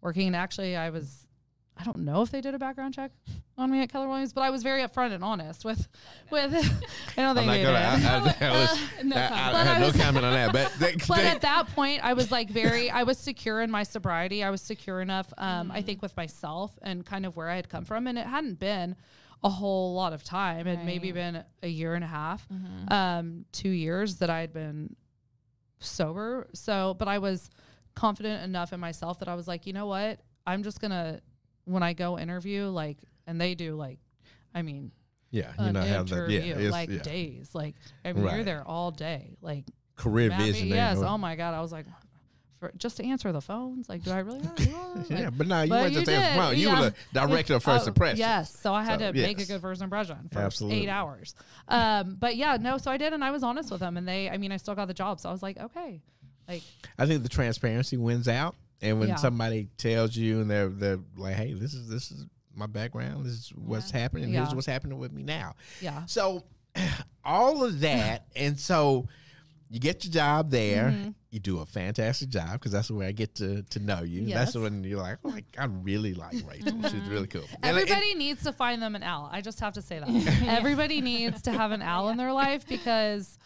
[0.01, 0.27] working.
[0.27, 1.27] And actually, I was
[1.75, 3.09] I don't know if they did a background check
[3.57, 5.87] on me at Keller Williams, but I was very upfront and honest with
[6.29, 6.53] with.
[7.17, 7.97] I don't I'm think not they gonna.
[7.97, 8.05] did.
[8.41, 9.67] I, I, I, was, No I, I, comment.
[9.67, 10.53] Had But no comment on that.
[10.53, 13.71] But, they, but they- at that point, I was like very, I was secure in
[13.71, 14.43] my sobriety.
[14.43, 15.71] I was secure enough, um, Mm-hmm.
[15.77, 18.05] I think, with myself and kind of where I had come from.
[18.05, 18.95] And it hadn't been
[19.43, 20.67] a whole lot of time.
[20.67, 22.91] It had maybe been a year and a half, Mhm.
[22.91, 24.95] um, two years that I had been
[25.79, 26.47] sober.
[26.53, 27.49] So, but I was
[27.95, 30.21] confident enough in myself that I was like, you know what?
[30.47, 31.21] I'm just going to,
[31.65, 33.99] when I go interview, like, and they do like,
[34.55, 34.91] I mean,
[35.31, 36.99] yeah, you an know how the yeah, like yeah.
[37.01, 37.75] days, like,
[38.05, 39.65] I mean, you're there all day, like,
[39.95, 40.67] career vision.
[40.69, 40.97] Yes.
[40.99, 41.53] Oh my god.
[41.53, 41.85] I was like,
[42.63, 43.89] for, just to answer the phones.
[43.89, 44.39] Like, do I really?
[44.39, 45.09] Want to do all this?
[45.09, 46.57] yeah, Like, but no, you but weren't just you answering the phone.
[46.57, 46.79] You yeah.
[46.79, 46.95] were the
[47.27, 48.19] director of first oh, impression.
[48.19, 48.57] Yes.
[48.59, 50.83] So I had So, to make a good first impression for Absolutely.
[50.83, 51.35] eight hours.
[51.67, 52.77] Um, but yeah, no.
[52.77, 54.29] So I did, and I was honest with them, and they.
[54.29, 55.19] I mean, I still got the job.
[55.19, 56.01] So I was like, okay,
[56.47, 56.63] like,
[56.97, 59.15] I think the transparency wins out, and when Yeah.
[59.15, 63.25] somebody tells you and they're they're like, "Hey, this is this is my background.
[63.25, 63.99] This is what's Yeah.
[63.99, 64.29] happening.
[64.33, 64.41] Yeah.
[64.43, 66.43] Here's what's happening with me now." yeah, So
[67.25, 69.07] all of that, and so
[69.69, 70.91] you get your job there.
[70.91, 71.09] Mm-hmm.
[71.33, 74.21] You do a fantastic job because that's where I get to to know you.
[74.21, 74.53] Yes.
[74.53, 76.79] That's when you're like, oh, like I really like Rachel.
[76.83, 77.41] She's really cool.
[77.63, 79.29] And- and- Everybody needs to find them an Al.
[79.31, 80.07] I just have to say that.
[80.47, 83.39] Everybody needs to have an Al in their life because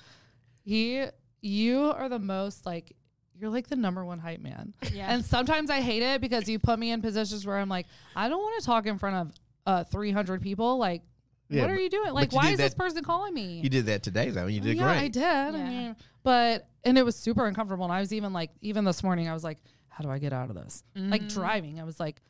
[0.65, 1.05] he,
[1.41, 2.91] you are the most like,
[3.39, 4.73] you're like the number one hype man.
[4.91, 5.07] Yeah.
[5.13, 7.85] And sometimes I hate it because you put me in positions where I'm like,
[8.17, 9.35] I don't want to talk in front of
[9.65, 10.77] uh, 300 people.
[10.77, 11.03] Like,
[11.49, 12.13] Yeah, what are but- you doing?
[12.13, 13.61] Like, you why did is this person calling me?
[13.63, 14.47] you did that today though.
[14.47, 14.97] You did yeah, great.
[14.97, 15.23] I did.
[15.23, 17.85] I mean, but and it was super uncomfortable.
[17.85, 19.57] And I was even like, even this morning, I was like,
[19.89, 20.83] how do I get out of this?
[20.95, 22.21] Like driving, I was like,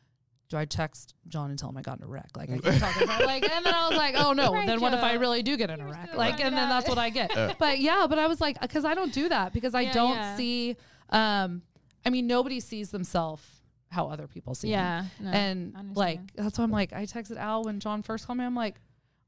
[0.50, 2.30] do I text John and tell him I got in a wreck?
[2.38, 4.80] Like I keep talking about like, and then I was like, oh no, Right, then
[4.80, 6.16] what if I really do get in a wreck?
[6.16, 6.70] Like, and then out.
[6.70, 7.58] that's what I get.
[7.60, 10.16] but yeah, but I was like, because I don't do that because I Yeah, don't
[10.16, 10.36] yeah.
[10.38, 10.78] see.
[11.10, 11.62] um
[12.06, 13.44] I mean, nobody sees themselves
[13.90, 15.06] how other people see Yeah.
[15.20, 18.46] no, and like that's why I'm like, I texted Al when John first called me.
[18.46, 18.76] I'm like,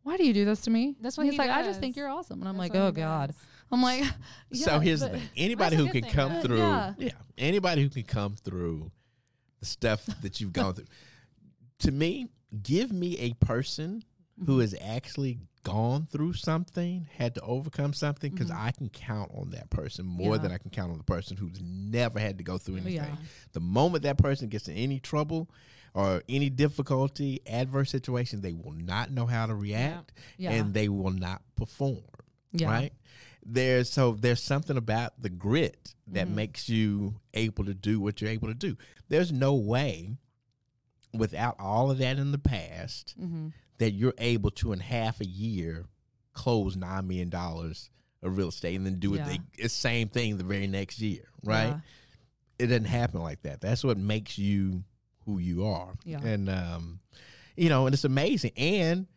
[0.10, 0.96] why do you do this to me?
[1.00, 1.50] That's what he's he like.
[1.50, 3.28] I just think you're awesome, and I'm That's like, oh god.
[3.28, 3.36] does.
[3.72, 4.04] I'm like,
[4.54, 6.42] so here's the thing: anybody who can thing, come though.
[6.42, 6.94] through, Yeah.
[6.98, 8.92] yeah, anybody who can come through
[9.60, 10.86] the stuff that you've gone through.
[11.80, 12.28] To me,
[12.64, 14.04] give me a person
[14.40, 14.52] Mm-hmm.
[14.54, 19.50] who has actually gone through something, had to overcome something, because I can count on
[19.50, 20.32] that person more Mm-hmm.
[20.36, 20.38] Yeah.
[20.44, 22.94] than I can count on the person who's never had to go through anything.
[22.94, 23.16] Yeah.
[23.52, 25.50] The moment that person gets in any trouble
[25.94, 30.52] or any difficulty, adverse situation, they will not know how to react Yeah.
[30.52, 32.04] and they will not perform
[32.52, 32.68] Yeah.
[32.70, 32.94] right?
[33.46, 36.36] There's so there's something about the grit that Mm-hmm.
[36.36, 38.78] makes you able to do what you're able to do.
[39.08, 40.18] There's no way
[41.14, 43.48] without all of that in the past Mm-hmm.
[43.80, 45.86] that you're able to in half a year
[46.34, 47.90] close nine million dollars
[48.22, 49.22] of real estate and then do it
[49.58, 51.68] the same thing the very next year, right?
[51.68, 51.80] Yeah.
[52.60, 53.62] It doesn't happen like that.
[53.62, 54.84] That's what makes you
[55.30, 55.94] who you are.
[56.06, 56.20] Yeah.
[56.24, 57.00] And um,
[57.56, 58.52] you know, and it's amazing.
[58.58, 59.08] And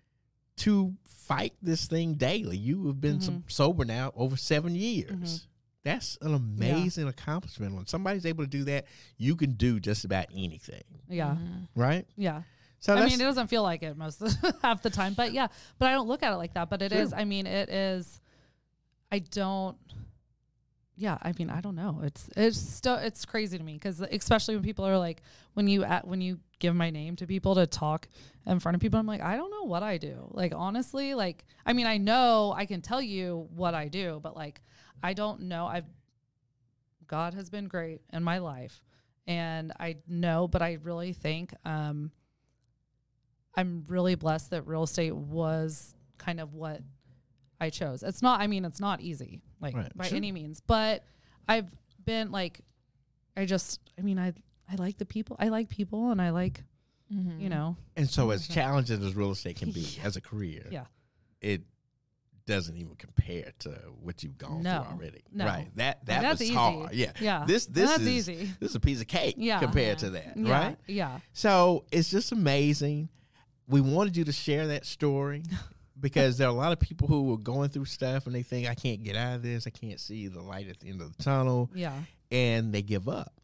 [0.59, 3.41] to fight this thing daily, you have been so- Mm-hmm.
[3.49, 5.47] sober now over seven years.
[5.85, 7.75] That's an amazing accomplishment.
[7.75, 8.85] When somebody's able to do that,
[9.17, 11.37] you can do just about anything, Yeah.
[11.75, 12.07] right?
[12.17, 12.43] Yeah.
[12.79, 15.33] So I mean, it doesn't feel like it most of the, half the time, but
[15.33, 15.49] yeah,
[15.79, 16.69] but I don't look at it like that.
[16.71, 17.11] But it is.
[17.11, 17.19] True.
[17.19, 18.21] I mean, it is.
[19.11, 19.77] I don't.
[20.97, 22.01] Yeah, I mean, I don't know.
[22.05, 25.23] It's it's still it's crazy to me because especially when people are like
[25.55, 28.09] when you at when you give my name to people to talk
[28.47, 30.29] in front of people, I'm like, I don't know what I do.
[30.31, 34.35] Like honestly, like I mean, I know I can tell you what I do, but
[34.37, 34.61] like
[35.03, 35.67] I don't know.
[35.67, 35.87] I've
[37.07, 38.83] God has been great in my life,
[39.27, 42.11] and I know, but I really think um,
[43.55, 46.81] I'm really blessed that real estate was kind of what
[47.61, 48.03] I chose.
[48.03, 49.97] It's not, I mean, it's not easy, like Right.
[49.97, 50.17] by Sure.
[50.17, 51.05] any means, but
[51.47, 51.69] I've
[52.05, 52.61] been like,
[53.37, 54.33] I just, I mean, I,
[54.73, 56.63] I like the people, I like people, and I like,
[57.13, 57.41] Mm-hmm.
[57.43, 60.87] you know, and so as challenging as real estate can be as a career, Yeah.
[61.43, 61.61] it
[62.47, 63.71] doesn't even compare to
[64.01, 64.83] what you've gone No.
[64.83, 65.21] through already.
[65.31, 65.45] No.
[65.45, 65.69] Right.
[65.77, 66.55] That that that's was easy.
[66.55, 66.95] hard.
[66.95, 67.13] Yeah.
[67.21, 67.45] Yeah.
[67.47, 68.51] This this That's is easy.
[68.61, 69.61] this is a piece of cake Yeah.
[69.61, 70.39] compared to that.
[70.39, 70.79] yeah, Right.
[70.87, 73.11] yeah, So it's just amazing.
[73.69, 75.43] We wanted you to share that story
[76.01, 78.67] because there are a lot of people who are going through stuff and they think
[78.69, 79.67] I can't get out of this.
[79.67, 81.93] I can't see the light at the end of the tunnel, Yeah.
[82.31, 83.35] and they give up.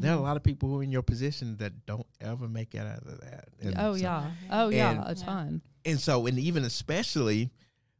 [0.00, 0.22] There are a Mhm.
[0.22, 3.20] lot of people who are in your position that don't ever make it out of
[3.20, 3.48] that.
[3.60, 4.30] And Oh so- yeah.
[4.50, 4.90] Oh yeah.
[4.90, 5.62] And- a ton.
[5.84, 7.50] and so and even especially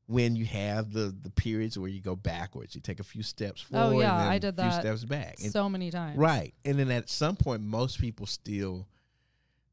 [0.06, 3.62] when you have the the periods where you go backwards, you take a few steps
[3.62, 3.96] forward.
[3.96, 6.18] Oh, yeah, I did a few that steps back, And- So many times.
[6.18, 6.52] right?
[6.64, 8.86] And then at some point, most people still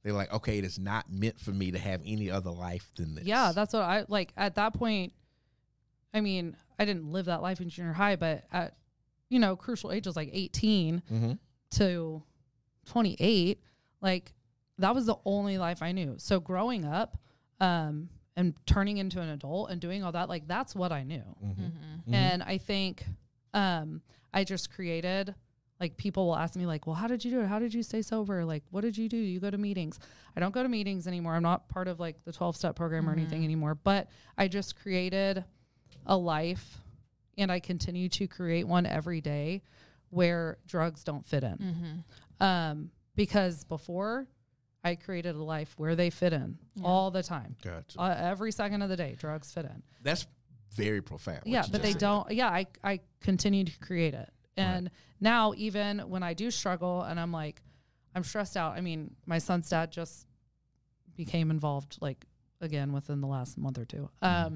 [0.04, 3.14] they're like, okay, it is not meant for me to have any other life than
[3.14, 3.26] this.
[3.26, 5.14] Yeah, that's what I like at that point.
[6.14, 8.76] I mean, I didn't live that life in junior high, but at
[9.30, 11.34] you know, crucial age was like 18 hmm
[11.72, 12.24] to
[12.86, 13.60] 28,
[14.02, 14.34] like
[14.78, 16.16] that was the only life I knew.
[16.18, 17.18] So growing up
[17.60, 21.24] um and turning into an adult and doing all that, like that's what I knew.
[21.40, 22.14] hmm Mm-hmm.
[22.16, 23.06] And I think
[23.54, 24.02] um
[24.34, 25.36] I just created
[25.80, 27.48] like people will ask me like, "Well, how did you do it?
[27.48, 28.46] How did you stay sober?
[28.46, 29.18] Like, what did you do?
[29.18, 30.00] You go to meetings?"
[30.36, 31.36] I don't go to meetings anymore.
[31.36, 34.08] I'm not part of like the 12 step program or anything anymore, but
[34.38, 35.44] I just created
[36.06, 36.80] a life
[37.38, 39.64] and I continue to create one every day
[40.12, 41.58] where drugs don't fit in.
[41.58, 42.44] Mm-hmm.
[42.44, 44.28] Um because before
[44.84, 46.84] I created a life where they fit in Yeah.
[46.86, 47.56] all the time.
[47.62, 48.00] Gotcha.
[48.00, 49.84] Uh, every second of the day, drugs fit in.
[50.02, 50.26] That's
[50.76, 51.42] very profound.
[51.46, 52.00] Yeah, but they said.
[52.02, 52.32] don't.
[52.32, 54.90] Yeah, I I continue to create it, and
[55.20, 57.62] now even when I do struggle and I'm like,
[58.16, 58.76] I'm stressed out.
[58.78, 60.26] I mean, my son's dad just
[61.16, 62.26] became involved like
[62.62, 64.10] again within the last month or two.
[64.24, 64.56] Mm-hmm.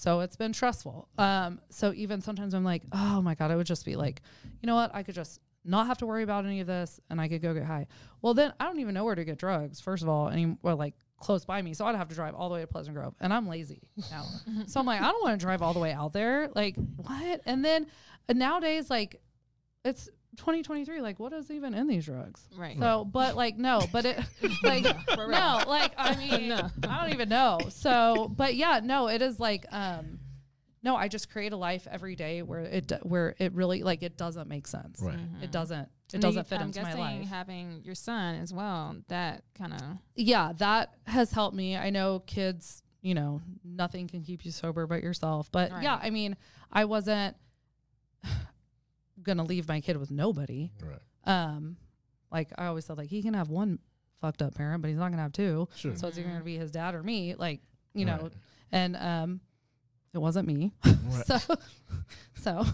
[0.00, 1.08] So it's been stressful.
[1.18, 4.22] Um, so even sometimes I'm like, oh my god, I would just be like,
[4.62, 7.20] you know what, I could just not have to worry about any of this, and
[7.20, 7.86] I could go get high.
[8.22, 9.78] Well, then I don't even know where to get drugs.
[9.78, 12.48] First of all, any or like close by me, so I'd have to drive all
[12.48, 14.24] the way to Pleasant Grove, and I'm lazy now.
[14.66, 16.48] so I'm like, I don't want to drive all the way out there.
[16.54, 17.42] Like what?
[17.44, 17.86] And then
[18.26, 19.20] uh, nowadays, like
[19.84, 21.00] it's 2023.
[21.00, 22.42] Like what is even in these drugs?
[22.56, 22.78] Right.
[22.78, 24.20] So, but like no, but it
[24.62, 24.84] like
[25.14, 26.70] For no, like I mean, No.
[26.88, 27.58] I don't even know.
[27.70, 30.18] So, but yeah, no, it is like um,
[30.82, 34.16] no, I just create a life every day where it where it really like it
[34.16, 35.00] doesn't make sense.
[35.02, 35.18] Right.
[35.42, 35.88] It doesn't.
[36.08, 37.28] It And doesn't you- fit I'm into my guessing life.
[37.28, 39.80] Having your son as well, that kind of
[40.16, 41.76] yeah, that has helped me.
[41.76, 45.50] I know kids, you know, nothing can keep you sober but yourself.
[45.52, 46.36] But yeah, I mean,
[46.72, 47.36] I wasn't
[49.22, 50.70] gonna leave my kid with nobody.
[50.82, 51.00] Right.
[51.24, 51.76] Um,
[52.30, 53.78] like I always said, like he can have one
[54.20, 55.68] fucked up parent, but he's not gonna have two.
[55.76, 55.96] Sure.
[55.96, 57.34] So it's either gonna be his dad or me.
[57.34, 57.60] Like
[57.94, 58.32] you know, Right.
[58.72, 59.40] and um,
[60.14, 60.72] it wasn't me.
[60.84, 61.26] Right.
[61.26, 61.38] so,
[62.36, 62.64] so,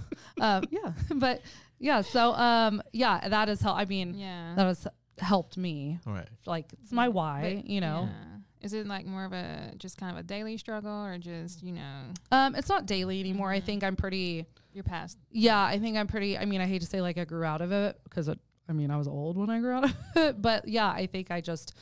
[0.41, 1.43] um, yeah, but
[1.79, 3.75] yeah, so um, yeah, that is how.
[3.75, 4.55] I mean, yeah.
[4.57, 4.87] that has
[5.19, 5.99] helped me.
[6.07, 6.29] Right.
[6.45, 8.09] Like it's my why, you know.
[8.11, 8.26] Yeah.
[8.63, 11.73] Is it like more of a just kind of a daily struggle or just, you
[11.73, 12.03] know,
[12.33, 13.51] Um, it's not daily anymore.
[13.51, 13.65] I Mhm.
[13.65, 14.47] think I'm pretty.
[14.73, 15.17] your past?
[15.31, 16.37] Yeah, I think I'm pretty.
[16.37, 18.39] I mean, I hate to say like I grew out of it because it.
[18.69, 21.31] I mean, I was old when I grew out of it, but yeah, I think
[21.31, 21.73] I just,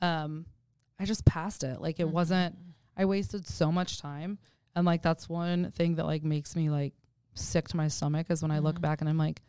[0.00, 0.46] um,
[0.98, 1.80] I just passed it.
[1.80, 2.56] Like it wasn't.
[2.96, 4.38] I wasted so much time,
[4.74, 6.94] and like that's one thing that like makes me like
[7.34, 8.82] sick to my stomach is when I look Mhm.
[8.82, 9.42] back and I'm like,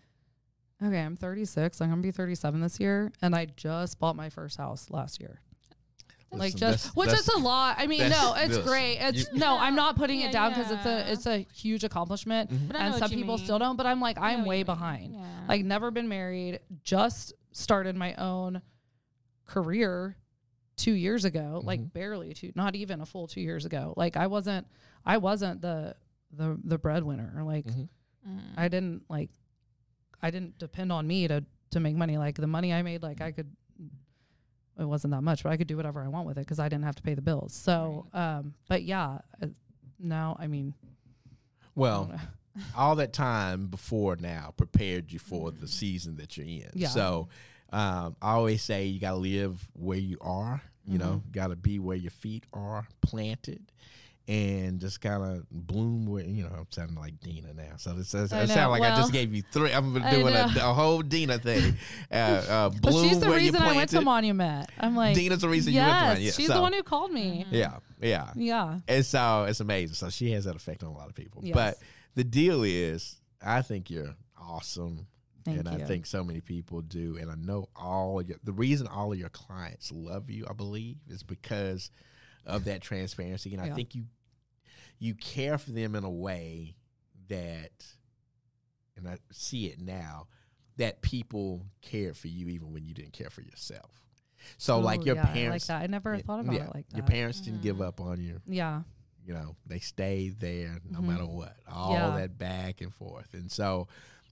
[0.83, 1.79] okay, I'm 36.
[1.81, 5.39] I'm gonna be 37 this year, and I just bought my first house last year.
[6.31, 7.75] Like just that's- which that's- is a lot.
[7.79, 8.97] I mean, that's- no, it's listen, great.
[8.99, 11.83] It's you- no, I'm not putting Yeah, it down because it's a it's a huge
[11.83, 12.67] accomplishment, Mhm.
[12.67, 13.45] But and some people mean.
[13.45, 13.75] still don't.
[13.75, 15.15] But I'm like, I I'm way behind.
[15.15, 15.25] Yeah.
[15.47, 18.61] Like never been married, just started my own
[19.45, 20.15] career
[20.75, 21.93] two years ago, like Mhm.
[21.93, 23.93] barely two, not even a full two years ago.
[23.97, 24.67] Like I wasn't,
[25.05, 25.95] I wasn't the
[26.31, 27.41] the the breadwinner.
[27.43, 27.89] Like Mhm.
[28.27, 28.41] Mhm.
[28.55, 29.31] I didn't like,
[30.21, 32.17] I didn't depend on me to to make money.
[32.17, 33.55] Like the money I made, like I could.
[34.79, 36.69] It wasn't that much, but I could do whatever I want with it because I
[36.69, 37.53] didn't have to pay the bills.
[37.53, 39.47] So, um, but yeah, uh,
[39.99, 40.73] now I mean,
[41.75, 42.61] Well, know.
[42.77, 46.69] all that time before now prepared you for the season that you're in.
[46.73, 46.87] Yeah.
[46.87, 47.27] So
[47.71, 50.61] um, I always say you got to live where you are.
[50.87, 53.61] You know, got to be where your feet are planted.
[54.27, 58.05] And just kind of bloom where you know I'm sounding like Dina now, so it
[58.05, 59.73] sounds I it sound like I just gave you three.
[59.73, 61.77] I'm I doing a, a whole Dina thing.
[62.11, 64.05] Uh, uh, But bloom she's the reason I went to planted.
[64.05, 64.69] Monument.
[64.79, 66.21] I'm like, Dina's the reason you went to Monument.
[66.21, 67.45] Yeah, she's so- the one who called me.
[67.49, 68.31] Yeah, yeah.
[68.35, 68.79] Yeah.
[68.87, 69.95] And so it's amazing.
[69.95, 71.41] So she has that effect on a lot of people.
[71.43, 71.55] Yes.
[71.55, 71.77] But
[72.15, 75.07] the deal is, I think you're awesome.
[75.45, 75.85] Thank and you.
[75.85, 77.17] I think so many people do.
[77.19, 80.97] And I know all your, the reason all of your clients love you, I believe,
[81.07, 81.91] is because
[82.45, 83.53] of that transparency.
[83.53, 84.05] And I think you
[84.99, 86.75] you care for them in a way
[87.29, 87.85] that
[88.97, 90.27] and I see it now,
[90.77, 93.91] that people cared for you even when you didn't care for yourself.
[94.57, 95.81] So like your yeah, I like parents that.
[95.83, 96.97] I never yeah, thought about yeah, it like that.
[96.97, 97.63] Your parents didn't Mhm.
[97.63, 98.81] give up on you yeah.
[99.25, 101.05] you know they stayed there no Mhm.
[101.05, 102.15] matter what all Yeah.
[102.17, 103.87] that back and forth and so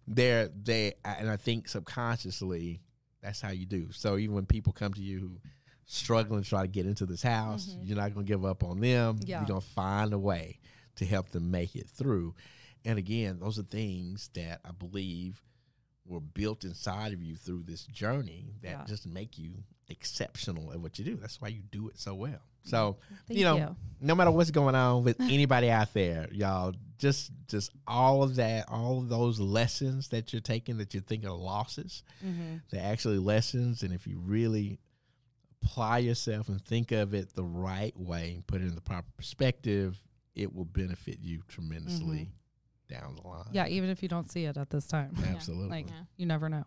[0.08, 2.80] they're they and i think subconsciously
[3.22, 5.42] that's how you do so even when people come to you who
[5.88, 7.68] struggling to try to get into this house.
[7.74, 7.88] Mhm.
[7.88, 9.20] You're not going to give up on them.
[9.24, 9.40] Yeah.
[9.40, 10.60] You're going to find a way
[10.98, 12.36] to help them make it through.
[12.86, 15.42] And again, those are things that I believe
[16.06, 18.86] were built inside of you through this journey that Yeah.
[18.86, 21.16] just make you exceptional at what you do.
[21.16, 22.40] That's why you do it so well.
[22.64, 22.98] So,
[23.28, 27.72] Thank you know, no matter what's going on with anybody out there, y'all, just just
[27.88, 32.04] all of that, all of those lessons that you're taking that you think are losses,
[32.26, 32.58] Mm-hmm.
[32.72, 33.84] they're actually lessons.
[33.84, 34.80] And if you really
[35.64, 39.08] apply yourself and think of it the right way and put it in the proper
[39.18, 39.98] perspective,
[40.36, 42.30] it will benefit you tremendously
[42.90, 42.94] mm-hmm.
[42.94, 43.48] down the line.
[43.52, 45.28] Yeah, even if you don't see it at this time, Yeah.
[45.28, 45.70] Absolutely.
[45.70, 46.02] like Yeah.
[46.18, 46.66] you never know.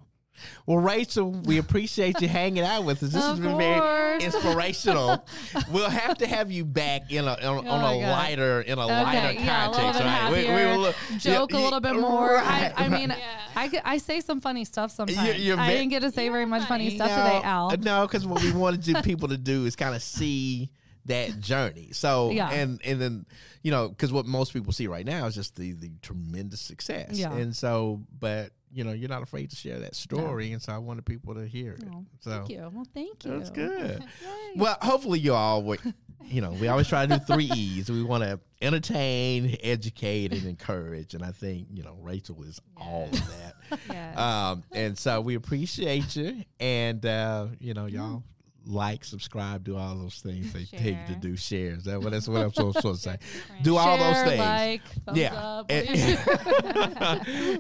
[0.66, 3.12] Well, Rachel, we appreciate you hanging out with us.
[3.12, 5.27] This has Of been very inspirational.
[5.70, 8.11] we'll have to have you back in a on, Oh on a God.
[8.11, 10.31] lighter in a lighter yeah, context, right?
[10.32, 12.35] We- we will Joke yeah, a little bit more.
[12.35, 13.40] right, I, I mean, Yeah.
[13.57, 15.39] I, I say some funny stuff sometimes.
[15.44, 16.97] you're I ve- didn't get to say very much funny funny.
[16.97, 17.73] stuff today, Al.
[17.73, 20.70] uh, No, because what we wanted you people to do is kind of see
[21.07, 21.90] that journey.
[21.93, 22.51] So Yeah.
[22.51, 23.27] and and then
[23.62, 27.11] you know because what most people see right now is just the the tremendous success.
[27.19, 27.32] Yeah.
[27.32, 30.79] And so, but you know, you're not afraid to share that story, and so I
[30.79, 31.85] wanted people to hear it.
[31.93, 32.71] Oh, so Thank you.
[32.73, 33.39] Well, thank you.
[33.39, 34.05] that's good.
[34.57, 35.81] Well, hopefully you all would.
[36.25, 37.89] You know, we always try to do three E's.
[37.89, 41.15] We want to entertain, educate, and encourage.
[41.15, 43.55] And I think you know Rachel is all of that.
[43.89, 44.19] Yes.
[44.19, 48.25] Um, and so we appreciate you, and uh, you know, y'all
[48.71, 51.37] like, subscribe, do all those things they tell you to do.
[51.37, 51.85] Shares.
[51.85, 53.19] That what that's what I'm supposed to say?
[53.63, 54.39] Do all those things.
[54.39, 54.83] Like,
[55.15, 55.67] yeah, up.
[55.69, 55.89] and,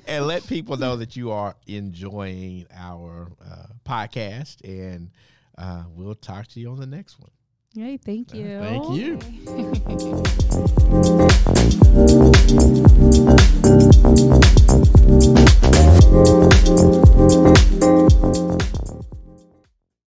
[0.06, 5.10] and let people know that you are enjoying our uh, podcast, and
[5.58, 7.30] uh, we'll talk to you on the next one.
[7.74, 8.58] Yay, thank you.
[8.58, 9.18] Thank you.